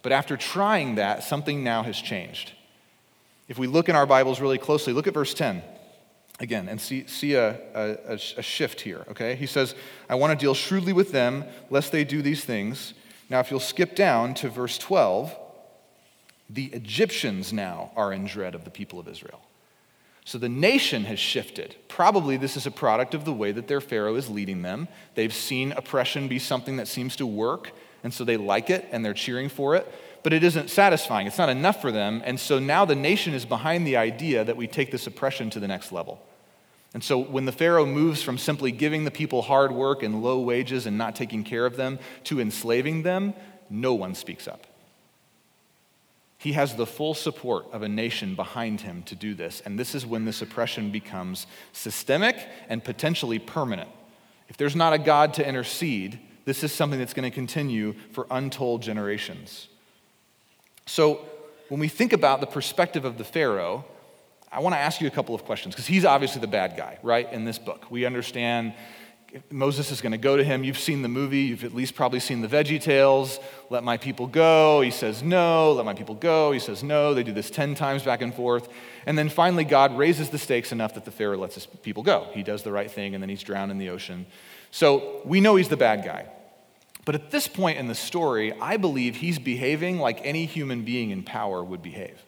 But 0.00 0.12
after 0.12 0.38
trying 0.38 0.94
that, 0.94 1.24
something 1.24 1.62
now 1.62 1.82
has 1.82 1.98
changed. 1.98 2.52
If 3.48 3.58
we 3.58 3.66
look 3.66 3.90
in 3.90 3.96
our 3.96 4.06
Bibles 4.06 4.40
really 4.40 4.56
closely, 4.56 4.94
look 4.94 5.06
at 5.06 5.12
verse 5.12 5.34
10 5.34 5.62
again 6.40 6.70
and 6.70 6.80
see, 6.80 7.06
see 7.06 7.34
a, 7.34 7.58
a, 7.74 8.14
a 8.14 8.42
shift 8.42 8.80
here, 8.80 9.04
okay? 9.10 9.34
He 9.34 9.44
says, 9.44 9.74
I 10.08 10.14
want 10.14 10.30
to 10.30 10.42
deal 10.42 10.54
shrewdly 10.54 10.94
with 10.94 11.12
them, 11.12 11.44
lest 11.68 11.92
they 11.92 12.04
do 12.04 12.22
these 12.22 12.46
things. 12.46 12.94
Now, 13.28 13.40
if 13.40 13.50
you'll 13.50 13.60
skip 13.60 13.94
down 13.94 14.32
to 14.36 14.48
verse 14.48 14.78
12, 14.78 15.36
the 16.54 16.66
Egyptians 16.66 17.52
now 17.52 17.90
are 17.96 18.12
in 18.12 18.26
dread 18.26 18.54
of 18.54 18.64
the 18.64 18.70
people 18.70 19.00
of 19.00 19.08
Israel. 19.08 19.40
So 20.24 20.38
the 20.38 20.48
nation 20.48 21.04
has 21.04 21.18
shifted. 21.18 21.76
Probably 21.88 22.36
this 22.36 22.56
is 22.56 22.64
a 22.64 22.70
product 22.70 23.12
of 23.12 23.24
the 23.24 23.32
way 23.32 23.52
that 23.52 23.68
their 23.68 23.80
Pharaoh 23.80 24.14
is 24.14 24.30
leading 24.30 24.62
them. 24.62 24.88
They've 25.16 25.34
seen 25.34 25.72
oppression 25.72 26.28
be 26.28 26.38
something 26.38 26.76
that 26.76 26.88
seems 26.88 27.16
to 27.16 27.26
work, 27.26 27.72
and 28.02 28.14
so 28.14 28.24
they 28.24 28.38
like 28.38 28.70
it 28.70 28.86
and 28.90 29.04
they're 29.04 29.12
cheering 29.12 29.50
for 29.50 29.74
it. 29.74 29.86
But 30.22 30.32
it 30.32 30.42
isn't 30.42 30.70
satisfying, 30.70 31.26
it's 31.26 31.36
not 31.36 31.50
enough 31.50 31.82
for 31.82 31.92
them. 31.92 32.22
And 32.24 32.40
so 32.40 32.58
now 32.58 32.86
the 32.86 32.94
nation 32.94 33.34
is 33.34 33.44
behind 33.44 33.86
the 33.86 33.98
idea 33.98 34.44
that 34.44 34.56
we 34.56 34.66
take 34.66 34.90
this 34.90 35.06
oppression 35.06 35.50
to 35.50 35.60
the 35.60 35.68
next 35.68 35.92
level. 35.92 36.22
And 36.94 37.02
so 37.04 37.18
when 37.18 37.44
the 37.44 37.52
Pharaoh 37.52 37.84
moves 37.84 38.22
from 38.22 38.38
simply 38.38 38.70
giving 38.70 39.04
the 39.04 39.10
people 39.10 39.42
hard 39.42 39.72
work 39.72 40.02
and 40.02 40.22
low 40.22 40.40
wages 40.40 40.86
and 40.86 40.96
not 40.96 41.16
taking 41.16 41.44
care 41.44 41.66
of 41.66 41.76
them 41.76 41.98
to 42.24 42.40
enslaving 42.40 43.02
them, 43.02 43.34
no 43.68 43.92
one 43.92 44.14
speaks 44.14 44.48
up. 44.48 44.64
He 46.44 46.52
has 46.52 46.74
the 46.74 46.84
full 46.84 47.14
support 47.14 47.72
of 47.72 47.80
a 47.80 47.88
nation 47.88 48.34
behind 48.34 48.82
him 48.82 49.02
to 49.04 49.14
do 49.14 49.32
this. 49.32 49.62
And 49.64 49.78
this 49.78 49.94
is 49.94 50.04
when 50.04 50.26
this 50.26 50.42
oppression 50.42 50.90
becomes 50.90 51.46
systemic 51.72 52.36
and 52.68 52.84
potentially 52.84 53.38
permanent. 53.38 53.88
If 54.50 54.58
there's 54.58 54.76
not 54.76 54.92
a 54.92 54.98
God 54.98 55.32
to 55.34 55.48
intercede, 55.48 56.18
this 56.44 56.62
is 56.62 56.70
something 56.70 56.98
that's 56.98 57.14
going 57.14 57.24
to 57.24 57.34
continue 57.34 57.94
for 58.12 58.26
untold 58.30 58.82
generations. 58.82 59.68
So, 60.84 61.24
when 61.70 61.80
we 61.80 61.88
think 61.88 62.12
about 62.12 62.40
the 62.40 62.46
perspective 62.46 63.06
of 63.06 63.16
the 63.16 63.24
Pharaoh, 63.24 63.86
I 64.52 64.60
want 64.60 64.74
to 64.74 64.78
ask 64.78 65.00
you 65.00 65.06
a 65.06 65.10
couple 65.10 65.34
of 65.34 65.46
questions 65.46 65.74
because 65.74 65.86
he's 65.86 66.04
obviously 66.04 66.42
the 66.42 66.46
bad 66.46 66.76
guy, 66.76 66.98
right, 67.02 67.32
in 67.32 67.46
this 67.46 67.58
book. 67.58 67.90
We 67.90 68.04
understand 68.04 68.74
Moses 69.50 69.90
is 69.90 70.00
going 70.00 70.12
to 70.12 70.18
go 70.18 70.36
to 70.36 70.44
him. 70.44 70.64
You've 70.64 70.78
seen 70.78 71.02
the 71.02 71.08
movie, 71.08 71.42
you've 71.42 71.64
at 71.64 71.74
least 71.74 71.94
probably 71.94 72.20
seen 72.20 72.40
the 72.40 72.48
Veggie 72.48 72.80
Tales. 72.80 73.38
Let 73.70 73.84
my 73.84 73.96
people 73.96 74.26
go. 74.26 74.80
He 74.80 74.90
says 74.90 75.22
no. 75.22 75.72
Let 75.72 75.84
my 75.84 75.94
people 75.94 76.14
go. 76.14 76.52
He 76.52 76.58
says 76.58 76.82
no. 76.82 77.14
They 77.14 77.22
do 77.22 77.32
this 77.32 77.50
10 77.50 77.74
times 77.74 78.02
back 78.02 78.22
and 78.22 78.34
forth. 78.34 78.68
And 79.06 79.18
then 79.18 79.28
finally, 79.28 79.64
God 79.64 79.96
raises 79.96 80.30
the 80.30 80.38
stakes 80.38 80.72
enough 80.72 80.94
that 80.94 81.04
the 81.04 81.10
Pharaoh 81.10 81.38
lets 81.38 81.54
his 81.54 81.66
people 81.66 82.02
go. 82.02 82.28
He 82.32 82.42
does 82.42 82.62
the 82.62 82.72
right 82.72 82.90
thing, 82.90 83.14
and 83.14 83.22
then 83.22 83.28
he's 83.28 83.42
drowned 83.42 83.70
in 83.70 83.78
the 83.78 83.90
ocean. 83.90 84.26
So 84.70 85.20
we 85.24 85.40
know 85.40 85.56
he's 85.56 85.68
the 85.68 85.76
bad 85.76 86.04
guy. 86.04 86.28
But 87.04 87.14
at 87.14 87.30
this 87.30 87.48
point 87.48 87.78
in 87.78 87.86
the 87.86 87.94
story, 87.94 88.52
I 88.60 88.76
believe 88.76 89.16
he's 89.16 89.38
behaving 89.38 89.98
like 89.98 90.20
any 90.24 90.46
human 90.46 90.84
being 90.84 91.10
in 91.10 91.22
power 91.22 91.62
would 91.62 91.82
behave. 91.82 92.22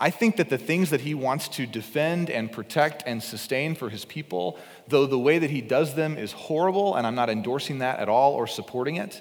I 0.00 0.10
think 0.10 0.36
that 0.36 0.48
the 0.48 0.58
things 0.58 0.90
that 0.90 1.00
he 1.00 1.14
wants 1.14 1.48
to 1.48 1.66
defend 1.66 2.30
and 2.30 2.52
protect 2.52 3.02
and 3.04 3.20
sustain 3.20 3.74
for 3.74 3.90
his 3.90 4.04
people, 4.04 4.58
though 4.86 5.06
the 5.06 5.18
way 5.18 5.38
that 5.38 5.50
he 5.50 5.60
does 5.60 5.94
them 5.94 6.16
is 6.16 6.30
horrible, 6.30 6.94
and 6.94 7.06
I'm 7.06 7.16
not 7.16 7.28
endorsing 7.28 7.78
that 7.78 7.98
at 7.98 8.08
all 8.08 8.34
or 8.34 8.46
supporting 8.46 8.96
it, 8.96 9.20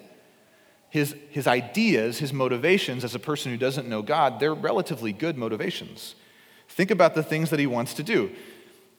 his, 0.89 1.15
his 1.29 1.47
ideas, 1.47 2.19
his 2.19 2.31
motivations 2.31 3.03
as 3.03 3.15
a 3.15 3.19
person 3.19 3.51
who 3.51 3.57
doesn't 3.57 3.89
know 3.89 4.01
God, 4.01 4.39
they're 4.39 4.53
relatively 4.53 5.11
good 5.11 5.35
motivations. 5.35 6.15
Think 6.69 6.91
about 6.91 7.15
the 7.15 7.23
things 7.23 7.49
that 7.49 7.59
he 7.59 7.67
wants 7.67 7.95
to 7.95 8.03
do. 8.03 8.31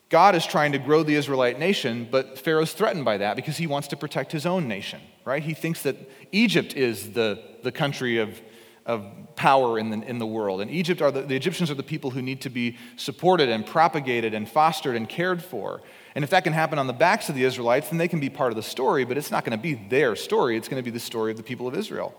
God 0.08 0.34
is 0.34 0.46
trying 0.46 0.72
to 0.72 0.78
grow 0.78 1.02
the 1.02 1.14
Israelite 1.14 1.58
nation, 1.58 2.08
but 2.10 2.38
Pharaoh's 2.38 2.72
threatened 2.72 3.04
by 3.04 3.18
that 3.18 3.36
because 3.36 3.58
he 3.58 3.66
wants 3.66 3.88
to 3.88 3.96
protect 3.96 4.32
his 4.32 4.46
own 4.46 4.66
nation, 4.66 5.00
right? 5.24 5.42
He 5.42 5.54
thinks 5.54 5.82
that 5.82 5.96
Egypt 6.32 6.74
is 6.74 7.12
the, 7.12 7.42
the 7.62 7.72
country 7.72 8.18
of 8.18 8.40
of 8.88 9.04
power 9.36 9.78
in 9.78 9.90
the, 9.90 10.02
in 10.08 10.18
the 10.18 10.26
world. 10.26 10.60
And 10.60 10.70
Egypt 10.70 11.00
are 11.00 11.12
the, 11.12 11.22
the 11.22 11.36
Egyptians 11.36 11.70
are 11.70 11.74
the 11.74 11.82
people 11.82 12.10
who 12.10 12.22
need 12.22 12.40
to 12.40 12.50
be 12.50 12.76
supported 12.96 13.50
and 13.50 13.64
propagated 13.64 14.34
and 14.34 14.48
fostered 14.48 14.96
and 14.96 15.08
cared 15.08 15.44
for. 15.44 15.82
And 16.14 16.24
if 16.24 16.30
that 16.30 16.42
can 16.42 16.54
happen 16.54 16.78
on 16.78 16.88
the 16.88 16.92
backs 16.94 17.28
of 17.28 17.34
the 17.34 17.44
Israelites, 17.44 17.90
then 17.90 17.98
they 17.98 18.08
can 18.08 18.18
be 18.18 18.30
part 18.30 18.50
of 18.50 18.56
the 18.56 18.62
story, 18.62 19.04
but 19.04 19.16
it's 19.16 19.30
not 19.30 19.44
going 19.44 19.56
to 19.56 19.62
be 19.62 19.74
their 19.74 20.16
story. 20.16 20.56
It's 20.56 20.66
going 20.66 20.82
to 20.82 20.84
be 20.84 20.90
the 20.90 20.98
story 20.98 21.30
of 21.30 21.36
the 21.36 21.42
people 21.42 21.68
of 21.68 21.76
Israel. 21.76 22.14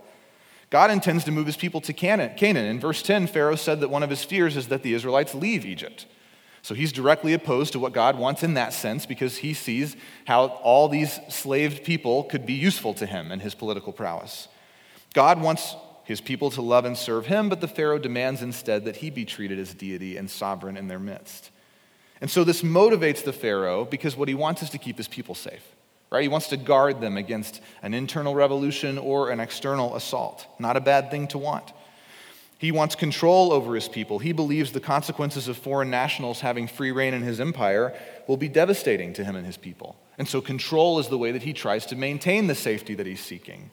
God 0.70 0.92
intends 0.92 1.24
to 1.24 1.32
move 1.32 1.48
his 1.48 1.58
people 1.58 1.82
to 1.82 1.92
Canaan. 1.92 2.66
In 2.66 2.80
verse 2.80 3.02
10, 3.02 3.26
Pharaoh 3.28 3.56
said 3.56 3.80
that 3.80 3.90
one 3.90 4.04
of 4.04 4.12
his 4.12 4.24
fears 4.24 4.56
is 4.56 4.68
that 4.68 4.84
the 4.84 4.94
Israelites 4.94 5.34
leave 5.34 5.66
Egypt. 5.66 6.06
So 6.62 6.76
he's 6.76 6.92
directly 6.92 7.34
opposed 7.34 7.72
to 7.74 7.80
what 7.80 7.94
God 7.94 8.18
wants 8.18 8.44
in 8.44 8.54
that 8.54 8.74
sense 8.74 9.08
because 9.08 9.38
he 9.38 9.56
sees 9.56 9.96
how 10.26 10.48
all 10.62 10.88
these 10.88 11.20
slaved 11.30 11.84
people 11.84 12.26
could 12.26 12.46
be 12.46 12.54
useful 12.54 12.94
to 12.96 13.08
him 13.08 13.32
and 13.32 13.42
his 13.42 13.56
political 13.56 13.92
prowess. 13.92 14.48
God 15.16 15.42
wants 15.42 15.76
his 16.10 16.20
people 16.20 16.50
to 16.52 16.62
love 16.62 16.86
and 16.86 16.98
serve 16.98 17.28
him, 17.28 17.48
but 17.48 17.62
the 17.62 17.68
Pharaoh 17.68 18.00
demands 18.00 18.42
instead 18.42 18.84
that 18.86 18.98
he 18.98 19.10
be 19.10 19.26
treated 19.26 19.60
as 19.60 19.74
deity 19.74 20.18
and 20.18 20.30
sovereign 20.30 20.76
in 20.76 20.88
their 20.88 21.00
midst. 21.00 21.52
And 22.20 22.30
so 22.30 22.44
this 22.44 22.64
motivates 22.64 23.24
the 23.24 23.32
Pharaoh 23.32 23.86
because 23.86 24.18
what 24.18 24.28
he 24.28 24.34
wants 24.34 24.62
is 24.64 24.72
to 24.72 24.78
keep 24.78 24.98
his 24.98 25.08
people 25.08 25.36
safe. 25.36 25.64
Right? 26.12 26.24
He 26.24 26.28
wants 26.28 26.48
to 26.48 26.58
guard 26.58 27.00
them 27.00 27.16
against 27.16 27.62
an 27.84 27.94
internal 27.94 28.34
revolution 28.34 28.98
or 28.98 29.30
an 29.30 29.40
external 29.40 29.96
assault. 29.96 30.48
Not 30.58 30.76
a 30.76 30.82
bad 30.82 31.12
thing 31.12 31.28
to 31.28 31.38
want. 31.38 31.72
He 32.58 32.72
wants 32.72 32.96
control 32.96 33.54
over 33.54 33.76
his 33.76 33.88
people. 33.88 34.18
He 34.18 34.34
believes 34.34 34.72
the 34.72 34.80
consequences 34.80 35.48
of 35.48 35.58
foreign 35.58 35.92
nationals 35.92 36.42
having 36.42 36.68
free 36.68 36.92
rein 36.92 37.14
in 37.14 37.22
his 37.22 37.40
empire 37.40 37.96
will 38.28 38.36
be 38.36 38.50
devastating 38.50 39.14
to 39.14 39.24
him 39.24 39.36
and 39.36 39.46
his 39.46 39.56
people. 39.56 39.96
And 40.18 40.28
so, 40.28 40.42
control 40.42 41.00
is 41.00 41.08
the 41.08 41.18
way 41.18 41.32
that 41.32 41.44
he 41.44 41.54
tries 41.54 41.86
to 41.86 41.96
maintain 41.96 42.48
the 42.48 42.56
safety 42.56 42.96
that 42.96 43.06
he's 43.06 43.24
seeking. 43.24 43.72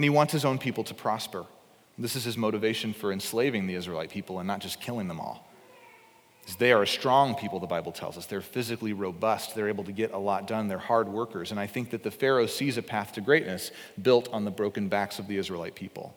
And 0.00 0.04
he 0.04 0.08
wants 0.08 0.32
his 0.32 0.46
own 0.46 0.56
people 0.56 0.82
to 0.84 0.94
prosper. 0.94 1.44
This 1.98 2.16
is 2.16 2.24
his 2.24 2.38
motivation 2.38 2.94
for 2.94 3.12
enslaving 3.12 3.66
the 3.66 3.74
Israelite 3.74 4.08
people 4.08 4.38
and 4.38 4.46
not 4.46 4.60
just 4.60 4.80
killing 4.80 5.08
them 5.08 5.20
all. 5.20 5.46
They 6.58 6.72
are 6.72 6.82
a 6.82 6.86
strong 6.86 7.34
people, 7.34 7.60
the 7.60 7.66
Bible 7.66 7.92
tells 7.92 8.16
us. 8.16 8.24
They're 8.24 8.40
physically 8.40 8.94
robust. 8.94 9.54
They're 9.54 9.68
able 9.68 9.84
to 9.84 9.92
get 9.92 10.14
a 10.14 10.16
lot 10.16 10.46
done. 10.46 10.68
They're 10.68 10.78
hard 10.78 11.06
workers. 11.06 11.50
And 11.50 11.60
I 11.60 11.66
think 11.66 11.90
that 11.90 12.02
the 12.02 12.10
Pharaoh 12.10 12.46
sees 12.46 12.78
a 12.78 12.82
path 12.82 13.12
to 13.12 13.20
greatness 13.20 13.72
built 14.00 14.26
on 14.32 14.46
the 14.46 14.50
broken 14.50 14.88
backs 14.88 15.18
of 15.18 15.28
the 15.28 15.36
Israelite 15.36 15.74
people. 15.74 16.14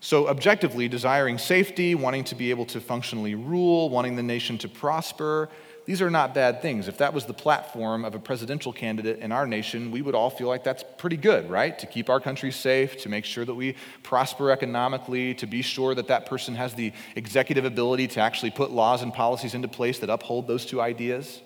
So, 0.00 0.28
objectively, 0.28 0.88
desiring 0.88 1.36
safety, 1.36 1.94
wanting 1.94 2.24
to 2.24 2.34
be 2.34 2.48
able 2.48 2.64
to 2.64 2.80
functionally 2.80 3.34
rule, 3.34 3.90
wanting 3.90 4.16
the 4.16 4.22
nation 4.22 4.56
to 4.58 4.70
prosper, 4.70 5.50
these 5.86 6.00
are 6.00 6.10
not 6.10 6.32
bad 6.32 6.62
things. 6.62 6.88
If 6.88 6.98
that 6.98 7.12
was 7.12 7.26
the 7.26 7.34
platform 7.34 8.04
of 8.04 8.14
a 8.14 8.18
presidential 8.18 8.72
candidate 8.72 9.18
in 9.18 9.32
our 9.32 9.46
nation, 9.46 9.90
we 9.90 10.00
would 10.00 10.14
all 10.14 10.30
feel 10.30 10.48
like 10.48 10.64
that's 10.64 10.82
pretty 10.96 11.18
good, 11.18 11.50
right? 11.50 11.78
To 11.78 11.86
keep 11.86 12.08
our 12.08 12.20
country 12.20 12.52
safe, 12.52 12.96
to 13.02 13.10
make 13.10 13.26
sure 13.26 13.44
that 13.44 13.54
we 13.54 13.76
prosper 14.02 14.50
economically, 14.50 15.34
to 15.34 15.46
be 15.46 15.60
sure 15.60 15.94
that 15.94 16.08
that 16.08 16.24
person 16.24 16.54
has 16.54 16.72
the 16.74 16.92
executive 17.16 17.66
ability 17.66 18.08
to 18.08 18.20
actually 18.20 18.50
put 18.50 18.70
laws 18.70 19.02
and 19.02 19.12
policies 19.12 19.54
into 19.54 19.68
place 19.68 19.98
that 19.98 20.08
uphold 20.08 20.46
those 20.46 20.64
two 20.64 20.80
ideas. 20.80 21.42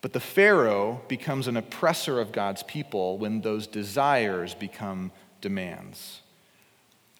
But 0.00 0.12
the 0.12 0.20
Pharaoh 0.20 1.00
becomes 1.06 1.46
an 1.46 1.56
oppressor 1.56 2.18
of 2.18 2.32
God's 2.32 2.64
people 2.64 3.18
when 3.18 3.42
those 3.42 3.68
desires 3.68 4.54
become 4.54 5.12
demands. 5.40 6.21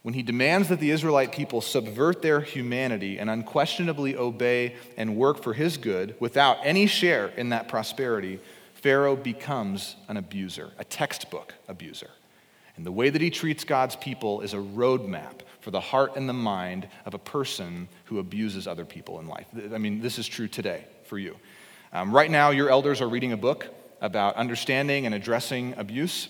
When 0.02 0.14
he 0.14 0.22
demands 0.22 0.68
that 0.68 0.80
the 0.80 0.90
Israelite 0.90 1.32
people 1.32 1.60
subvert 1.60 2.22
their 2.22 2.40
humanity 2.40 3.18
and 3.18 3.30
unquestionably 3.30 4.16
obey 4.16 4.74
and 4.96 5.16
work 5.16 5.42
for 5.42 5.54
his 5.54 5.76
good 5.76 6.16
without 6.18 6.58
any 6.64 6.86
share 6.86 7.28
in 7.28 7.50
that 7.50 7.68
prosperity, 7.68 8.40
Pharaoh 8.74 9.14
becomes 9.14 9.94
an 10.08 10.16
abuser, 10.16 10.72
a 10.78 10.84
textbook 10.84 11.54
abuser. 11.68 12.10
And 12.76 12.84
the 12.84 12.90
way 12.90 13.10
that 13.10 13.22
he 13.22 13.30
treats 13.30 13.62
God's 13.62 13.94
people 13.94 14.40
is 14.40 14.54
a 14.54 14.58
roadmap 14.58 15.40
for 15.60 15.70
the 15.70 15.78
heart 15.78 16.16
and 16.16 16.28
the 16.28 16.32
mind 16.32 16.88
of 17.06 17.14
a 17.14 17.18
person 17.18 17.86
who 18.06 18.18
abuses 18.18 18.66
other 18.66 18.84
people 18.84 19.20
in 19.20 19.28
life. 19.28 19.46
I 19.72 19.78
mean, 19.78 20.00
this 20.00 20.18
is 20.18 20.26
true 20.26 20.48
today 20.48 20.84
for 21.04 21.18
you. 21.18 21.36
Um, 21.92 22.12
right 22.12 22.30
now, 22.30 22.50
your 22.50 22.70
elders 22.70 23.00
are 23.00 23.08
reading 23.08 23.32
a 23.32 23.36
book 23.36 23.68
about 24.00 24.34
understanding 24.34 25.06
and 25.06 25.14
addressing 25.14 25.74
abuse. 25.76 26.28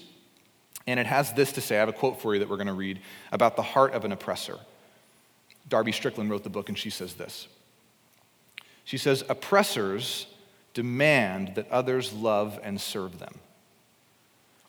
And 0.86 0.98
it 0.98 1.06
has 1.06 1.32
this 1.32 1.52
to 1.52 1.60
say 1.60 1.76
I 1.76 1.80
have 1.80 1.88
a 1.88 1.92
quote 1.92 2.20
for 2.20 2.34
you 2.34 2.40
that 2.40 2.48
we're 2.48 2.56
going 2.56 2.66
to 2.66 2.72
read 2.72 3.00
about 3.30 3.56
the 3.56 3.62
heart 3.62 3.92
of 3.92 4.04
an 4.04 4.12
oppressor. 4.12 4.58
Darby 5.68 5.92
Strickland 5.92 6.30
wrote 6.30 6.42
the 6.42 6.50
book, 6.50 6.68
and 6.68 6.76
she 6.76 6.90
says 6.90 7.14
this. 7.14 7.46
She 8.84 8.98
says, 8.98 9.24
Oppressors 9.28 10.26
demand 10.74 11.54
that 11.54 11.70
others 11.70 12.12
love 12.12 12.58
and 12.62 12.80
serve 12.80 13.18
them. 13.18 13.38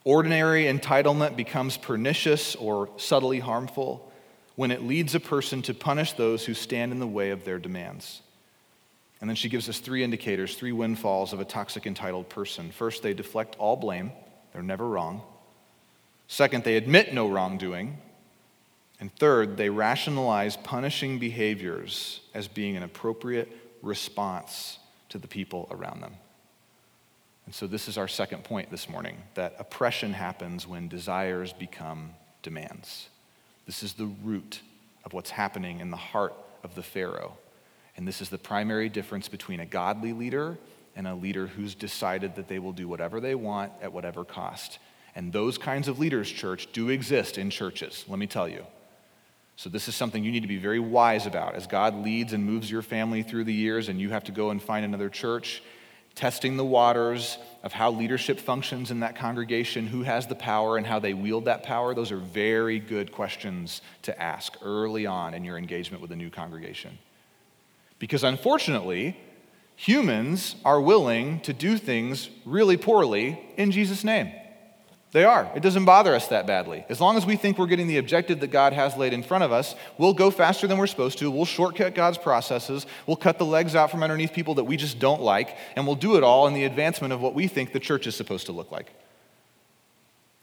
Ordinary 0.03 0.65
entitlement 0.65 1.35
becomes 1.35 1.77
pernicious 1.77 2.55
or 2.55 2.89
subtly 2.97 3.39
harmful 3.39 4.11
when 4.55 4.69
it 4.69 4.83
leads 4.83 5.15
a 5.15 5.19
person 5.19 5.61
to 5.63 5.73
punish 5.73 6.13
those 6.13 6.45
who 6.45 6.53
stand 6.53 6.91
in 6.91 6.99
the 6.99 7.07
way 7.07 7.31
of 7.31 7.45
their 7.45 7.57
demands. 7.57 8.21
And 9.21 9.29
then 9.29 9.37
she 9.37 9.47
gives 9.47 9.69
us 9.69 9.79
three 9.79 10.03
indicators, 10.03 10.55
three 10.55 10.73
windfalls 10.73 11.31
of 11.31 11.39
a 11.39 11.45
toxic 11.45 11.87
entitled 11.87 12.27
person. 12.27 12.71
First, 12.71 13.01
they 13.01 13.13
deflect 13.13 13.55
all 13.57 13.77
blame, 13.77 14.11
they're 14.51 14.61
never 14.61 14.87
wrong. 14.87 15.21
Second, 16.27 16.63
they 16.63 16.77
admit 16.77 17.13
no 17.13 17.29
wrongdoing. 17.29 17.97
And 18.99 19.13
third, 19.15 19.57
they 19.57 19.69
rationalize 19.69 20.55
punishing 20.57 21.19
behaviors 21.19 22.21
as 22.33 22.47
being 22.47 22.77
an 22.77 22.83
appropriate 22.83 23.51
response 23.81 24.79
to 25.09 25.17
the 25.17 25.27
people 25.27 25.67
around 25.71 26.01
them. 26.01 26.15
And 27.45 27.53
so, 27.53 27.67
this 27.67 27.87
is 27.87 27.97
our 27.97 28.07
second 28.07 28.43
point 28.45 28.71
this 28.71 28.87
morning 28.87 29.17
that 29.33 29.55
oppression 29.59 30.13
happens 30.13 30.65
when 30.65 30.87
desires 30.87 31.51
become 31.51 32.11
demands. 32.41 33.09
This 33.65 33.83
is 33.83 33.93
the 33.93 34.09
root 34.23 34.61
of 35.03 35.13
what's 35.13 35.29
happening 35.29 35.79
in 35.79 35.91
the 35.91 35.97
heart 35.97 36.33
of 36.63 36.75
the 36.75 36.83
Pharaoh. 36.83 37.37
And 37.95 38.07
this 38.07 38.21
is 38.21 38.29
the 38.29 38.37
primary 38.37 38.89
difference 38.89 39.27
between 39.27 39.59
a 39.59 39.65
godly 39.65 40.13
leader 40.13 40.57
and 40.95 41.07
a 41.07 41.15
leader 41.15 41.47
who's 41.47 41.75
decided 41.75 42.35
that 42.35 42.47
they 42.47 42.59
will 42.59 42.71
do 42.71 42.87
whatever 42.87 43.19
they 43.19 43.35
want 43.35 43.71
at 43.81 43.91
whatever 43.91 44.23
cost. 44.23 44.79
And 45.15 45.31
those 45.31 45.57
kinds 45.57 45.87
of 45.87 45.99
leaders, 45.99 46.29
church, 46.29 46.71
do 46.73 46.89
exist 46.89 47.37
in 47.37 47.49
churches, 47.49 48.05
let 48.07 48.19
me 48.19 48.27
tell 48.27 48.47
you. 48.47 48.65
So, 49.55 49.69
this 49.69 49.87
is 49.87 49.95
something 49.95 50.23
you 50.23 50.31
need 50.31 50.41
to 50.41 50.47
be 50.47 50.57
very 50.57 50.79
wise 50.79 51.27
about 51.27 51.53
as 51.53 51.67
God 51.67 51.95
leads 52.03 52.33
and 52.33 52.43
moves 52.43 52.71
your 52.71 52.81
family 52.81 53.21
through 53.21 53.43
the 53.43 53.53
years, 53.53 53.87
and 53.87 54.01
you 54.01 54.09
have 54.09 54.23
to 54.25 54.31
go 54.31 54.49
and 54.49 54.61
find 54.61 54.83
another 54.83 55.09
church, 55.09 55.61
testing 56.15 56.57
the 56.57 56.65
waters 56.65 57.37
of 57.61 57.71
how 57.71 57.91
leadership 57.91 58.39
functions 58.39 58.89
in 58.89 59.01
that 59.01 59.15
congregation, 59.15 59.85
who 59.85 60.01
has 60.01 60.25
the 60.25 60.35
power, 60.35 60.77
and 60.77 60.87
how 60.87 60.97
they 60.97 61.13
wield 61.13 61.45
that 61.45 61.61
power. 61.61 61.93
Those 61.93 62.11
are 62.11 62.17
very 62.17 62.79
good 62.79 63.11
questions 63.11 63.81
to 64.03 64.21
ask 64.21 64.57
early 64.63 65.05
on 65.05 65.35
in 65.35 65.45
your 65.45 65.57
engagement 65.57 66.01
with 66.01 66.11
a 66.11 66.15
new 66.15 66.31
congregation. 66.31 66.97
Because 67.99 68.23
unfortunately, 68.23 69.15
humans 69.75 70.55
are 70.65 70.81
willing 70.81 71.39
to 71.41 71.53
do 71.53 71.77
things 71.77 72.29
really 72.43 72.75
poorly 72.75 73.39
in 73.55 73.71
Jesus' 73.71 74.03
name. 74.03 74.31
They 75.13 75.25
are. 75.25 75.47
It 75.55 75.61
doesn't 75.61 75.85
bother 75.85 76.15
us 76.15 76.27
that 76.29 76.47
badly. 76.47 76.85
As 76.89 76.99
long 76.99 77.17
as 77.17 77.25
we 77.25 77.35
think 77.35 77.59
we're 77.59 77.67
getting 77.67 77.85
the 77.85 77.99
objective 77.99 78.39
that 78.39 78.47
God 78.47 78.73
has 78.73 78.97
laid 78.97 79.13
in 79.13 79.21
front 79.21 79.43
of 79.43 79.51
us, 79.51 79.75
we'll 79.99 80.15
go 80.15 80.31
faster 80.31 80.65
than 80.65 80.79
we're 80.79 80.87
supposed 80.87 81.19
to. 81.19 81.29
We'll 81.29 81.45
shortcut 81.45 81.93
God's 81.93 82.17
processes. 82.17 82.87
We'll 83.05 83.15
cut 83.15 83.37
the 83.37 83.45
legs 83.45 83.75
out 83.75 83.91
from 83.91 84.01
underneath 84.01 84.33
people 84.33 84.55
that 84.55 84.63
we 84.63 84.75
just 84.75 84.97
don't 84.97 85.21
like, 85.21 85.55
and 85.75 85.85
we'll 85.85 85.95
do 85.95 86.17
it 86.17 86.23
all 86.23 86.47
in 86.47 86.55
the 86.55 86.65
advancement 86.65 87.13
of 87.13 87.21
what 87.21 87.35
we 87.35 87.47
think 87.47 87.73
the 87.73 87.79
church 87.79 88.07
is 88.07 88.15
supposed 88.15 88.47
to 88.47 88.51
look 88.51 88.71
like. 88.71 88.91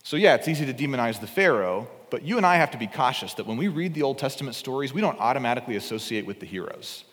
So, 0.05 0.17
yeah, 0.17 0.37
it's 0.37 0.47
easy 0.47 0.65
to 0.67 0.73
demonize 0.73 1.21
the 1.21 1.27
Pharaoh, 1.27 1.89
but 2.09 2.23
you 2.23 2.37
and 2.37 2.47
I 2.47 2.57
have 2.57 2.71
to 2.71 2.79
be 2.79 2.87
cautious 2.87 3.35
that 3.35 3.47
when 3.47 3.57
we 3.57 3.67
read 3.67 3.93
the 3.93 4.03
Old 4.03 4.19
Testament 4.19 4.55
stories, 4.55 4.95
we 4.95 5.01
don't 5.01 5.19
automatically 5.19 5.75
associate 5.75 6.27
with 6.27 6.39
the 6.39 6.47
heroes. 6.47 7.05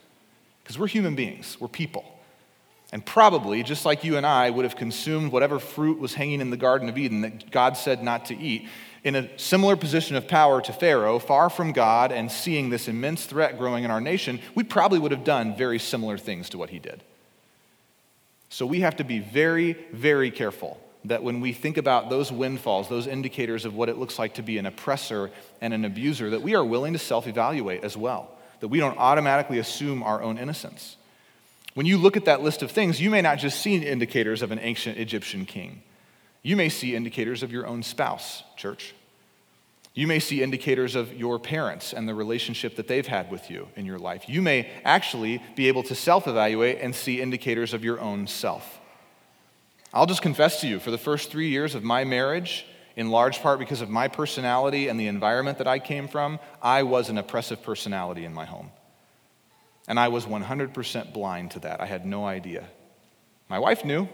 Because 0.61 0.77
we're 0.77 0.87
human 0.87 1.15
beings, 1.15 1.57
we're 1.59 1.67
people. 1.67 2.05
And 2.91 3.05
probably, 3.05 3.63
just 3.63 3.85
like 3.85 4.03
you 4.03 4.15
and 4.15 4.25
I 4.25 4.49
would 4.49 4.63
have 4.63 4.77
consumed 4.77 5.31
whatever 5.31 5.59
fruit 5.59 5.99
was 5.99 6.13
hanging 6.13 6.39
in 6.39 6.49
the 6.51 6.57
Garden 6.57 6.87
of 6.87 6.97
Eden 6.97 7.21
that 7.21 7.51
God 7.51 7.75
said 7.75 8.01
not 8.01 8.25
to 8.27 8.37
eat, 8.37 8.67
in 9.03 9.15
a 9.15 9.37
similar 9.37 9.75
position 9.75 10.15
of 10.15 10.27
power 10.27 10.61
to 10.61 10.73
Pharaoh, 10.73 11.19
far 11.19 11.49
from 11.49 11.71
God 11.71 12.11
and 12.11 12.31
seeing 12.31 12.69
this 12.69 12.87
immense 12.87 13.25
threat 13.25 13.57
growing 13.57 13.83
in 13.83 13.91
our 13.91 14.01
nation, 14.01 14.39
we 14.55 14.63
probably 14.63 14.99
would 14.99 15.11
have 15.11 15.23
done 15.23 15.55
very 15.55 15.79
similar 15.79 16.17
things 16.17 16.49
to 16.49 16.57
what 16.57 16.69
he 16.69 16.79
did. 16.79 17.03
So 18.49 18.65
we 18.65 18.79
have 18.81 18.95
to 18.97 19.03
be 19.03 19.19
very, 19.19 19.73
very 19.91 20.31
careful 20.31 20.79
that 21.05 21.23
when 21.23 21.41
we 21.41 21.53
think 21.53 21.77
about 21.77 22.09
those 22.09 22.31
windfalls, 22.31 22.89
those 22.89 23.07
indicators 23.07 23.65
of 23.65 23.75
what 23.75 23.89
it 23.89 23.97
looks 23.97 24.17
like 24.17 24.35
to 24.35 24.41
be 24.41 24.57
an 24.57 24.65
oppressor 24.65 25.29
and 25.61 25.73
an 25.73 25.85
abuser, 25.85 26.29
that 26.29 26.41
we 26.41 26.55
are 26.55 26.63
willing 26.63 26.93
to 26.93 26.99
self 26.99 27.27
evaluate 27.27 27.83
as 27.83 27.95
well, 27.95 28.31
that 28.61 28.67
we 28.67 28.79
don't 28.79 28.97
automatically 28.97 29.59
assume 29.59 30.03
our 30.03 30.21
own 30.21 30.37
innocence. 30.37 30.97
When 31.77 31.85
you 31.85 31.99
look 31.99 32.17
at 32.17 32.25
that 32.25 32.41
list 32.41 32.63
of 32.63 32.71
things, 32.71 32.99
you 32.99 33.11
may 33.11 33.21
not 33.21 33.37
just 33.37 33.61
see 33.61 33.75
indicators 33.75 34.41
of 34.41 34.51
an 34.51 34.57
ancient 34.57 34.97
Egyptian 34.97 35.45
king. 35.45 35.83
You 36.41 36.55
may 36.55 36.69
see 36.69 36.95
indicators 36.95 37.43
of 37.43 37.51
your 37.51 37.67
own 37.67 37.83
spouse, 37.83 38.41
church. 38.55 38.95
You 39.93 40.07
may 40.07 40.17
see 40.17 40.41
indicators 40.41 40.95
of 40.95 41.13
your 41.13 41.37
parents 41.37 41.93
and 41.93 42.09
the 42.09 42.15
relationship 42.15 42.77
that 42.77 42.87
they've 42.87 43.05
had 43.05 43.29
with 43.29 43.51
you 43.51 43.67
in 43.75 43.85
your 43.85 43.99
life. 43.99 44.27
You 44.27 44.41
may 44.41 44.71
actually 44.83 45.39
be 45.55 45.67
able 45.67 45.83
to 45.83 45.93
self 45.93 46.27
evaluate 46.27 46.79
and 46.81 46.95
see 46.95 47.21
indicators 47.21 47.75
of 47.75 47.83
your 47.83 48.01
own 48.01 48.25
self. 48.25 48.79
I'll 49.93 50.07
just 50.07 50.23
confess 50.23 50.61
to 50.61 50.67
you, 50.67 50.79
for 50.79 50.89
the 50.89 50.97
first 50.97 51.29
three 51.29 51.49
years 51.49 51.75
of 51.75 51.83
my 51.83 52.05
marriage, 52.05 52.65
in 52.95 53.11
large 53.11 53.39
part 53.43 53.59
because 53.59 53.81
of 53.81 53.89
my 53.91 54.07
personality 54.07 54.87
and 54.87 54.99
the 54.99 55.05
environment 55.05 55.59
that 55.59 55.67
I 55.67 55.77
came 55.77 56.07
from, 56.07 56.39
I 56.59 56.81
was 56.81 57.09
an 57.09 57.19
oppressive 57.19 57.61
personality 57.61 58.25
in 58.25 58.33
my 58.33 58.45
home. 58.45 58.71
And 59.87 59.99
I 59.99 60.09
was 60.09 60.25
100% 60.25 61.13
blind 61.13 61.51
to 61.51 61.59
that. 61.59 61.79
I 61.79 61.85
had 61.85 62.05
no 62.05 62.25
idea. 62.25 62.67
My 63.49 63.59
wife 63.59 63.85
knew, 63.85 64.09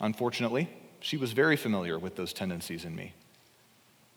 unfortunately. 0.00 0.68
She 1.00 1.16
was 1.16 1.32
very 1.32 1.56
familiar 1.56 1.98
with 1.98 2.14
those 2.14 2.32
tendencies 2.32 2.84
in 2.84 2.94
me. 2.94 3.14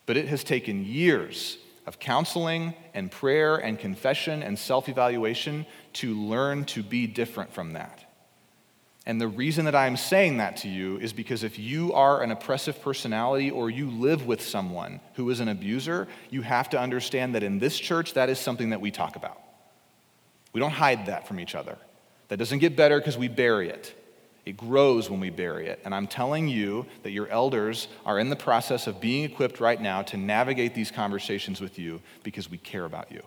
But 0.05 0.17
it 0.17 0.27
has 0.27 0.43
taken 0.43 0.85
years 0.85 1.57
of 1.87 1.99
counseling 1.99 2.73
and 2.93 3.11
prayer 3.11 3.55
and 3.55 3.79
confession 3.79 4.43
and 4.43 4.57
self 4.57 4.89
evaluation 4.89 5.65
to 5.93 6.13
learn 6.13 6.65
to 6.65 6.83
be 6.83 7.07
different 7.07 7.53
from 7.53 7.73
that. 7.73 8.01
And 9.07 9.21
the 9.21 9.27
reason 9.27 9.65
that 9.65 9.75
I'm 9.75 9.97
saying 9.97 10.37
that 10.37 10.57
to 10.57 10.67
you 10.67 10.97
is 10.97 11.13
because 11.13 11.43
if 11.43 11.59
you 11.59 11.93
are 11.93 12.23
an 12.23 12.31
oppressive 12.31 12.81
personality 12.81 13.51
or 13.51 13.69
you 13.69 13.91
live 13.91 14.25
with 14.25 14.41
someone 14.41 14.99
who 15.13 15.29
is 15.29 15.39
an 15.39 15.47
abuser, 15.47 16.07
you 16.31 16.41
have 16.41 16.71
to 16.71 16.79
understand 16.79 17.35
that 17.35 17.43
in 17.43 17.59
this 17.59 17.77
church, 17.77 18.13
that 18.15 18.29
is 18.29 18.39
something 18.39 18.71
that 18.71 18.81
we 18.81 18.89
talk 18.89 19.15
about. 19.15 19.39
We 20.55 20.61
don't 20.61 20.71
hide 20.71 21.07
that 21.07 21.27
from 21.27 21.41
each 21.41 21.53
other. 21.53 21.77
That 22.29 22.37
doesn't 22.37 22.59
get 22.59 22.77
better 22.77 22.97
because 22.97 23.17
we 23.17 23.27
bury 23.27 23.67
it. 23.67 23.93
It 24.45 24.55
grows 24.55 25.09
when 25.09 25.19
we 25.19 25.29
bury 25.29 25.67
it. 25.67 25.81
And 25.83 25.93
I'm 25.93 26.07
telling 26.07 26.47
you 26.47 26.85
that 27.03 27.11
your 27.11 27.27
elders 27.27 27.89
are 28.05 28.19
in 28.19 28.29
the 28.29 28.37
process 28.37 28.87
of 28.87 29.01
being 29.01 29.25
equipped 29.25 29.59
right 29.59 29.81
now 29.81 30.01
to 30.03 30.15
navigate 30.15 30.73
these 30.73 30.91
conversations 30.91 31.59
with 31.59 31.77
you 31.77 32.01
because 32.23 32.49
we 32.49 32.57
care 32.57 32.85
about 32.85 33.11
you 33.11 33.21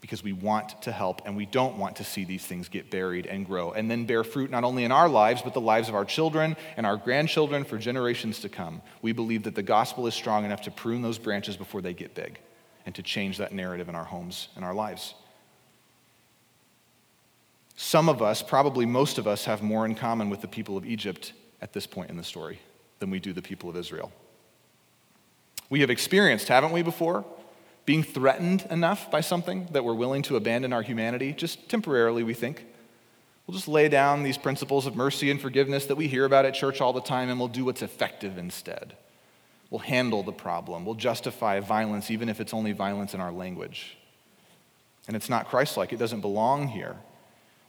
because 0.00 0.24
we 0.24 0.32
want 0.32 0.82
to 0.82 0.90
help 0.90 1.22
and 1.24 1.36
we 1.36 1.46
don't 1.46 1.78
want 1.78 1.96
to 1.96 2.04
see 2.04 2.24
these 2.24 2.44
things 2.44 2.68
get 2.68 2.90
buried 2.90 3.26
and 3.26 3.46
grow 3.46 3.70
and 3.70 3.88
then 3.88 4.04
bear 4.04 4.24
fruit 4.24 4.50
not 4.50 4.64
only 4.64 4.82
in 4.82 4.90
our 4.90 5.08
lives, 5.08 5.40
but 5.40 5.54
the 5.54 5.60
lives 5.60 5.88
of 5.88 5.94
our 5.94 6.04
children 6.04 6.56
and 6.76 6.84
our 6.84 6.96
grandchildren 6.96 7.64
for 7.64 7.78
generations 7.78 8.40
to 8.40 8.48
come. 8.48 8.82
We 9.02 9.12
believe 9.12 9.44
that 9.44 9.54
the 9.54 9.62
gospel 9.62 10.08
is 10.08 10.14
strong 10.14 10.44
enough 10.44 10.62
to 10.62 10.72
prune 10.72 11.00
those 11.00 11.16
branches 11.16 11.56
before 11.56 11.80
they 11.80 11.94
get 11.94 12.16
big 12.16 12.40
and 12.84 12.94
to 12.96 13.04
change 13.04 13.38
that 13.38 13.52
narrative 13.52 13.88
in 13.88 13.94
our 13.94 14.04
homes 14.04 14.48
and 14.56 14.64
our 14.64 14.74
lives. 14.74 15.14
Some 17.84 18.08
of 18.08 18.22
us, 18.22 18.40
probably 18.40 18.86
most 18.86 19.18
of 19.18 19.26
us, 19.26 19.44
have 19.44 19.62
more 19.62 19.84
in 19.84 19.94
common 19.94 20.30
with 20.30 20.40
the 20.40 20.48
people 20.48 20.78
of 20.78 20.86
Egypt 20.86 21.34
at 21.60 21.74
this 21.74 21.86
point 21.86 22.08
in 22.08 22.16
the 22.16 22.24
story 22.24 22.58
than 22.98 23.10
we 23.10 23.20
do 23.20 23.34
the 23.34 23.42
people 23.42 23.68
of 23.68 23.76
Israel. 23.76 24.10
We 25.68 25.80
have 25.80 25.90
experienced, 25.90 26.48
haven't 26.48 26.72
we, 26.72 26.82
before? 26.82 27.24
being 27.86 28.02
threatened 28.02 28.66
enough 28.70 29.10
by 29.10 29.20
something 29.20 29.68
that 29.72 29.84
we're 29.84 29.94
willing 29.94 30.22
to 30.22 30.36
abandon 30.36 30.72
our 30.72 30.80
humanity, 30.82 31.32
just 31.32 31.68
temporarily, 31.68 32.22
we 32.22 32.32
think. 32.32 32.64
We'll 33.46 33.54
just 33.54 33.68
lay 33.68 33.90
down 33.90 34.22
these 34.22 34.38
principles 34.38 34.86
of 34.86 34.96
mercy 34.96 35.30
and 35.30 35.38
forgiveness 35.38 35.84
that 35.86 35.96
we 35.96 36.08
hear 36.08 36.24
about 36.24 36.46
at 36.46 36.54
church 36.54 36.80
all 36.80 36.94
the 36.94 37.02
time, 37.02 37.28
and 37.28 37.38
we'll 37.38 37.48
do 37.48 37.66
what's 37.66 37.82
effective 37.82 38.38
instead. 38.38 38.96
We'll 39.68 39.80
handle 39.80 40.22
the 40.22 40.32
problem. 40.32 40.86
We'll 40.86 40.94
justify 40.94 41.60
violence, 41.60 42.10
even 42.10 42.30
if 42.30 42.40
it's 42.40 42.54
only 42.54 42.72
violence 42.72 43.12
in 43.12 43.20
our 43.20 43.32
language. 43.32 43.98
And 45.06 45.14
it's 45.14 45.28
not 45.28 45.48
Christ 45.48 45.76
like, 45.76 45.92
it 45.92 45.98
doesn't 45.98 46.22
belong 46.22 46.68
here. 46.68 46.96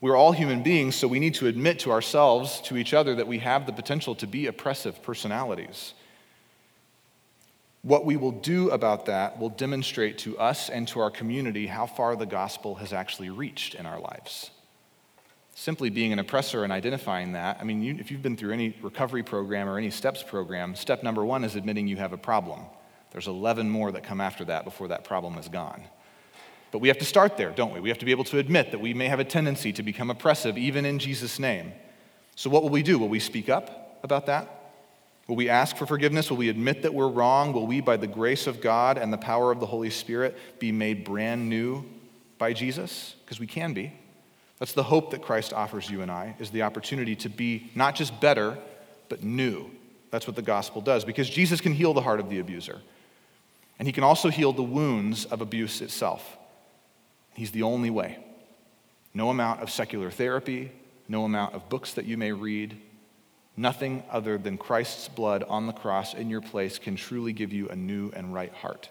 We're 0.05 0.15
all 0.15 0.33
human 0.33 0.61
beings, 0.61 0.95
so 0.95 1.07
we 1.07 1.17
need 1.17 1.33
to 1.33 1.47
admit 1.47 1.79
to 1.79 1.91
ourselves, 1.91 2.61
to 2.65 2.77
each 2.77 2.93
other, 2.93 3.15
that 3.15 3.25
we 3.25 3.39
have 3.39 3.65
the 3.65 3.73
potential 3.73 4.13
to 4.17 4.27
be 4.27 4.45
oppressive 4.45 5.01
personalities. 5.01 5.95
What 7.81 8.05
we 8.05 8.15
will 8.15 8.31
do 8.31 8.69
about 8.69 9.07
that 9.07 9.39
will 9.39 9.49
demonstrate 9.49 10.19
to 10.19 10.37
us 10.37 10.69
and 10.69 10.87
to 10.89 10.99
our 10.99 11.09
community 11.09 11.65
how 11.65 11.87
far 11.87 12.15
the 12.15 12.27
gospel 12.27 12.75
has 12.75 12.93
actually 12.93 13.31
reached 13.31 13.73
in 13.73 13.87
our 13.87 13.99
lives. 13.99 14.51
Simply 15.55 15.89
being 15.89 16.13
an 16.13 16.19
oppressor 16.19 16.63
and 16.63 16.71
identifying 16.71 17.31
that, 17.31 17.57
I 17.59 17.63
mean, 17.63 17.81
you, 17.81 17.97
if 17.99 18.11
you've 18.11 18.21
been 18.21 18.37
through 18.37 18.53
any 18.53 18.75
recovery 18.83 19.23
program 19.23 19.67
or 19.67 19.79
any 19.79 19.89
STEPS 19.89 20.21
program, 20.21 20.75
step 20.75 21.01
number 21.01 21.25
one 21.25 21.43
is 21.43 21.55
admitting 21.55 21.87
you 21.87 21.97
have 21.97 22.13
a 22.13 22.17
problem. 22.17 22.59
There's 23.09 23.25
11 23.27 23.71
more 23.71 23.91
that 23.91 24.03
come 24.03 24.21
after 24.21 24.45
that 24.45 24.65
before 24.65 24.89
that 24.89 25.03
problem 25.03 25.39
is 25.39 25.49
gone. 25.49 25.83
But 26.75 26.81
we 26.81 26.89
have 26.89 26.97
to 26.97 27.05
start 27.05 27.37
there, 27.37 27.51
don't 27.51 27.73
we? 27.73 27.79
We 27.79 27.87
have 27.87 27.99
to 27.99 28.05
be 28.05 28.11
able 28.11 28.25
to 28.25 28.37
admit 28.37 28.71
that 28.71 28.81
we 28.81 28.93
may 28.93 29.07
have 29.07 29.21
a 29.21 29.23
tendency 29.23 29.71
to 29.71 29.81
become 29.81 30.09
oppressive, 30.09 30.57
even 30.57 30.83
in 30.83 30.99
Jesus' 30.99 31.39
name. 31.39 31.71
So, 32.35 32.49
what 32.49 32.63
will 32.63 32.69
we 32.69 32.83
do? 32.83 32.99
Will 32.99 33.07
we 33.07 33.21
speak 33.21 33.47
up 33.47 33.97
about 34.03 34.25
that? 34.25 34.73
Will 35.29 35.37
we 35.37 35.47
ask 35.47 35.77
for 35.77 35.85
forgiveness? 35.85 36.29
Will 36.29 36.35
we 36.35 36.49
admit 36.49 36.81
that 36.81 36.93
we're 36.93 37.07
wrong? 37.07 37.53
Will 37.53 37.65
we, 37.65 37.79
by 37.79 37.95
the 37.95 38.07
grace 38.07 38.45
of 38.45 38.59
God 38.59 38.97
and 38.97 39.13
the 39.13 39.17
power 39.17 39.53
of 39.53 39.61
the 39.61 39.65
Holy 39.65 39.89
Spirit, 39.89 40.35
be 40.59 40.73
made 40.73 41.05
brand 41.05 41.47
new 41.47 41.85
by 42.39 42.51
Jesus? 42.51 43.15
Because 43.23 43.39
we 43.39 43.47
can 43.47 43.73
be. 43.73 43.93
That's 44.59 44.73
the 44.73 44.83
hope 44.83 45.11
that 45.11 45.21
Christ 45.21 45.53
offers 45.53 45.89
you 45.89 46.01
and 46.01 46.11
I, 46.11 46.35
is 46.39 46.49
the 46.49 46.63
opportunity 46.63 47.15
to 47.15 47.29
be 47.29 47.71
not 47.73 47.95
just 47.95 48.19
better, 48.19 48.57
but 49.07 49.23
new. 49.23 49.71
That's 50.11 50.27
what 50.27 50.35
the 50.35 50.41
gospel 50.41 50.81
does, 50.81 51.05
because 51.05 51.29
Jesus 51.29 51.61
can 51.61 51.71
heal 51.71 51.93
the 51.93 52.01
heart 52.01 52.19
of 52.19 52.29
the 52.29 52.39
abuser. 52.39 52.81
And 53.79 53.87
he 53.87 53.93
can 53.93 54.03
also 54.03 54.27
heal 54.27 54.51
the 54.51 54.61
wounds 54.61 55.23
of 55.23 55.39
abuse 55.39 55.79
itself. 55.79 56.37
He's 57.35 57.51
the 57.51 57.63
only 57.63 57.89
way. 57.89 58.17
No 59.13 59.29
amount 59.29 59.61
of 59.61 59.69
secular 59.69 60.09
therapy, 60.09 60.71
no 61.07 61.23
amount 61.23 61.53
of 61.53 61.69
books 61.69 61.93
that 61.93 62.05
you 62.05 62.17
may 62.17 62.31
read, 62.31 62.81
Nothing 63.57 64.03
other 64.11 64.37
than 64.37 64.57
Christ's 64.57 65.07
blood 65.07 65.43
on 65.47 65.65
the 65.65 65.73
cross 65.73 66.13
in 66.13 66.29
your 66.29 66.41
place 66.41 66.77
can 66.77 66.95
truly 66.95 67.31
give 67.31 67.53
you 67.53 67.69
a 67.69 67.75
new 67.75 68.11
and 68.13 68.33
right 68.33 68.53
heart. 68.53 68.89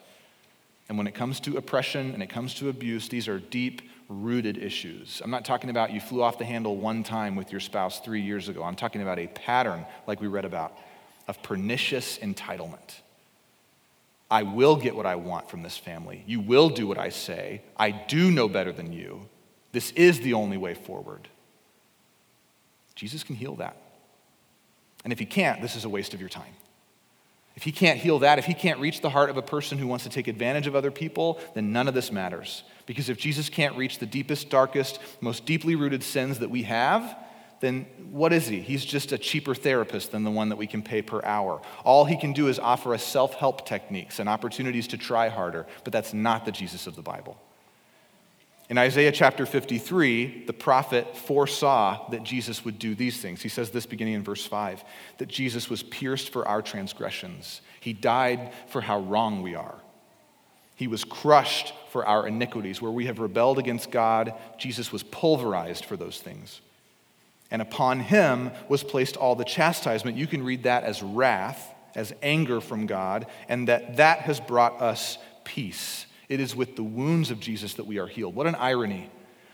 And 0.89 0.97
when 0.97 1.07
it 1.07 1.15
comes 1.15 1.41
to 1.41 1.57
oppression 1.57 2.13
and 2.13 2.23
it 2.23 2.29
comes 2.31 2.55
to 2.55 2.69
abuse, 2.69 3.09
these 3.09 3.29
are 3.29 3.39
deep 3.39 3.83
rooted 4.09 4.59
issues. 4.59 5.21
I'm 5.23 5.31
not 5.31 5.45
talking 5.45 5.71
about 5.71 5.93
you 5.93 6.01
flew 6.01 6.23
off 6.23 6.39
the 6.39 6.45
handle 6.45 6.77
one 6.77 7.03
time 7.03 7.37
with 7.37 7.53
your 7.53 7.61
spouse 7.61 8.01
three 8.01 8.21
years 8.21 8.49
ago. 8.49 8.63
I'm 8.63 8.77
talking 8.77 9.03
about 9.03 9.19
a 9.19 9.27
pattern, 9.29 9.85
like 10.07 10.21
we 10.21 10.29
read 10.29 10.45
about, 10.45 10.77
of 11.29 11.43
pernicious 11.43 12.19
entitlement. 12.19 13.01
I 14.35 14.43
will 14.43 14.75
get 14.75 14.97
what 14.97 15.07
I 15.07 15.15
want 15.15 15.49
from 15.49 15.63
this 15.63 15.77
family. 15.77 16.25
You 16.27 16.41
will 16.41 16.69
do 16.69 16.89
what 16.89 16.99
I 16.99 17.11
say. 17.11 17.63
I 17.77 17.93
do 17.93 18.33
know 18.33 18.49
better 18.49 18.73
than 18.73 18.93
you. 18.93 19.29
This 19.71 19.93
is 19.93 20.19
the 20.19 20.35
only 20.35 20.57
way 20.57 20.75
forward. 20.75 21.29
Jesus 22.97 23.23
can 23.23 23.37
heal 23.37 23.55
that. 23.55 23.77
And 25.05 25.13
if 25.13 25.21
he 25.21 25.25
can't, 25.25 25.63
this 25.63 25.77
is 25.77 25.85
a 25.85 25.89
waste 25.89 26.15
of 26.15 26.21
your 26.21 26.29
time. 26.29 26.53
If 27.55 27.63
he 27.63 27.71
can't 27.71 28.01
heal 28.01 28.19
that, 28.19 28.41
if 28.41 28.45
he 28.45 28.55
can't 28.55 28.81
reach 28.81 29.03
the 29.03 29.11
heart 29.11 29.31
of 29.31 29.37
a 29.37 29.43
person 29.43 29.79
who 29.79 29.87
wants 29.87 30.03
to 30.03 30.11
take 30.11 30.27
advantage 30.27 30.67
of 30.67 30.75
other 30.75 30.91
people, 30.91 31.39
then 31.55 31.73
none 31.73 31.87
of 31.87 31.95
this 31.95 32.11
matters. 32.11 32.65
Because 32.87 33.09
if 33.09 33.17
Jesus 33.17 33.49
can't 33.49 33.77
reach 33.77 34.01
the 34.01 34.07
deepest, 34.07 34.51
darkest, 34.51 34.99
most 35.21 35.47
deeply 35.47 35.77
rooted 35.77 36.03
sins 36.03 36.41
that 36.41 36.51
we 36.51 36.65
have, 36.65 37.17
then 37.65 37.87
what 38.11 38.33
is 38.33 38.47
he? 38.47 38.61
He's 38.61 38.85
just 38.85 39.13
a 39.13 39.19
cheaper 39.19 39.55
therapist 39.55 40.13
than 40.13 40.23
the 40.23 40.31
one 40.31 40.51
that 40.51 40.57
we 40.57 40.67
can 40.67 40.83
pay 40.83 41.03
per 41.03 41.23
hour. 41.25 41.63
All 41.85 42.05
he 42.05 42.17
can 42.17 42.33
do 42.33 42.49
is 42.49 42.59
offer 42.59 42.95
us 42.95 43.03
self 43.03 43.35
help 43.35 43.67
techniques 43.67 44.19
and 44.19 44.29
opportunities 44.29 44.87
to 44.89 44.99
try 44.99 45.29
harder, 45.29 45.67
but 45.83 45.93
that's 45.93 46.13
not 46.13 46.45
the 46.45 46.53
Jesus 46.53 46.87
of 46.87 46.97
the 46.97 47.03
Bible. 47.03 47.39
In 48.71 48.79
Isaiah 48.79 49.13
chapter 49.13 49.45
53, 49.45 50.45
the 50.47 50.53
prophet 50.53 51.17
foresaw 51.17 52.09
that 52.11 52.23
Jesus 52.23 52.65
would 52.65 52.79
do 52.79 52.95
these 52.95 53.21
things. 53.21 53.43
He 53.43 53.51
says 53.51 53.71
this 53.71 53.85
beginning 53.85 54.15
in 54.15 54.23
verse 54.23 54.47
5 54.47 54.83
that 55.19 55.29
Jesus 55.29 55.69
was 55.69 55.83
pierced 55.83 56.31
for 56.31 56.49
our 56.49 56.63
transgressions, 56.63 57.61
he 57.81 57.93
died 57.93 58.53
for 58.69 58.81
how 58.81 59.01
wrong 59.01 59.43
we 59.43 59.55
are. 59.55 59.77
He 60.77 60.87
was 60.87 61.05
crushed 61.05 61.73
for 61.91 62.05
our 62.05 62.27
iniquities. 62.27 62.83
Where 62.83 62.91
we 62.91 63.07
have 63.07 63.21
rebelled 63.21 63.59
against 63.59 63.91
God, 63.91 64.35
Jesus 64.59 64.91
was 64.91 65.03
pulverized 65.05 65.85
for 65.85 65.97
those 65.97 66.19
things. 66.19 66.61
And 67.51 67.63
upon 67.63 68.01
him 68.01 68.51
was 68.69 68.83
placed 68.83 69.17
all 69.17 69.37
the 69.37 69.45
chastisement. 69.45 70.17
You 70.17 70.27
can 70.27 70.43
read 70.43 70.65
that 70.65 70.85
as 70.85 71.03
wrath, 71.03 71.73
as 71.95 72.13
anger 72.23 72.61
from 72.61 72.87
God, 72.87 73.27
and 73.49 73.69
that 73.69 73.97
that 73.97 74.21
has 74.21 74.41
brought 74.41 74.81
us 74.81 75.19
peace. 75.45 76.07
It 76.29 76.41
is 76.41 76.57
with 76.57 76.75
the 76.77 76.83
wounds 76.83 77.31
of 77.31 77.39
Jesus 77.39 77.75
that 77.75 77.87
we 77.87 77.99
are 77.99 78.07
healed. 78.07 78.35
What 78.35 78.47
an 78.47 78.55
irony 78.55 79.11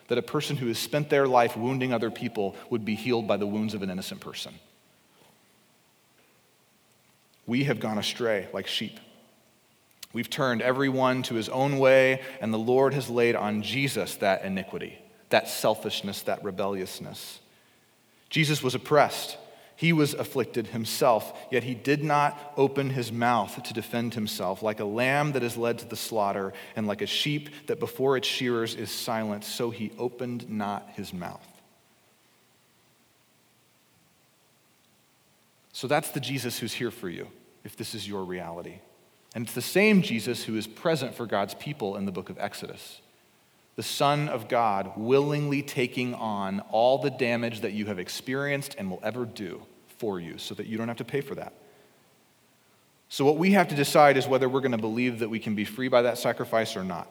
that 0.09 0.19
a 0.19 0.23
person 0.23 0.57
who 0.57 0.67
has 0.69 0.79
spent 0.79 1.11
their 1.11 1.27
life 1.27 1.57
wounding 1.57 1.93
other 1.93 2.11
people 2.11 2.57
would 2.69 2.85
be 2.85 2.95
healed 2.95 3.27
by 3.27 3.37
the 3.37 3.47
wounds 3.47 3.75
of 3.75 3.83
an 3.83 3.91
innocent 3.91 4.21
person. 4.21 4.55
We 7.47 7.65
have 7.65 7.81
gone 7.81 7.99
astray 7.99 8.49
like 8.53 8.69
sheep. 8.69 8.99
We've 10.13 10.31
turned 10.31 10.63
everyone 10.63 11.23
to 11.25 11.35
his 11.35 11.49
own 11.49 11.79
way, 11.79 12.23
and 12.41 12.53
the 12.53 12.59
Lord 12.59 12.95
has 12.95 13.11
laid 13.11 13.37
on 13.37 13.63
Jesus 13.63 14.17
that 14.17 14.45
iniquity, 14.45 14.99
that 15.31 15.49
selfishness, 15.49 16.23
that 16.23 16.43
rebelliousness. 16.45 17.40
Jesus 18.31 18.63
was 18.63 18.75
oppressed. 18.75 19.37
He 19.77 19.93
was 19.93 20.15
afflicted 20.15 20.69
himself, 20.69 21.37
yet 21.51 21.65
he 21.65 21.75
did 21.75 22.05
not 22.05 22.53
open 22.57 22.91
his 22.91 23.11
mouth 23.11 23.63
to 23.63 23.73
defend 23.73 24.15
himself. 24.15 24.63
Like 24.63 24.79
a 24.79 24.85
lamb 24.85 25.33
that 25.33 25.43
is 25.43 25.57
led 25.57 25.79
to 25.79 25.87
the 25.87 25.97
slaughter, 25.97 26.53
and 26.77 26.87
like 26.87 27.03
a 27.03 27.07
sheep 27.07 27.67
that 27.67 27.81
before 27.81 28.17
its 28.17 28.29
shearers 28.29 28.75
is 28.75 28.91
silent, 28.91 29.43
so 29.43 29.71
he 29.71 29.91
opened 29.99 30.49
not 30.51 30.89
his 30.95 31.13
mouth. 31.13 31.47
So 35.73 35.87
that's 35.87 36.11
the 36.11 36.21
Jesus 36.21 36.59
who's 36.59 36.75
here 36.75 36.91
for 36.91 37.09
you, 37.09 37.27
if 37.65 37.75
this 37.75 37.95
is 37.95 38.07
your 38.07 38.25
reality. 38.25 38.81
And 39.35 39.45
it's 39.45 39.55
the 39.55 39.63
same 39.63 40.03
Jesus 40.03 40.45
who 40.45 40.57
is 40.57 40.67
present 40.67 41.15
for 41.15 41.25
God's 41.25 41.55
people 41.55 41.97
in 41.97 42.05
the 42.05 42.13
book 42.13 42.29
of 42.29 42.39
Exodus 42.39 43.01
the 43.81 43.85
Son 43.85 44.29
of 44.29 44.47
God 44.47 44.93
willingly 44.95 45.63
taking 45.63 46.13
on 46.13 46.61
all 46.71 46.99
the 46.99 47.09
damage 47.09 47.63
that 47.63 47.73
you 47.73 47.87
have 47.87 47.99
experienced 47.99 48.75
and 48.77 48.91
will 48.91 49.01
ever 49.03 49.25
do 49.25 49.63
for 49.97 50.21
you 50.21 50.37
so 50.37 50.55
that 50.55 50.67
you 50.67 50.77
don't 50.77 50.89
have 50.89 50.99
to 50.99 51.05
pay 51.05 51.23
for 51.23 51.35
that. 51.35 51.55
So, 53.09 53.25
what 53.25 53.39
we 53.39 53.53
have 53.53 53.69
to 53.69 53.75
decide 53.75 54.19
is 54.19 54.29
whether 54.29 54.51
we're 54.51 54.61
going 54.61 54.73
to 54.73 54.77
believe 54.77 55.21
that 55.21 55.31
we 55.31 55.39
can 55.39 55.55
be 55.55 55.65
free 55.65 55.89
by 55.89 56.03
that 56.03 56.19
sacrifice 56.19 56.77
or 56.77 56.85
not. 56.85 57.09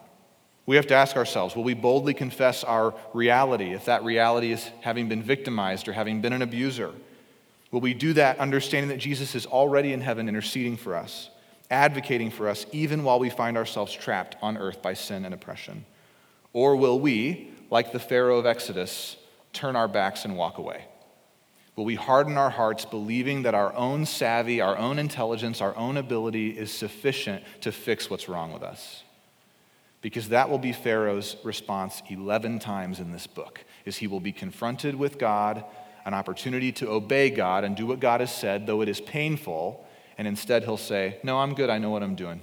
We 0.67 0.75
have 0.75 0.85
to 0.85 0.93
ask 0.93 1.15
ourselves 1.15 1.55
will 1.55 1.63
we 1.63 1.73
boldly 1.73 2.13
confess 2.13 2.63
our 2.63 2.93
reality, 3.15 3.73
if 3.73 3.85
that 3.85 4.03
reality 4.03 4.51
is 4.51 4.69
having 4.81 5.09
been 5.09 5.23
victimized 5.23 5.87
or 5.87 5.93
having 5.93 6.21
been 6.21 6.33
an 6.33 6.43
abuser? 6.43 6.91
Will 7.71 7.81
we 7.81 7.95
do 7.95 8.13
that 8.13 8.37
understanding 8.37 8.89
that 8.89 8.99
Jesus 8.99 9.33
is 9.33 9.47
already 9.47 9.91
in 9.91 10.01
heaven 10.01 10.29
interceding 10.29 10.77
for 10.77 10.95
us? 10.95 11.31
advocating 11.71 12.31
for 12.31 12.49
us 12.49 12.65
even 12.71 13.03
while 13.03 13.19
we 13.19 13.29
find 13.29 13.55
ourselves 13.55 13.93
trapped 13.93 14.35
on 14.41 14.57
earth 14.57 14.83
by 14.83 14.93
sin 14.93 15.25
and 15.25 15.33
oppression? 15.33 15.85
Or 16.53 16.75
will 16.75 16.99
we, 16.99 17.51
like 17.69 17.91
the 17.91 17.99
Pharaoh 17.99 18.39
of 18.39 18.45
Exodus, 18.45 19.17
turn 19.53 19.75
our 19.75 19.87
backs 19.87 20.25
and 20.25 20.35
walk 20.35 20.57
away? 20.57 20.85
Will 21.75 21.85
we 21.85 21.95
harden 21.95 22.37
our 22.37 22.49
hearts, 22.49 22.83
believing 22.83 23.43
that 23.43 23.55
our 23.55 23.73
own 23.73 24.05
savvy, 24.05 24.59
our 24.59 24.77
own 24.77 24.99
intelligence, 24.99 25.61
our 25.61 25.75
own 25.77 25.95
ability 25.95 26.49
is 26.49 26.71
sufficient 26.71 27.43
to 27.61 27.71
fix 27.71 28.09
what's 28.09 28.27
wrong 28.27 28.51
with 28.51 28.63
us? 28.63 29.03
Because 30.01 30.29
that 30.29 30.49
will 30.49 30.57
be 30.57 30.73
Pharaoh's 30.73 31.37
response 31.43 32.01
11 32.09 32.59
times 32.59 32.99
in 32.99 33.11
this 33.11 33.27
book, 33.27 33.63
is 33.85 33.97
he 33.97 34.07
will 34.07 34.19
be 34.19 34.31
confronted 34.31 34.95
with 34.95 35.17
God, 35.17 35.63
an 36.05 36.13
opportunity 36.13 36.71
to 36.73 36.89
obey 36.89 37.29
God 37.29 37.63
and 37.63 37.75
do 37.75 37.85
what 37.85 37.99
God 37.99 38.19
has 38.19 38.33
said, 38.33 38.65
though 38.65 38.81
it 38.81 38.89
is 38.89 38.99
painful, 38.99 39.85
and 40.17 40.27
instead 40.27 40.63
he'll 40.63 40.75
say, 40.75 41.19
No, 41.23 41.39
I'm 41.39 41.53
good, 41.53 41.69
I 41.69 41.77
know 41.77 41.91
what 41.91 42.03
I'm 42.03 42.15
doing. 42.15 42.41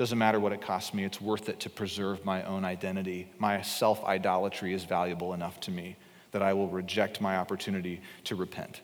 Doesn't 0.00 0.16
matter 0.16 0.40
what 0.40 0.54
it 0.54 0.62
costs 0.62 0.94
me, 0.94 1.04
it's 1.04 1.20
worth 1.20 1.50
it 1.50 1.60
to 1.60 1.68
preserve 1.68 2.24
my 2.24 2.42
own 2.44 2.64
identity. 2.64 3.30
My 3.38 3.60
self 3.60 4.02
idolatry 4.02 4.72
is 4.72 4.84
valuable 4.84 5.34
enough 5.34 5.60
to 5.60 5.70
me 5.70 5.94
that 6.30 6.40
I 6.40 6.54
will 6.54 6.68
reject 6.68 7.20
my 7.20 7.36
opportunity 7.36 8.00
to 8.24 8.34
repent. 8.34 8.80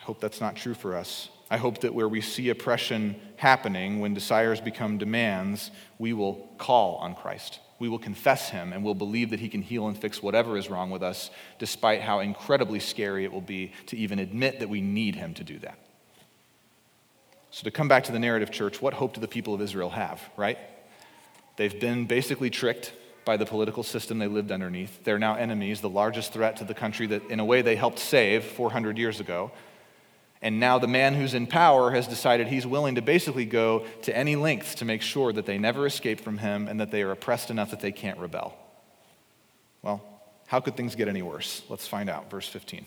I 0.00 0.02
hope 0.02 0.18
that's 0.18 0.40
not 0.40 0.56
true 0.56 0.74
for 0.74 0.96
us. 0.96 1.28
I 1.52 1.58
hope 1.58 1.82
that 1.82 1.94
where 1.94 2.08
we 2.08 2.20
see 2.20 2.48
oppression 2.48 3.14
happening, 3.36 4.00
when 4.00 4.12
desires 4.12 4.60
become 4.60 4.98
demands, 4.98 5.70
we 6.00 6.14
will 6.14 6.48
call 6.58 6.96
on 6.96 7.14
Christ. 7.14 7.60
We 7.78 7.88
will 7.88 8.00
confess 8.00 8.50
him 8.50 8.72
and 8.72 8.82
we'll 8.82 8.94
believe 8.94 9.30
that 9.30 9.38
he 9.38 9.48
can 9.48 9.62
heal 9.62 9.86
and 9.86 9.96
fix 9.96 10.20
whatever 10.20 10.58
is 10.58 10.68
wrong 10.68 10.90
with 10.90 11.04
us, 11.04 11.30
despite 11.60 12.00
how 12.00 12.18
incredibly 12.18 12.80
scary 12.80 13.24
it 13.24 13.32
will 13.32 13.40
be 13.40 13.70
to 13.86 13.96
even 13.96 14.18
admit 14.18 14.58
that 14.58 14.68
we 14.68 14.80
need 14.80 15.14
him 15.14 15.32
to 15.34 15.44
do 15.44 15.60
that. 15.60 15.78
So, 17.54 17.62
to 17.62 17.70
come 17.70 17.86
back 17.86 18.02
to 18.04 18.12
the 18.12 18.18
narrative, 18.18 18.50
church, 18.50 18.82
what 18.82 18.94
hope 18.94 19.14
do 19.14 19.20
the 19.20 19.28
people 19.28 19.54
of 19.54 19.60
Israel 19.60 19.90
have, 19.90 20.20
right? 20.36 20.58
They've 21.54 21.78
been 21.78 22.04
basically 22.04 22.50
tricked 22.50 22.92
by 23.24 23.36
the 23.36 23.46
political 23.46 23.84
system 23.84 24.18
they 24.18 24.26
lived 24.26 24.50
underneath. 24.50 25.04
They're 25.04 25.20
now 25.20 25.36
enemies, 25.36 25.80
the 25.80 25.88
largest 25.88 26.32
threat 26.32 26.56
to 26.56 26.64
the 26.64 26.74
country 26.74 27.06
that, 27.06 27.30
in 27.30 27.38
a 27.38 27.44
way, 27.44 27.62
they 27.62 27.76
helped 27.76 28.00
save 28.00 28.42
400 28.42 28.98
years 28.98 29.20
ago. 29.20 29.52
And 30.42 30.58
now 30.58 30.80
the 30.80 30.88
man 30.88 31.14
who's 31.14 31.32
in 31.32 31.46
power 31.46 31.92
has 31.92 32.08
decided 32.08 32.48
he's 32.48 32.66
willing 32.66 32.96
to 32.96 33.02
basically 33.02 33.44
go 33.44 33.86
to 34.02 34.16
any 34.16 34.34
lengths 34.34 34.74
to 34.76 34.84
make 34.84 35.00
sure 35.00 35.32
that 35.32 35.46
they 35.46 35.56
never 35.56 35.86
escape 35.86 36.20
from 36.20 36.38
him 36.38 36.66
and 36.66 36.80
that 36.80 36.90
they 36.90 37.02
are 37.02 37.12
oppressed 37.12 37.52
enough 37.52 37.70
that 37.70 37.78
they 37.78 37.92
can't 37.92 38.18
rebel. 38.18 38.58
Well, 39.80 40.02
how 40.48 40.58
could 40.58 40.76
things 40.76 40.96
get 40.96 41.06
any 41.06 41.22
worse? 41.22 41.62
Let's 41.68 41.86
find 41.86 42.10
out. 42.10 42.32
Verse 42.32 42.48
15. 42.48 42.84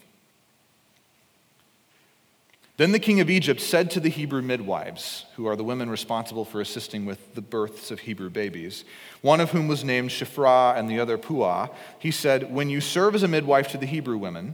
Then 2.78 2.92
the 2.92 3.00
king 3.00 3.20
of 3.20 3.30
Egypt 3.30 3.60
said 3.60 3.90
to 3.92 4.00
the 4.00 4.10
Hebrew 4.10 4.44
midwives, 4.44 5.26
who 5.36 5.48
are 5.48 5.56
the 5.56 5.64
women 5.64 5.90
responsible 5.90 6.46
for 6.46 6.62
assisting 6.62 7.06
with 7.06 7.34
the 7.34 7.42
births 7.42 7.90
of 7.90 8.02
Hebrew 8.02 8.30
babies, 8.30 8.86
one 9.22 9.42
of 9.42 9.50
whom 9.50 9.68
was 9.68 9.84
named 9.84 10.12
Shiphrah 10.12 10.78
and 10.78 10.88
the 10.88 11.00
other 11.00 11.18
Puah, 11.18 11.70
he 11.98 12.12
said, 12.12 12.54
When 12.54 12.70
you 12.70 12.80
serve 12.80 13.16
as 13.16 13.24
a 13.24 13.28
midwife 13.28 13.68
to 13.70 13.80
the 13.80 13.88
Hebrew 13.88 14.18
women, 14.18 14.54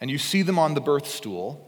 and 0.00 0.10
you 0.10 0.16
see 0.16 0.40
them 0.40 0.58
on 0.58 0.72
the 0.72 0.80
birth 0.80 1.06
stool, 1.06 1.62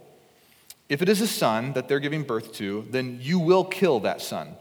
if 0.89 1.03
it 1.03 1.09
is 1.09 1.21
a 1.21 1.27
son 1.27 1.75
that 1.75 1.87
they're 1.87 2.01
giving 2.01 2.23
birth 2.23 2.55
to, 2.55 2.87
then 2.91 3.19
you 3.21 3.39
will 3.39 3.65
kill 3.65 4.01
that 4.01 4.23
son. 4.23 4.57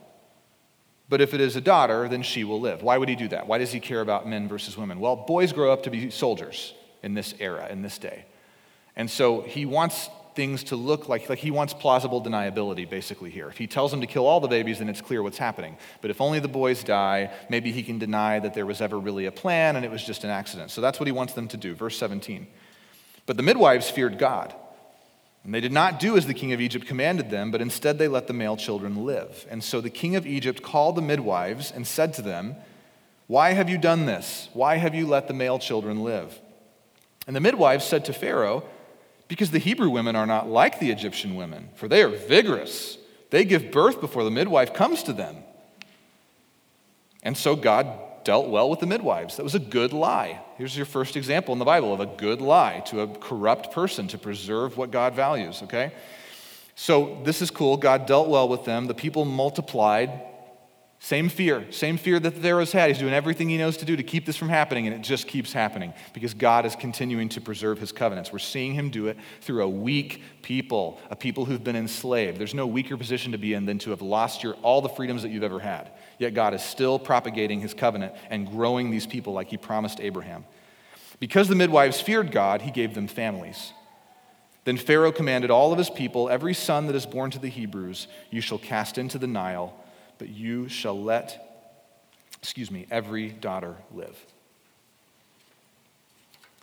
But 1.08 1.22
if 1.22 1.34
it 1.34 1.40
is 1.40 1.56
a 1.56 1.62
daughter, 1.62 2.10
then 2.10 2.22
she 2.22 2.44
will 2.44 2.60
live. 2.60 2.84
Why 2.84 2.98
would 2.98 3.08
he 3.08 3.16
do 3.16 3.30
that? 3.30 3.48
Why 3.48 3.60
does 3.60 3.72
he 3.72 3.80
care 3.80 4.02
about 4.02 4.28
men 4.28 4.50
versus 4.50 4.78
women? 4.78 5.00
Well, 5.00 5.16
boys 5.16 5.54
grow 5.54 5.72
up 5.72 5.84
to 5.84 5.90
be 5.90 6.10
soldiers 6.10 6.74
in 7.02 7.14
this 7.14 7.34
era, 7.40 7.70
in 7.70 7.82
this 7.82 7.98
day. 7.98 8.26
And 8.98 9.10
so 9.10 9.42
he 9.42 9.66
wants 9.66 10.10
things 10.38 10.64
to 10.66 10.76
look 10.76 11.10
like, 11.10 11.28
like 11.30 11.40
he 11.40 11.50
wants 11.50 11.74
plausible 11.74 12.22
deniability 12.22 12.88
basically 12.88 13.32
here. 13.32 13.50
If 13.50 13.58
he 13.58 13.66
tells 13.66 13.90
them 13.90 14.02
to 14.02 14.08
kill 14.08 14.28
all 14.28 14.40
the 14.40 14.48
babies, 14.48 14.78
then 14.78 14.88
it's 14.88 15.02
clear 15.02 15.24
what's 15.24 15.40
happening. 15.40 15.76
But 16.00 16.12
if 16.12 16.22
only 16.22 16.40
the 16.40 16.48
boys 16.48 16.84
die, 16.84 17.32
maybe 17.50 17.72
he 17.72 17.82
can 17.82 17.98
deny 17.98 18.38
that 18.40 18.54
there 18.54 18.68
was 18.68 18.80
ever 18.80 19.00
really 19.00 19.26
a 19.26 19.32
plan 19.32 19.76
and 19.76 19.84
it 19.84 19.90
was 19.90 20.04
just 20.04 20.24
an 20.24 20.30
accident. 20.30 20.70
So 20.70 20.80
that's 20.80 21.00
what 21.00 21.08
he 21.08 21.12
wants 21.12 21.34
them 21.34 21.48
to 21.48 21.58
do. 21.58 21.74
Verse 21.74 21.98
17. 21.98 22.46
But 23.26 23.36
the 23.36 23.44
midwives 23.44 23.90
feared 23.90 24.20
God. 24.20 24.54
And 25.44 25.56
they 25.56 25.60
did 25.60 25.72
not 25.72 26.00
do 26.00 26.16
as 26.16 26.28
the 26.28 26.36
king 26.36 26.54
of 26.54 26.62
Egypt 26.62 26.86
commanded 26.86 27.32
them, 27.32 27.50
but 27.50 27.60
instead 27.60 27.98
they 27.98 28.08
let 28.08 28.28
the 28.28 28.34
male 28.34 28.58
children 28.58 29.06
live. 29.06 29.48
And 29.50 29.64
so 29.64 29.82
the 29.82 29.90
king 29.90 30.16
of 30.16 30.28
Egypt 30.28 30.62
called 30.62 30.96
the 30.96 31.02
midwives 31.02 31.72
and 31.72 31.88
said 31.88 32.14
to 32.14 32.22
them, 32.22 32.56
Why 33.26 33.54
have 33.54 33.70
you 33.70 33.80
done 33.80 34.06
this? 34.06 34.50
Why 34.54 34.76
have 34.76 34.94
you 34.94 35.08
let 35.08 35.28
the 35.28 35.34
male 35.34 35.58
children 35.58 36.04
live? 36.04 36.40
And 37.26 37.36
the 37.36 37.42
midwives 37.42 37.86
said 37.86 38.06
to 38.06 38.14
Pharaoh, 38.14 38.64
because 39.28 39.52
the 39.52 39.60
Hebrew 39.60 39.90
women 39.90 40.16
are 40.16 40.26
not 40.26 40.48
like 40.50 40.80
the 40.80 40.92
Egyptian 40.92 41.36
women, 41.36 41.70
for 41.76 41.88
they 41.88 42.02
are 42.02 42.10
vigorous. 42.10 42.98
They 43.30 43.44
give 43.46 43.72
birth 43.72 44.00
before 44.00 44.24
the 44.24 44.32
midwife 44.32 44.74
comes 44.74 45.04
to 45.04 45.14
them. 45.14 45.38
And 47.24 47.36
so 47.36 47.56
God 47.56 47.88
dealt 48.24 48.50
well 48.50 48.70
with 48.70 48.80
the 48.80 48.86
midwives. 48.86 49.38
That 49.38 49.44
was 49.44 49.56
a 49.56 49.60
good 49.60 49.94
lie. 49.94 50.42
Here's 50.58 50.76
your 50.76 50.86
first 50.86 51.16
example 51.16 51.54
in 51.54 51.60
the 51.60 51.66
Bible 51.66 51.94
of 51.94 52.00
a 52.00 52.06
good 52.06 52.42
lie 52.42 52.82
to 52.88 53.02
a 53.02 53.08
corrupt 53.08 53.72
person 53.72 54.08
to 54.10 54.18
preserve 54.18 54.78
what 54.78 54.92
God 54.92 55.14
values, 55.14 55.62
okay? 55.64 55.92
So 56.76 57.20
this 57.24 57.42
is 57.42 57.50
cool. 57.50 57.78
God 57.78 58.06
dealt 58.06 58.28
well 58.28 58.48
with 58.48 58.66
them. 58.66 58.86
The 58.86 58.94
people 58.94 59.26
multiplied. 59.26 60.22
Same 61.00 61.30
fear, 61.30 61.72
same 61.72 61.96
fear 61.96 62.20
that 62.20 62.34
the 62.34 62.42
Pharaoh's 62.42 62.72
had. 62.72 62.90
He's 62.90 62.98
doing 62.98 63.14
everything 63.14 63.50
he 63.50 63.58
knows 63.58 63.78
to 63.78 63.86
do 63.86 63.96
to 63.96 64.02
keep 64.02 64.26
this 64.26 64.36
from 64.36 64.50
happening, 64.50 64.88
and 64.88 64.96
it 64.96 65.04
just 65.04 65.28
keeps 65.28 65.54
happening 65.54 65.94
because 66.12 66.34
God 66.34 66.66
is 66.66 66.76
continuing 66.76 67.30
to 67.30 67.42
preserve 67.42 67.78
his 67.78 67.92
covenants. 67.92 68.34
We're 68.34 68.40
seeing 68.40 68.74
him 68.74 68.90
do 68.90 69.08
it 69.08 69.18
through 69.42 69.64
a 69.64 69.70
weak 69.70 70.24
people, 70.42 71.00
a 71.12 71.16
people 71.16 71.46
who've 71.46 71.64
been 71.64 71.76
enslaved. 71.76 72.40
There's 72.40 72.56
no 72.56 72.66
weaker 72.66 72.98
position 72.98 73.32
to 73.34 73.38
be 73.38 73.54
in 73.54 73.68
than 73.68 73.78
to 73.80 73.92
have 73.92 74.02
lost 74.02 74.42
your, 74.42 74.56
all 74.64 74.82
the 74.82 74.90
freedoms 74.90 75.22
that 75.22 75.30
you've 75.30 75.44
ever 75.44 75.60
had. 75.60 75.92
Yet 76.18 76.34
God 76.34 76.56
is 76.56 76.64
still 76.64 76.98
propagating 76.98 77.62
his 77.62 77.76
covenant 77.76 78.16
and 78.32 78.50
growing 78.50 78.90
these 78.90 79.06
people 79.06 79.34
like 79.34 79.50
he 79.50 79.58
promised 79.58 80.00
Abraham. 80.00 80.46
Because 81.20 81.48
the 81.48 81.56
midwives 81.56 82.02
feared 82.02 82.32
God, 82.32 82.64
he 82.64 82.72
gave 82.72 82.96
them 82.96 83.08
families. 83.08 83.72
Then 84.66 84.78
Pharaoh 84.78 85.12
commanded 85.12 85.52
all 85.52 85.72
of 85.72 85.78
his 85.78 85.92
people, 85.92 86.28
Every 86.28 86.56
son 86.56 86.88
that 86.88 86.96
is 86.96 87.06
born 87.06 87.30
to 87.32 87.40
the 87.40 87.50
Hebrews, 87.50 88.08
you 88.32 88.42
shall 88.42 88.58
cast 88.58 88.98
into 88.98 89.20
the 89.20 89.28
Nile 89.28 89.74
but 90.18 90.30
you 90.30 90.68
shall 90.68 91.00
let, 91.02 91.74
excuse 92.42 92.72
me, 92.72 92.88
every 92.92 93.30
daughter 93.30 93.76
live. 93.94 94.18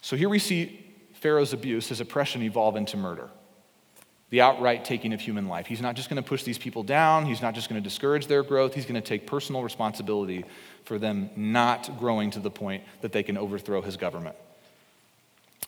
So 0.02 0.16
here 0.16 0.28
we 0.28 0.38
see 0.38 0.84
Pharaoh's 1.14 1.52
abuse, 1.52 1.88
his 1.88 2.00
oppression, 2.00 2.42
evolve 2.42 2.76
into 2.76 2.96
murder. 2.96 3.30
The 4.30 4.40
outright 4.40 4.84
taking 4.84 5.12
of 5.12 5.20
human 5.20 5.48
life. 5.48 5.66
He's 5.66 5.80
not 5.80 5.94
just 5.94 6.10
going 6.10 6.22
to 6.22 6.28
push 6.28 6.42
these 6.42 6.58
people 6.58 6.82
down. 6.82 7.24
He's 7.24 7.40
not 7.40 7.54
just 7.54 7.68
going 7.68 7.80
to 7.80 7.88
discourage 7.88 8.26
their 8.26 8.42
growth. 8.42 8.74
He's 8.74 8.84
going 8.84 9.00
to 9.00 9.00
take 9.00 9.26
personal 9.26 9.62
responsibility 9.62 10.44
for 10.84 10.98
them 10.98 11.30
not 11.36 11.98
growing 11.98 12.30
to 12.32 12.40
the 12.40 12.50
point 12.50 12.82
that 13.00 13.12
they 13.12 13.22
can 13.22 13.38
overthrow 13.38 13.80
his 13.80 13.96
government. 13.96 14.36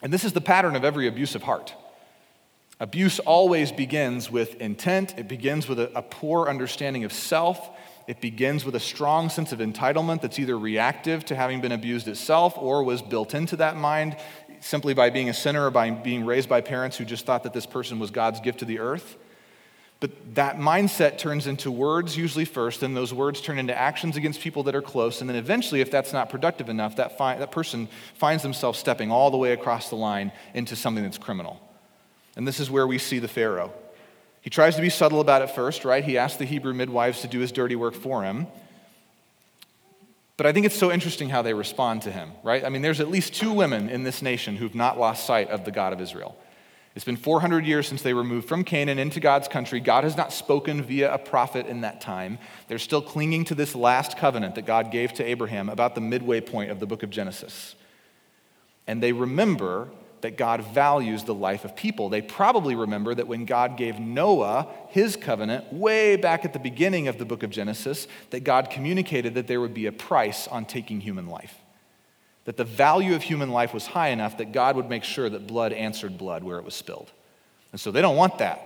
And 0.03 0.13
this 0.13 0.25
is 0.25 0.33
the 0.33 0.41
pattern 0.41 0.77
of 0.77 0.85
every 0.85 1.07
abusive 1.07 1.43
heart. 1.43 1.75
Abuse 2.79 3.19
always 3.21 3.73
begins 3.73 4.31
with 4.31 4.57
intent, 4.57 5.19
it 5.19 5.29
begins 5.29 5.67
with 5.67 5.81
a, 5.81 5.91
a, 5.97 6.03
poor 6.03 6.47
understanding 6.47 7.05
of 7.05 7.13
self. 7.13 7.71
It 8.07 8.21
begins 8.21 8.65
with 8.65 8.77
a 8.77 8.81
strong 8.81 9.31
sense 9.31 9.51
of 9.51 9.61
entitlement 9.61 10.21
that's 10.21 10.39
either 10.39 10.59
reactive 10.59 11.25
to 11.25 11.35
having 11.35 11.61
been 11.61 11.73
abused 11.73 12.07
itself 12.07 12.57
or 12.57 12.85
was 12.85 13.03
built 13.03 13.35
into 13.35 13.57
that 13.57 13.77
mind 13.77 14.17
simply 14.61 14.95
by 14.95 15.11
being 15.11 15.29
a 15.29 15.35
sinner 15.35 15.67
or 15.67 15.71
by 15.71 15.91
being 15.91 16.25
raised 16.25 16.49
by 16.49 16.61
parents 16.61 16.97
who 16.97 17.05
just 17.05 17.25
thought 17.25 17.43
that 17.45 17.53
this 17.53 17.67
person 17.67 17.99
was 17.99 18.11
God's 18.11 18.41
gift 18.41 18.61
to 18.61 18.65
the 18.65 18.79
earth. 18.79 19.17
But 19.99 20.35
that 20.35 20.57
mindset 20.57 21.17
turns 21.17 21.47
into 21.47 21.71
words 21.71 22.17
usually 22.17 22.45
first, 22.45 22.83
and 22.83 22.95
those 22.95 23.15
words 23.15 23.41
turn 23.41 23.59
into 23.59 23.77
actions 23.77 24.17
against 24.17 24.41
people 24.41 24.63
that 24.65 24.75
are 24.75 24.83
close. 24.83 25.23
And 25.23 25.31
then 25.31 25.37
eventually, 25.37 25.81
if 25.81 25.91
that's 25.91 26.13
not 26.13 26.29
productive 26.29 26.69
enough, 26.69 26.97
that, 26.97 27.17
fi- 27.17 27.39
that 27.39 27.51
person 27.51 27.89
finds 28.15 28.43
themselves 28.43 28.79
stepping 28.79 29.11
all 29.11 29.31
the 29.31 29.39
way 29.39 29.53
across 29.53 29.89
the 29.89 29.97
line 29.97 30.33
into 30.53 30.77
something 30.77 31.03
that's 31.03 31.17
criminal. 31.17 31.66
And 32.37 32.47
this 32.47 32.61
is 32.61 32.71
where 32.71 32.87
we 32.87 32.99
see 32.99 33.19
the 33.19 33.29
Pharaoh. 33.29 33.73
He 34.43 34.51
tries 34.51 34.77
to 34.77 34.83
be 34.83 34.91
subtle 34.91 35.21
about 35.21 35.43
it 35.43 35.51
first, 35.51 35.85
right? 35.85 36.05
He 36.05 36.19
asks 36.19 36.39
the 36.39 36.45
Hebrew 36.45 36.73
midwives 36.73 37.23
to 37.23 37.29
do 37.29 37.41
his 37.41 37.51
dirty 37.51 37.75
work 37.75 37.95
for 37.95 38.23
him. 38.23 38.47
But 40.37 40.47
I 40.47 40.53
think 40.53 40.67
it's 40.67 40.79
so 40.79 40.93
interesting 40.93 41.31
how 41.31 41.43
they 41.43 41.55
respond 41.55 42.03
to 42.03 42.13
him, 42.13 42.31
right? 42.43 42.65
I 42.65 42.69
mean, 42.69 42.83
there's 42.83 43.01
at 43.01 43.11
least 43.11 43.35
two 43.35 43.53
women 43.53 43.89
in 43.89 44.05
this 44.05 44.21
nation 44.21 44.57
who've 44.57 44.75
not 44.75 44.99
lost 44.99 45.27
sight 45.27 45.49
of 45.49 45.65
the 45.65 45.71
God 45.71 45.93
of 45.93 46.01
Israel. 46.01 46.37
It's 46.95 47.05
been 47.05 47.17
400 47.17 47.67
years 47.67 47.87
since 47.87 48.03
they 48.03 48.15
were 48.15 48.25
moved 48.25 48.49
from 48.49 48.65
Canaan 48.65 48.99
into 48.99 49.21
God's 49.21 49.49
country. 49.49 49.81
God 49.81 50.05
has 50.05 50.17
not 50.17 50.33
spoken 50.33 50.83
via 50.83 51.13
a 51.13 51.19
prophet 51.19 51.67
in 51.67 51.83
that 51.83 52.01
time. 52.01 52.39
They're 52.69 52.79
still 52.79 53.03
clinging 53.03 53.45
to 53.47 53.55
this 53.55 53.75
last 53.75 54.17
covenant 54.17 54.55
that 54.55 54.65
God 54.65 54.91
gave 54.91 55.13
to 55.15 55.25
Abraham 55.25 55.69
about 55.69 55.95
the 55.95 56.01
midway 56.01 56.41
point 56.41 56.71
of 56.71 56.81
the 56.81 56.87
book 56.87 57.03
of 57.03 57.11
Genesis. 57.11 57.75
And 58.87 59.03
they 59.03 59.13
remember 59.13 59.89
that 60.21 60.37
God 60.37 60.63
values 60.63 61.25
the 61.25 61.35
life 61.35 61.65
of 61.65 61.77
people. 61.77 62.09
They 62.09 62.23
probably 62.23 62.75
remember 62.75 63.15
that 63.15 63.29
when 63.29 63.45
God 63.45 63.77
gave 63.77 63.99
Noah 63.99 64.69
his 64.89 65.17
covenant 65.17 65.73
way 65.73 66.17
back 66.17 66.45
at 66.45 66.53
the 66.53 66.59
beginning 66.59 67.09
of 67.09 67.19
the 67.19 67.25
book 67.25 67.43
of 67.43 67.51
Genesis, 67.51 68.09
that 68.31 68.45
God 68.45 68.71
communicated 68.71 69.35
that 69.35 69.47
there 69.47 69.61
would 69.61 69.75
be 69.75 69.87
a 69.87 69.93
price 69.93 70.49
on 70.49 70.65
taking 70.65 71.01
human 71.01 71.27
life. 71.27 71.55
That 72.45 72.57
the 72.57 72.65
value 72.65 73.15
of 73.15 73.23
human 73.23 73.51
life 73.51 73.75
was 73.75 73.87
high 73.87 74.09
enough 74.09 74.39
that 74.39 74.53
God 74.53 74.77
would 74.77 74.89
make 74.89 75.05
sure 75.05 75.29
that 75.29 75.47
blood 75.47 75.73
answered 75.73 76.17
blood 76.17 76.45
where 76.45 76.59
it 76.59 76.65
was 76.65 76.75
spilled. 76.75 77.11
And 77.73 77.81
so 77.81 77.91
they 77.91 78.01
don't 78.01 78.17
want 78.17 78.39
that. 78.39 78.66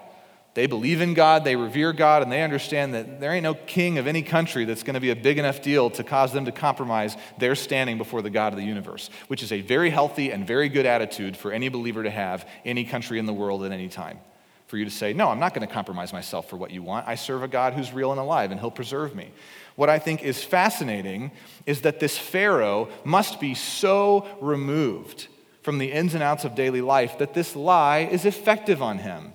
They 0.54 0.66
believe 0.66 1.00
in 1.00 1.14
God, 1.14 1.44
they 1.44 1.54
revere 1.54 1.92
God, 1.92 2.22
and 2.22 2.32
they 2.32 2.42
understand 2.42 2.94
that 2.94 3.20
there 3.20 3.32
ain't 3.32 3.44
no 3.44 3.54
king 3.54 3.98
of 3.98 4.08
any 4.08 4.22
country 4.22 4.64
that's 4.64 4.82
going 4.82 4.94
to 4.94 5.00
be 5.00 5.10
a 5.10 5.16
big 5.16 5.38
enough 5.38 5.62
deal 5.62 5.90
to 5.90 6.02
cause 6.02 6.32
them 6.32 6.44
to 6.46 6.52
compromise 6.52 7.16
their 7.38 7.54
standing 7.54 7.98
before 7.98 8.20
the 8.20 8.30
God 8.30 8.52
of 8.52 8.58
the 8.58 8.64
universe, 8.64 9.10
which 9.28 9.44
is 9.44 9.52
a 9.52 9.60
very 9.60 9.90
healthy 9.90 10.32
and 10.32 10.44
very 10.44 10.68
good 10.68 10.86
attitude 10.86 11.36
for 11.36 11.52
any 11.52 11.68
believer 11.68 12.02
to 12.02 12.10
have 12.10 12.48
any 12.64 12.84
country 12.84 13.20
in 13.20 13.26
the 13.26 13.32
world 13.32 13.64
at 13.64 13.70
any 13.70 13.88
time. 13.88 14.18
For 14.66 14.76
you 14.76 14.84
to 14.84 14.90
say, 14.90 15.12
No, 15.12 15.28
I'm 15.28 15.40
not 15.40 15.54
going 15.54 15.66
to 15.66 15.72
compromise 15.72 16.12
myself 16.12 16.48
for 16.48 16.56
what 16.56 16.72
you 16.72 16.82
want. 16.82 17.06
I 17.06 17.14
serve 17.14 17.42
a 17.44 17.48
God 17.48 17.74
who's 17.74 17.92
real 17.92 18.10
and 18.10 18.20
alive, 18.20 18.50
and 18.50 18.60
he'll 18.60 18.70
preserve 18.70 19.14
me. 19.14 19.30
What 19.76 19.88
I 19.88 19.98
think 19.98 20.22
is 20.22 20.42
fascinating 20.42 21.30
is 21.64 21.82
that 21.82 22.00
this 22.00 22.18
Pharaoh 22.18 22.88
must 23.04 23.40
be 23.40 23.54
so 23.54 24.26
removed 24.40 25.28
from 25.62 25.78
the 25.78 25.92
ins 25.92 26.14
and 26.14 26.22
outs 26.22 26.44
of 26.44 26.54
daily 26.54 26.80
life 26.80 27.18
that 27.18 27.34
this 27.34 27.54
lie 27.54 28.00
is 28.00 28.24
effective 28.24 28.82
on 28.82 28.98
him. 28.98 29.32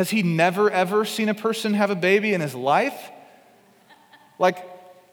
Has 0.00 0.08
he 0.08 0.22
never, 0.22 0.70
ever 0.70 1.04
seen 1.04 1.28
a 1.28 1.34
person 1.34 1.74
have 1.74 1.90
a 1.90 1.94
baby 1.94 2.32
in 2.32 2.40
his 2.40 2.54
life? 2.54 3.10
Like, 4.38 4.66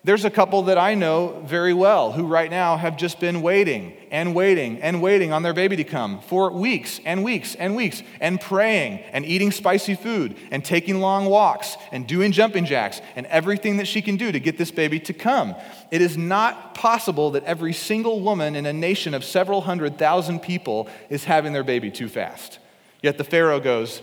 there's 0.05 0.23
a 0.23 0.29
couple 0.29 0.61
that 0.61 0.77
I 0.77 0.93
know 0.93 1.43
very 1.45 1.73
well 1.73 2.13
who 2.13 2.25
right 2.25 2.49
now 2.49 2.77
have 2.77 2.95
just 2.95 3.19
been 3.19 3.41
waiting 3.41 3.97
and 4.11 4.33
waiting 4.33 4.81
and 4.81 5.01
waiting 5.01 5.33
on 5.33 5.43
their 5.43 5.53
baby 5.53 5.75
to 5.75 5.83
come 5.83 6.21
for 6.21 6.53
weeks 6.53 7.01
and 7.03 7.25
weeks 7.25 7.53
and 7.55 7.75
weeks 7.75 8.01
and 8.21 8.39
praying 8.39 8.99
and 9.11 9.25
eating 9.25 9.51
spicy 9.51 9.95
food 9.95 10.37
and 10.51 10.63
taking 10.63 11.01
long 11.01 11.25
walks 11.25 11.75
and 11.91 12.07
doing 12.07 12.31
jumping 12.31 12.63
jacks 12.63 13.01
and 13.17 13.25
everything 13.25 13.75
that 13.75 13.89
she 13.89 14.01
can 14.01 14.15
do 14.15 14.31
to 14.31 14.39
get 14.39 14.57
this 14.57 14.71
baby 14.71 15.01
to 15.01 15.11
come. 15.11 15.53
It 15.91 16.01
is 16.01 16.15
not 16.15 16.75
possible 16.75 17.31
that 17.31 17.43
every 17.43 17.73
single 17.73 18.21
woman 18.21 18.55
in 18.55 18.65
a 18.65 18.71
nation 18.71 19.13
of 19.13 19.25
several 19.25 19.59
hundred 19.59 19.97
thousand 19.97 20.39
people 20.39 20.87
is 21.09 21.25
having 21.25 21.51
their 21.51 21.65
baby 21.65 21.91
too 21.91 22.07
fast. 22.07 22.59
Yet 23.03 23.17
the 23.17 23.23
Pharaoh 23.23 23.59
goes, 23.59 24.01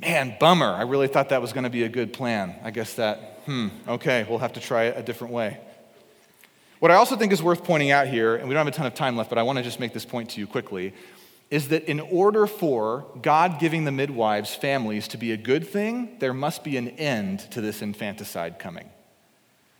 Man, 0.00 0.36
bummer. 0.38 0.72
I 0.72 0.82
really 0.82 1.08
thought 1.08 1.30
that 1.30 1.42
was 1.42 1.52
going 1.52 1.64
to 1.64 1.70
be 1.70 1.82
a 1.82 1.88
good 1.88 2.12
plan. 2.12 2.54
I 2.62 2.70
guess 2.70 2.94
that, 2.94 3.42
hmm, 3.46 3.68
okay, 3.88 4.24
we'll 4.28 4.38
have 4.38 4.52
to 4.52 4.60
try 4.60 4.84
it 4.84 4.96
a 4.96 5.02
different 5.02 5.32
way. 5.32 5.58
What 6.78 6.92
I 6.92 6.94
also 6.94 7.16
think 7.16 7.32
is 7.32 7.42
worth 7.42 7.64
pointing 7.64 7.90
out 7.90 8.06
here, 8.06 8.36
and 8.36 8.48
we 8.48 8.54
don't 8.54 8.64
have 8.64 8.72
a 8.72 8.76
ton 8.76 8.86
of 8.86 8.94
time 8.94 9.16
left, 9.16 9.28
but 9.28 9.38
I 9.38 9.42
want 9.42 9.58
to 9.58 9.64
just 9.64 9.80
make 9.80 9.92
this 9.92 10.04
point 10.04 10.30
to 10.30 10.40
you 10.40 10.46
quickly, 10.46 10.94
is 11.50 11.68
that 11.68 11.84
in 11.86 11.98
order 11.98 12.46
for 12.46 13.06
God 13.20 13.58
giving 13.58 13.84
the 13.84 13.90
midwives 13.90 14.54
families 14.54 15.08
to 15.08 15.16
be 15.16 15.32
a 15.32 15.36
good 15.36 15.66
thing, 15.66 16.16
there 16.20 16.34
must 16.34 16.62
be 16.62 16.76
an 16.76 16.90
end 16.90 17.40
to 17.50 17.60
this 17.60 17.82
infanticide 17.82 18.60
coming. 18.60 18.88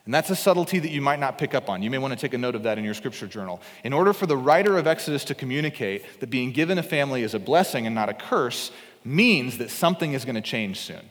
And 0.04 0.14
that's 0.14 0.30
a 0.30 0.36
subtlety 0.36 0.78
that 0.78 0.90
you 0.90 1.02
might 1.02 1.20
not 1.20 1.36
pick 1.36 1.54
up 1.54 1.68
on. 1.68 1.82
You 1.82 1.90
may 1.90 1.98
want 1.98 2.14
to 2.14 2.18
take 2.18 2.32
a 2.32 2.38
note 2.38 2.54
of 2.54 2.62
that 2.62 2.78
in 2.78 2.84
your 2.84 2.94
scripture 2.94 3.26
journal. 3.26 3.60
In 3.84 3.92
order 3.92 4.14
for 4.14 4.24
the 4.24 4.38
writer 4.38 4.78
of 4.78 4.86
Exodus 4.86 5.22
to 5.24 5.34
communicate 5.34 6.20
that 6.20 6.30
being 6.30 6.50
given 6.50 6.78
a 6.78 6.82
family 6.82 7.22
is 7.22 7.34
a 7.34 7.38
blessing 7.38 7.84
and 7.84 7.94
not 7.94 8.08
a 8.08 8.14
curse, 8.14 8.72
means 9.04 9.58
that 9.58 9.70
something 9.70 10.12
is 10.12 10.24
going 10.24 10.34
to 10.34 10.40
change 10.40 10.80
soon. 10.80 11.08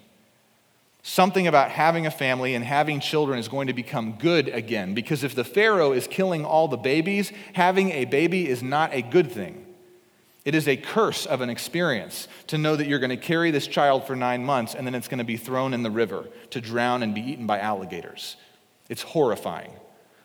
Something 1.04 1.48
about 1.48 1.72
having 1.72 2.06
a 2.06 2.12
family 2.12 2.54
and 2.54 2.66
having 2.66 3.00
children 3.00 3.40
is 3.40 3.48
going 3.48 3.68
to 3.68 3.74
become 3.74 4.18
good 4.20 4.50
again. 4.50 4.94
Because 4.94 5.24
if 5.24 5.36
the 5.36 5.46
Pharaoh 5.46 5.94
is 5.94 6.06
killing 6.06 6.44
all 6.44 6.68
the 6.68 6.78
babies, 6.78 7.32
having 7.54 7.92
a 7.92 8.06
baby 8.06 8.48
is 8.48 8.62
not 8.62 8.94
a 8.94 9.02
good 9.02 9.32
thing. 9.32 9.66
It 10.44 10.56
is 10.56 10.68
a 10.68 10.78
curse 10.78 11.26
of 11.26 11.42
an 11.42 11.50
experience 11.50 12.28
to 12.48 12.58
know 12.58 12.76
that 12.76 12.88
you're 12.88 13.00
going 13.00 13.10
to 13.10 13.18
carry 13.18 13.52
this 13.52 13.68
child 13.68 14.06
for 14.06 14.16
nine 14.16 14.46
months 14.46 14.76
and 14.76 14.88
then 14.88 14.96
it's 14.96 15.08
going 15.08 15.18
to 15.18 15.26
be 15.26 15.38
thrown 15.38 15.74
in 15.74 15.84
the 15.84 15.92
river 15.92 16.26
to 16.52 16.62
drown 16.62 17.04
and 17.04 17.14
be 17.14 17.22
eaten 17.22 17.46
by 17.46 17.60
alligators. 17.60 18.38
It's 18.90 19.02
horrifying. 19.02 19.72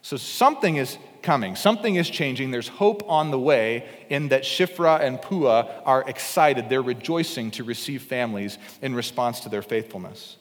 So 0.03 0.16
something 0.16 0.76
is 0.76 0.98
coming, 1.22 1.55
something 1.55 1.94
is 1.94 2.11
changing. 2.11 2.50
There's 2.50 2.66
hope 2.66 3.09
on 3.09 3.30
the 3.30 3.38
way, 3.38 3.88
in 4.11 4.28
that 4.28 4.42
Shiphrah 4.42 5.00
and 5.00 5.22
Puah 5.22 5.82
are 5.84 6.03
excited. 6.09 6.68
They're 6.68 6.82
rejoicing 6.82 7.53
to 7.53 7.64
receive 7.64 8.03
families 8.03 8.59
in 8.82 8.94
response 8.94 9.40
to 9.40 9.48
their 9.48 9.62
faithfulness. 9.62 10.36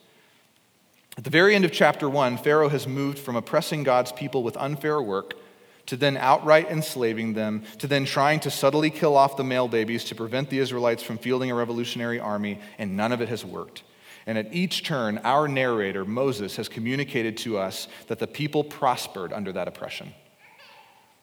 At 1.17 1.23
the 1.23 1.29
very 1.29 1.53
end 1.53 1.65
of 1.65 1.71
chapter 1.71 2.09
one, 2.09 2.37
Pharaoh 2.37 2.69
has 2.69 2.87
moved 2.87 3.19
from 3.19 3.35
oppressing 3.35 3.83
God's 3.83 4.11
people 4.11 4.43
with 4.43 4.57
unfair 4.57 5.01
work 5.01 5.35
to 5.87 5.97
then 5.97 6.17
outright 6.17 6.69
enslaving 6.69 7.33
them, 7.33 7.63
to 7.79 7.87
then 7.87 8.05
trying 8.05 8.39
to 8.39 8.49
subtly 8.49 8.89
kill 8.89 9.17
off 9.17 9.37
the 9.37 9.43
male 9.43 9.67
babies 9.67 10.05
to 10.05 10.15
prevent 10.15 10.49
the 10.49 10.57
Israelites 10.59 11.03
from 11.03 11.17
fielding 11.17 11.51
a 11.51 11.55
revolutionary 11.55 12.19
army, 12.19 12.59
and 12.79 12.95
none 12.95 13.11
of 13.11 13.21
it 13.21 13.29
has 13.29 13.43
worked. 13.43 13.83
And 14.25 14.37
at 14.37 14.53
each 14.53 14.83
turn, 14.83 15.19
our 15.23 15.47
narrator, 15.47 16.05
Moses, 16.05 16.55
has 16.57 16.69
communicated 16.69 17.37
to 17.37 17.57
us 17.57 17.87
that 18.07 18.19
the 18.19 18.27
people 18.27 18.63
prospered 18.63 19.33
under 19.33 19.51
that 19.53 19.67
oppression, 19.67 20.13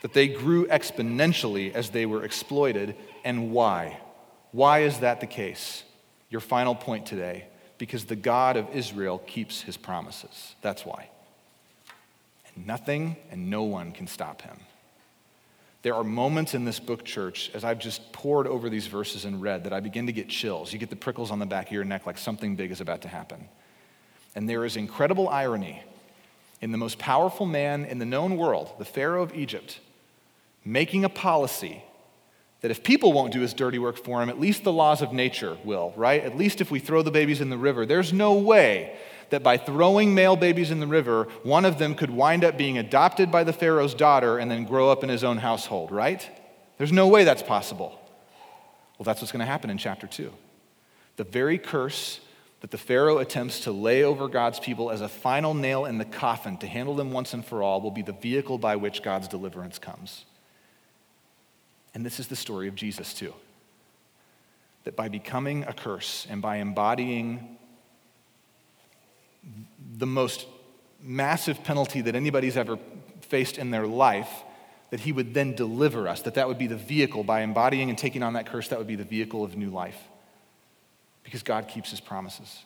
that 0.01 0.13
they 0.13 0.29
grew 0.29 0.67
exponentially 0.67 1.73
as 1.73 1.91
they 1.91 2.07
were 2.07 2.25
exploited. 2.25 2.97
And 3.25 3.53
why? 3.53 4.01
Why 4.53 4.81
is 4.81 4.99
that 4.99 5.21
the 5.21 5.27
case? 5.27 5.85
Your 6.31 6.41
final 6.41 6.75
point 6.75 7.07
today 7.07 7.47
because 7.79 8.05
the 8.05 8.17
God 8.17 8.57
of 8.57 8.69
Israel 8.75 9.19
keeps 9.19 9.63
his 9.63 9.77
promises. 9.77 10.57
That's 10.61 10.85
why. 10.85 11.09
And 12.55 12.67
nothing 12.67 13.17
and 13.31 13.49
no 13.49 13.63
one 13.63 13.93
can 13.93 14.07
stop 14.07 14.43
him. 14.43 14.59
There 15.83 15.95
are 15.95 16.03
moments 16.03 16.55
in 16.55 16.65
this 16.65 16.81
book, 16.81 17.05
church, 17.05 17.51
as 17.55 17.63
I've 17.63 17.79
just 17.79 18.13
pored 18.13 18.47
over 18.47 18.69
these 18.69 18.87
verses 18.87 19.25
and 19.25 19.41
read, 19.41 19.65
that 19.65 19.73
I 19.73 19.81
begin 19.81 20.07
to 20.07 20.13
get 20.13 20.29
chills. 20.29 20.73
You 20.73 20.79
get 20.79 20.91
the 20.91 20.97
prickles 20.97 21.31
on 21.31 21.39
the 21.39 21.47
back 21.47 21.69
of 21.69 21.73
your 21.73 21.85
neck 21.85 22.05
like 22.05 22.19
something 22.19 22.57
big 22.57 22.71
is 22.71 22.81
about 22.81 23.03
to 23.03 23.09
happen. 23.09 23.49
And 24.35 24.49
there 24.49 24.65
is 24.65 24.77
incredible 24.77 25.29
irony 25.29 25.83
in 26.61 26.73
the 26.73 26.79
most 26.79 26.99
powerful 26.99 27.47
man 27.47 27.85
in 27.85 27.99
the 27.99 28.05
known 28.05 28.37
world, 28.37 28.73
the 28.79 28.85
Pharaoh 28.85 29.23
of 29.23 29.35
Egypt, 29.35 29.79
making 30.65 31.05
a 31.05 31.09
policy 31.09 31.85
that 32.61 32.73
if 32.73 32.83
people 32.83 33.13
won't 33.13 33.33
do 33.33 33.41
his 33.41 33.55
dirty 33.55 33.79
work 33.79 33.97
for 33.97 34.21
him, 34.21 34.29
at 34.29 34.41
least 34.41 34.65
the 34.65 34.73
laws 34.73 35.01
of 35.01 35.13
nature 35.13 35.57
will, 35.65 35.93
right? 35.97 36.25
At 36.25 36.37
least 36.37 36.61
if 36.61 36.73
we 36.73 36.81
throw 36.81 37.03
the 37.03 37.13
babies 37.13 37.41
in 37.41 37.51
the 37.51 37.59
river, 37.59 37.87
there's 37.87 38.13
no 38.13 38.35
way 38.35 38.97
that 39.31 39.43
by 39.43 39.57
throwing 39.57 40.15
male 40.15 40.37
babies 40.37 40.71
in 40.71 40.81
the 40.81 40.87
river, 40.87 41.25
one 41.43 41.65
of 41.65 41.79
them 41.79 41.95
could 41.95 42.11
wind 42.11 42.45
up 42.45 42.57
being 42.57 42.79
adopted 42.79 43.31
by 43.31 43.45
the 43.45 43.53
Pharaoh's 43.53 43.95
daughter 43.95 44.39
and 44.39 44.51
then 44.51 44.65
grow 44.65 44.91
up 44.91 45.03
in 45.03 45.09
his 45.09 45.25
own 45.25 45.39
household, 45.39 45.93
right? 45.93 46.29
There's 46.79 46.93
no 46.93 47.09
way 47.09 47.25
that's 47.25 47.43
possible. 47.43 48.01
Well, 48.99 49.05
that's 49.05 49.21
what's 49.21 49.33
going 49.33 49.41
to 49.41 49.47
happen 49.47 49.71
in 49.71 49.79
chapter 49.79 50.07
2. 50.07 50.33
The 51.17 51.25
very 51.25 51.59
curse 51.59 52.21
that 52.61 52.71
the 52.71 52.79
Pharaoh 52.79 53.19
attempts 53.19 53.61
to 53.61 53.73
lay 53.73 54.03
over 54.03 54.29
God's 54.29 54.59
people 54.59 54.91
as 54.91 55.01
a 55.01 55.09
final 55.09 55.55
nail 55.55 55.85
in 55.85 55.99
the 55.99 56.05
coffin 56.05 56.57
to 56.59 56.67
handle 56.67 56.97
them 56.97 57.13
once 57.13 57.33
and 57.33 57.45
for 57.45 57.63
all 57.63 57.81
will 57.81 57.93
be 57.93 58.03
the 58.03 58.13
vehicle 58.13 58.59
by 58.59 58.77
which 58.77 59.03
God's 59.03 59.29
deliverance 59.29 59.79
comes. 59.79 60.25
And 61.95 62.05
this 62.05 62.19
is 62.19 62.29
the 62.29 62.37
story 62.37 62.69
of 62.69 62.75
Jesus, 62.75 63.15
too. 63.15 63.33
That 64.85 64.97
by 64.97 65.09
becoming 65.09 65.65
a 65.65 65.73
curse 65.73 66.27
and 66.29 66.43
by 66.43 66.57
embodying 66.57 67.58
the 69.97 70.07
most 70.07 70.47
massive 71.01 71.63
penalty 71.65 72.01
that 72.03 72.15
anybody's 72.15 72.57
ever 72.57 72.79
faced 73.21 73.59
in 73.59 73.71
their 73.71 73.87
life, 73.87 74.31
that 74.91 75.01
he 75.01 75.13
would 75.13 75.35
then 75.35 75.55
deliver 75.55 76.09
us, 76.09 76.23
that 76.23 76.35
that 76.35 76.49
would 76.49 76.59
be 76.59 76.67
the 76.67 76.77
vehicle 76.77 77.23
by 77.23 77.43
embodying 77.43 77.89
and 77.89 77.99
taking 77.99 78.23
on 78.23 78.33
that 78.33 78.47
curse, 78.47 78.69
that 78.69 78.79
would 78.79 78.89
be 78.89 78.97
the 78.97 79.05
vehicle 79.05 79.45
of 79.45 79.57
new 79.57 79.71
life. 79.71 79.99
Because 81.23 81.43
God 81.43 81.69
keeps 81.69 81.91
his 81.91 82.01
promises. 82.01 82.65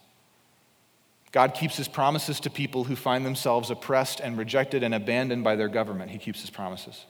God 1.32 1.54
keeps 1.54 1.76
his 1.76 1.88
promises 1.88 2.38
to 2.40 2.50
people 2.50 2.84
who 2.84 2.94
find 2.94 3.24
themselves 3.24 3.70
oppressed 3.70 4.20
and 4.20 4.36
rejected 4.36 4.82
and 4.82 4.94
abandoned 4.94 5.42
by 5.42 5.56
their 5.56 5.68
government. 5.68 6.10
He 6.10 6.18
keeps 6.18 6.42
his 6.42 6.50
promises. 6.50 7.06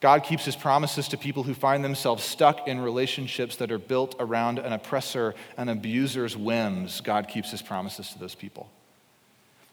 God 0.00 0.24
keeps 0.24 0.44
his 0.44 0.56
promises 0.56 1.08
to 1.08 1.16
people 1.16 1.44
who 1.44 1.54
find 1.54 1.82
themselves 1.82 2.22
stuck 2.22 2.68
in 2.68 2.80
relationships 2.80 3.56
that 3.56 3.72
are 3.72 3.78
built 3.78 4.14
around 4.18 4.58
an 4.58 4.72
oppressor, 4.72 5.34
an 5.56 5.68
abuser's 5.68 6.36
whims. 6.36 7.00
God 7.00 7.28
keeps 7.28 7.50
his 7.50 7.62
promises 7.62 8.10
to 8.10 8.18
those 8.18 8.34
people. 8.34 8.70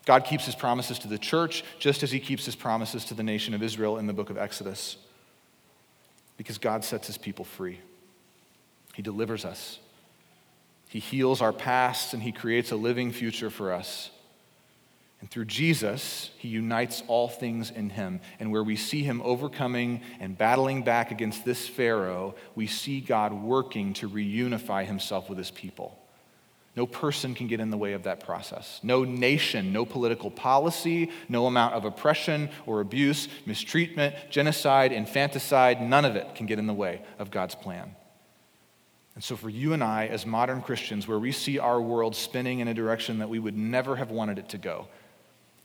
God 0.05 0.25
keeps 0.25 0.45
his 0.45 0.55
promises 0.55 0.99
to 0.99 1.07
the 1.07 1.17
church 1.17 1.63
just 1.79 2.03
as 2.03 2.11
he 2.11 2.19
keeps 2.19 2.45
his 2.45 2.55
promises 2.55 3.05
to 3.05 3.13
the 3.13 3.23
nation 3.23 3.53
of 3.53 3.63
Israel 3.63 3.97
in 3.97 4.07
the 4.07 4.13
book 4.13 4.29
of 4.29 4.37
Exodus. 4.37 4.97
Because 6.35 6.57
God 6.57 6.83
sets 6.83 7.07
his 7.07 7.17
people 7.17 7.45
free, 7.45 7.79
he 8.95 9.01
delivers 9.01 9.45
us, 9.45 9.79
he 10.89 10.99
heals 10.99 11.41
our 11.41 11.53
past, 11.53 12.13
and 12.13 12.21
he 12.21 12.31
creates 12.31 12.71
a 12.71 12.75
living 12.75 13.11
future 13.11 13.49
for 13.49 13.71
us. 13.71 14.09
And 15.21 15.31
through 15.31 15.45
Jesus, 15.45 16.31
he 16.37 16.49
unites 16.49 17.01
all 17.07 17.29
things 17.29 17.71
in 17.71 17.89
him. 17.89 18.19
And 18.41 18.51
where 18.51 18.61
we 18.61 18.75
see 18.75 19.03
him 19.03 19.21
overcoming 19.23 20.01
and 20.19 20.37
battling 20.37 20.83
back 20.83 21.11
against 21.11 21.45
this 21.45 21.65
Pharaoh, 21.65 22.35
we 22.55 22.67
see 22.67 22.99
God 22.99 23.31
working 23.31 23.93
to 23.93 24.09
reunify 24.09 24.85
himself 24.85 25.29
with 25.29 25.37
his 25.37 25.49
people. 25.49 25.97
No 26.75 26.87
person 26.87 27.35
can 27.35 27.47
get 27.47 27.59
in 27.59 27.69
the 27.69 27.77
way 27.77 27.93
of 27.93 28.03
that 28.03 28.21
process. 28.21 28.79
No 28.81 29.03
nation, 29.03 29.71
no 29.71 29.85
political 29.85 30.31
policy, 30.31 31.11
no 31.29 31.45
amount 31.45 31.75
of 31.75 31.85
oppression 31.85 32.49
or 32.65 32.81
abuse, 32.81 33.27
mistreatment, 33.45 34.15
genocide, 34.31 34.91
infanticide, 34.91 35.81
none 35.81 36.03
of 36.03 36.15
it 36.15 36.33
can 36.33 36.47
get 36.47 36.57
in 36.57 36.65
the 36.65 36.73
way 36.73 37.03
of 37.19 37.29
God's 37.29 37.53
plan. 37.53 37.95
And 39.13 39.23
so, 39.23 39.35
for 39.35 39.49
you 39.49 39.73
and 39.73 39.83
I, 39.83 40.07
as 40.07 40.25
modern 40.25 40.63
Christians, 40.63 41.07
where 41.07 41.19
we 41.19 41.31
see 41.31 41.59
our 41.59 41.79
world 41.79 42.15
spinning 42.15 42.59
in 42.59 42.67
a 42.67 42.73
direction 42.73 43.19
that 43.19 43.29
we 43.29 43.37
would 43.37 43.55
never 43.55 43.95
have 43.95 44.09
wanted 44.09 44.39
it 44.39 44.49
to 44.49 44.57
go, 44.57 44.87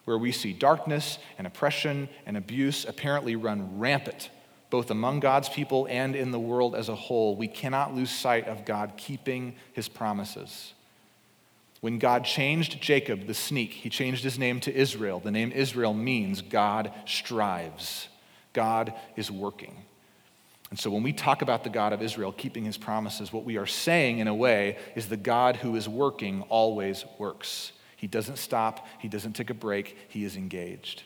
where 0.04 0.18
we 0.18 0.32
see 0.32 0.52
darkness 0.52 1.18
and 1.38 1.46
oppression 1.46 2.10
and 2.26 2.36
abuse 2.36 2.84
apparently 2.84 3.36
run 3.36 3.78
rampant, 3.78 4.28
both 4.68 4.90
among 4.90 5.20
God's 5.20 5.48
people 5.48 5.86
and 5.88 6.14
in 6.14 6.30
the 6.30 6.38
world 6.38 6.74
as 6.74 6.90
a 6.90 6.94
whole, 6.94 7.36
we 7.36 7.48
cannot 7.48 7.94
lose 7.94 8.10
sight 8.10 8.46
of 8.46 8.66
God 8.66 8.94
keeping 8.98 9.56
his 9.72 9.88
promises. 9.88 10.74
When 11.80 11.98
God 11.98 12.24
changed 12.24 12.80
Jacob, 12.80 13.26
the 13.26 13.34
sneak, 13.34 13.72
he 13.72 13.88
changed 13.88 14.24
his 14.24 14.38
name 14.38 14.60
to 14.60 14.74
Israel. 14.74 15.20
The 15.20 15.30
name 15.30 15.52
Israel 15.52 15.94
means 15.94 16.42
God 16.42 16.92
strives, 17.06 18.08
God 18.52 18.92
is 19.16 19.30
working. 19.30 19.76
And 20.70 20.78
so 20.78 20.90
when 20.90 21.02
we 21.02 21.14
talk 21.14 21.40
about 21.40 21.64
the 21.64 21.70
God 21.70 21.94
of 21.94 22.02
Israel 22.02 22.30
keeping 22.30 22.64
his 22.64 22.76
promises, 22.76 23.32
what 23.32 23.44
we 23.44 23.56
are 23.56 23.66
saying 23.66 24.18
in 24.18 24.28
a 24.28 24.34
way 24.34 24.76
is 24.94 25.08
the 25.08 25.16
God 25.16 25.56
who 25.56 25.76
is 25.76 25.88
working 25.88 26.42
always 26.50 27.06
works. 27.18 27.72
He 27.96 28.06
doesn't 28.06 28.36
stop, 28.36 28.86
he 28.98 29.08
doesn't 29.08 29.32
take 29.32 29.50
a 29.50 29.54
break, 29.54 29.96
he 30.08 30.24
is 30.24 30.36
engaged. 30.36 31.04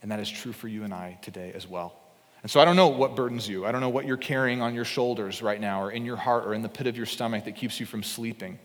And 0.00 0.12
that 0.12 0.20
is 0.20 0.30
true 0.30 0.52
for 0.52 0.68
you 0.68 0.84
and 0.84 0.94
I 0.94 1.18
today 1.22 1.52
as 1.54 1.66
well. 1.66 1.94
And 2.42 2.50
so 2.50 2.60
I 2.60 2.64
don't 2.64 2.76
know 2.76 2.88
what 2.88 3.16
burdens 3.16 3.48
you. 3.48 3.66
I 3.66 3.72
don't 3.72 3.80
know 3.80 3.88
what 3.88 4.06
you're 4.06 4.16
carrying 4.16 4.62
on 4.62 4.74
your 4.74 4.84
shoulders 4.84 5.42
right 5.42 5.60
now, 5.60 5.82
or 5.82 5.90
in 5.90 6.04
your 6.04 6.16
heart, 6.16 6.46
or 6.46 6.54
in 6.54 6.62
the 6.62 6.68
pit 6.68 6.86
of 6.86 6.96
your 6.96 7.06
stomach 7.06 7.46
that 7.46 7.56
keeps 7.56 7.80
you 7.80 7.86
from 7.86 8.04
sleeping. 8.04 8.60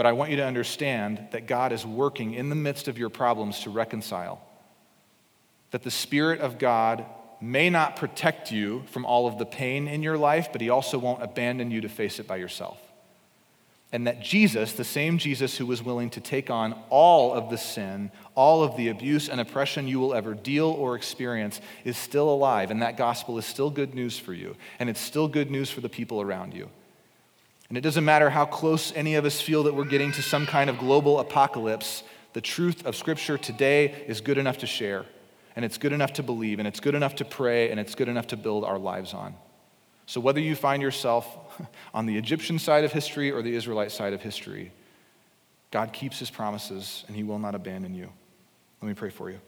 But 0.00 0.06
I 0.06 0.12
want 0.12 0.30
you 0.30 0.38
to 0.38 0.46
understand 0.46 1.28
that 1.32 1.46
God 1.46 1.72
is 1.72 1.84
working 1.84 2.32
in 2.32 2.48
the 2.48 2.54
midst 2.54 2.88
of 2.88 2.96
your 2.96 3.10
problems 3.10 3.60
to 3.64 3.68
reconcile. 3.68 4.40
That 5.72 5.82
the 5.82 5.90
Spirit 5.90 6.40
of 6.40 6.58
God 6.58 7.04
may 7.42 7.68
not 7.68 7.96
protect 7.96 8.50
you 8.50 8.82
from 8.86 9.04
all 9.04 9.26
of 9.26 9.36
the 9.36 9.44
pain 9.44 9.86
in 9.86 10.02
your 10.02 10.16
life, 10.16 10.48
but 10.52 10.62
He 10.62 10.70
also 10.70 10.98
won't 10.98 11.22
abandon 11.22 11.70
you 11.70 11.82
to 11.82 11.90
face 11.90 12.18
it 12.18 12.26
by 12.26 12.36
yourself 12.36 12.80
and 13.92 14.06
that 14.06 14.22
Jesus, 14.22 14.72
the 14.72 14.84
same 14.84 15.18
Jesus 15.18 15.56
who 15.56 15.66
was 15.66 15.82
willing 15.82 16.10
to 16.10 16.20
take 16.20 16.48
on 16.48 16.80
all 16.90 17.34
of 17.34 17.50
the 17.50 17.58
sin, 17.58 18.10
all 18.34 18.62
of 18.62 18.76
the 18.76 18.88
abuse 18.88 19.28
and 19.28 19.40
oppression 19.40 19.88
you 19.88 19.98
will 19.98 20.14
ever 20.14 20.32
deal 20.32 20.68
or 20.68 20.94
experience, 20.94 21.60
is 21.84 21.96
still 21.96 22.30
alive. 22.30 22.70
And 22.70 22.82
that 22.82 22.96
gospel 22.96 23.36
is 23.36 23.44
still 23.44 23.68
good 23.68 23.94
news 23.94 24.18
for 24.18 24.32
you. 24.32 24.56
And 24.78 24.88
it's 24.88 25.00
still 25.00 25.26
good 25.26 25.50
news 25.50 25.70
for 25.70 25.80
the 25.80 25.88
people 25.88 26.20
around 26.22 26.54
you. 26.54 26.70
And 27.70 27.78
it 27.78 27.82
doesn't 27.82 28.04
matter 28.04 28.28
how 28.28 28.46
close 28.46 28.92
any 28.94 29.14
of 29.14 29.24
us 29.24 29.40
feel 29.40 29.62
that 29.62 29.74
we're 29.74 29.84
getting 29.84 30.10
to 30.12 30.22
some 30.22 30.44
kind 30.44 30.68
of 30.68 30.78
global 30.78 31.20
apocalypse, 31.20 32.02
the 32.32 32.40
truth 32.40 32.84
of 32.84 32.96
Scripture 32.96 33.38
today 33.38 34.04
is 34.08 34.20
good 34.20 34.38
enough 34.38 34.58
to 34.58 34.66
share. 34.66 35.06
And 35.54 35.64
it's 35.64 35.78
good 35.78 35.92
enough 35.92 36.12
to 36.14 36.24
believe. 36.24 36.58
And 36.58 36.66
it's 36.66 36.80
good 36.80 36.96
enough 36.96 37.14
to 37.16 37.24
pray. 37.24 37.70
And 37.70 37.78
it's 37.78 37.94
good 37.94 38.08
enough 38.08 38.26
to 38.28 38.36
build 38.36 38.64
our 38.64 38.78
lives 38.78 39.14
on. 39.14 39.36
So, 40.06 40.20
whether 40.20 40.40
you 40.40 40.56
find 40.56 40.82
yourself 40.82 41.28
on 41.94 42.06
the 42.06 42.18
Egyptian 42.18 42.58
side 42.58 42.82
of 42.82 42.92
history 42.92 43.30
or 43.30 43.42
the 43.42 43.54
Israelite 43.54 43.92
side 43.92 44.12
of 44.12 44.20
history, 44.20 44.72
God 45.70 45.92
keeps 45.92 46.18
his 46.18 46.30
promises 46.30 47.04
and 47.06 47.14
he 47.14 47.22
will 47.22 47.38
not 47.38 47.54
abandon 47.54 47.94
you. 47.94 48.10
Let 48.82 48.88
me 48.88 48.94
pray 48.94 49.10
for 49.10 49.30
you. 49.30 49.40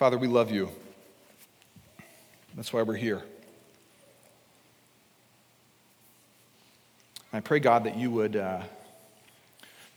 Father, 0.00 0.16
we 0.16 0.28
love 0.28 0.50
you. 0.50 0.70
That's 2.56 2.72
why 2.72 2.80
we're 2.80 2.94
here. 2.94 3.22
I 7.34 7.40
pray, 7.40 7.60
God, 7.60 7.84
that 7.84 7.98
you 7.98 8.10
would. 8.10 8.34
Uh, 8.34 8.62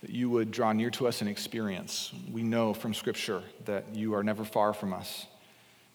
that 0.02 0.10
you 0.10 0.28
would 0.28 0.50
draw 0.50 0.74
near 0.74 0.90
to 0.90 1.08
us 1.08 1.22
in 1.22 1.28
experience. 1.28 2.12
We 2.30 2.42
know 2.42 2.74
from 2.74 2.92
Scripture 2.92 3.42
that 3.64 3.94
you 3.94 4.12
are 4.12 4.22
never 4.22 4.44
far 4.44 4.74
from 4.74 4.92
us. 4.92 5.24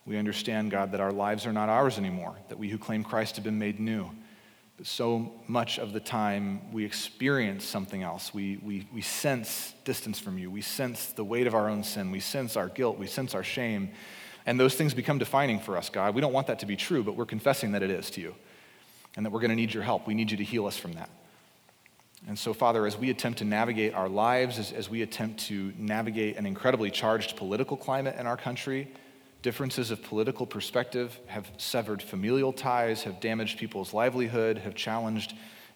We 0.07 0.17
understand, 0.17 0.71
God, 0.71 0.93
that 0.93 1.01
our 1.01 1.11
lives 1.11 1.45
are 1.45 1.53
not 1.53 1.69
ours 1.69 1.99
anymore, 1.99 2.35
that 2.47 2.57
we 2.57 2.67
who 2.67 2.79
claim 2.79 3.03
Christ 3.03 3.35
have 3.35 3.45
been 3.45 3.59
made 3.59 3.79
new. 3.79 4.09
But 4.79 4.87
so 4.87 5.33
much 5.45 5.77
of 5.77 5.91
the 5.91 5.99
time 5.99 6.71
we 6.71 6.85
experience 6.85 7.65
something 7.65 8.01
else. 8.01 8.33
We, 8.33 8.61
we, 8.63 8.87
we 8.93 9.01
sense 9.01 9.73
distance 9.83 10.19
from 10.19 10.37
you. 10.37 10.49
We 10.49 10.61
sense 10.61 11.07
the 11.07 11.23
weight 11.25 11.47
of 11.47 11.53
our 11.53 11.67
own 11.67 11.83
sin. 11.83 12.11
We 12.11 12.21
sense 12.21 12.55
our 12.55 12.69
guilt. 12.69 12.97
We 12.97 13.05
sense 13.05 13.35
our 13.35 13.43
shame. 13.43 13.89
And 14.45 14.57
those 14.57 14.75
things 14.75 14.93
become 14.93 15.17
defining 15.17 15.59
for 15.59 15.75
us, 15.75 15.89
God. 15.89 16.15
We 16.15 16.21
don't 16.21 16.31
want 16.31 16.47
that 16.47 16.59
to 16.59 16.65
be 16.65 16.77
true, 16.77 17.03
but 17.03 17.17
we're 17.17 17.25
confessing 17.25 17.73
that 17.73 17.83
it 17.83 17.89
is 17.89 18.09
to 18.11 18.21
you 18.21 18.33
and 19.17 19.25
that 19.25 19.31
we're 19.31 19.41
going 19.41 19.49
to 19.49 19.55
need 19.57 19.73
your 19.73 19.83
help. 19.83 20.07
We 20.07 20.13
need 20.13 20.31
you 20.31 20.37
to 20.37 20.45
heal 20.45 20.65
us 20.65 20.77
from 20.77 20.93
that. 20.93 21.09
And 22.25 22.39
so, 22.39 22.53
Father, 22.53 22.87
as 22.87 22.97
we 22.97 23.09
attempt 23.09 23.39
to 23.39 23.45
navigate 23.45 23.93
our 23.93 24.07
lives, 24.07 24.59
as, 24.59 24.71
as, 24.71 24.89
we 24.89 25.01
attempt 25.01 25.41
to 25.47 25.73
navigate 25.77 26.37
an 26.37 26.45
incredibly 26.45 26.89
charged 26.89 27.35
political 27.35 27.75
climate 27.75 28.15
in 28.17 28.25
our 28.25 28.37
country, 28.37 28.87
differences 29.41 29.91
of 29.91 30.03
political 30.03 30.45
perspective 30.45 31.17
have 31.27 31.49
severed 31.57 32.01
familial 32.01 32.51
ties, 32.51 33.03
have 33.03 33.19
damaged 33.19 33.57
people's 33.57 33.93
livelihood, 33.93 34.57
have 34.59 34.75
challenged 34.75 35.33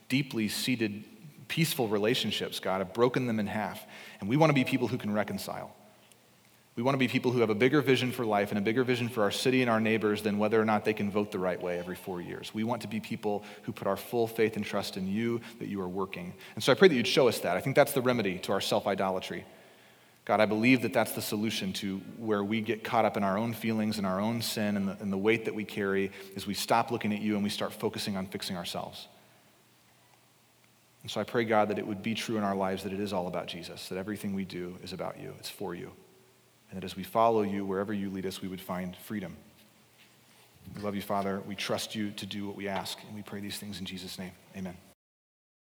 deeply 0.09 0.47
seated 0.47 1.05
peaceful 1.47 1.87
relationships, 1.87 2.59
God, 2.59 2.79
have 2.79 2.93
broken 2.93 3.27
them 3.27 3.39
in 3.39 3.47
half. 3.47 3.85
And 4.19 4.27
we 4.27 4.37
want 4.37 4.49
to 4.49 4.53
be 4.55 4.63
people 4.63 4.87
who 4.87 4.97
can 4.97 5.13
reconcile. 5.13 5.75
We 6.75 6.81
want 6.81 6.95
to 6.95 6.99
be 6.99 7.07
people 7.07 7.31
who 7.31 7.41
have 7.41 7.51
a 7.51 7.55
bigger 7.55 7.81
vision 7.81 8.11
for 8.11 8.25
life 8.25 8.49
and 8.49 8.57
a 8.57 8.61
bigger 8.61 8.83
vision 8.83 9.07
for 9.07 9.21
our 9.21 9.29
city 9.29 9.61
and 9.61 9.69
our 9.69 9.79
neighbors 9.79 10.23
than 10.23 10.39
whether 10.39 10.59
or 10.59 10.65
not 10.65 10.83
they 10.83 10.93
can 10.93 11.11
vote 11.11 11.31
the 11.31 11.37
right 11.37 11.61
way 11.61 11.77
every 11.77 11.95
four 11.95 12.21
years. 12.21 12.51
We 12.51 12.63
want 12.63 12.81
to 12.81 12.87
be 12.87 12.99
people 12.99 13.43
who 13.61 13.71
put 13.71 13.87
our 13.87 13.95
full 13.95 14.25
faith 14.25 14.55
and 14.55 14.65
trust 14.65 14.97
in 14.97 15.07
you 15.07 15.41
that 15.59 15.67
you 15.67 15.79
are 15.81 15.87
working. 15.87 16.33
And 16.55 16.63
so 16.63 16.71
I 16.71 16.75
pray 16.75 16.87
that 16.87 16.95
you'd 16.95 17.05
show 17.05 17.27
us 17.27 17.37
that. 17.39 17.55
I 17.55 17.61
think 17.61 17.75
that's 17.75 17.93
the 17.93 18.01
remedy 18.01 18.39
to 18.39 18.51
our 18.51 18.61
self 18.61 18.87
idolatry. 18.87 19.45
God, 20.25 20.39
I 20.39 20.45
believe 20.45 20.81
that 20.83 20.93
that's 20.93 21.11
the 21.11 21.21
solution 21.21 21.73
to 21.73 21.97
where 22.17 22.43
we 22.43 22.61
get 22.61 22.83
caught 22.83 23.03
up 23.03 23.17
in 23.17 23.23
our 23.23 23.37
own 23.37 23.53
feelings 23.53 23.97
and 23.97 24.07
our 24.07 24.21
own 24.21 24.41
sin 24.41 24.77
and 24.77 24.87
the, 24.87 24.97
and 25.01 25.11
the 25.11 25.17
weight 25.17 25.45
that 25.45 25.53
we 25.53 25.65
carry 25.65 26.11
is 26.35 26.47
we 26.47 26.53
stop 26.53 26.91
looking 26.91 27.13
at 27.13 27.19
you 27.21 27.35
and 27.35 27.43
we 27.43 27.49
start 27.49 27.73
focusing 27.73 28.15
on 28.15 28.25
fixing 28.27 28.55
ourselves. 28.55 29.07
And 31.01 31.11
so 31.11 31.19
I 31.19 31.25
pray, 31.25 31.43
God, 31.43 31.67
that 31.67 31.77
it 31.77 31.85
would 31.85 32.01
be 32.01 32.13
true 32.13 32.37
in 32.37 32.43
our 32.43 32.55
lives 32.55 32.83
that 32.83 32.93
it 32.93 33.01
is 33.01 33.11
all 33.11 33.27
about 33.27 33.47
Jesus, 33.47 33.89
that 33.89 33.97
everything 33.97 34.33
we 34.33 34.45
do 34.45 34.77
is 34.81 34.93
about 34.93 35.19
you, 35.19 35.33
it's 35.39 35.49
for 35.49 35.75
you 35.75 35.91
and 36.73 36.81
that 36.81 36.85
as 36.85 36.95
we 36.95 37.03
follow 37.03 37.43
you, 37.43 37.63
wherever 37.63 37.93
you 37.93 38.09
lead 38.09 38.25
us, 38.25 38.41
we 38.41 38.47
would 38.47 38.59
find 38.59 38.95
freedom. 38.95 39.37
We 40.75 40.81
love 40.81 40.95
you, 40.95 41.03
Father. 41.03 41.39
We 41.47 41.53
trust 41.53 41.93
you 41.93 42.09
to 42.11 42.25
do 42.25 42.47
what 42.47 42.55
we 42.55 42.67
ask, 42.67 42.97
and 43.05 43.15
we 43.15 43.21
pray 43.21 43.41
these 43.41 43.59
things 43.59 43.79
in 43.79 43.85
Jesus' 43.85 44.17
name. 44.17 44.31
Amen. 44.57 44.75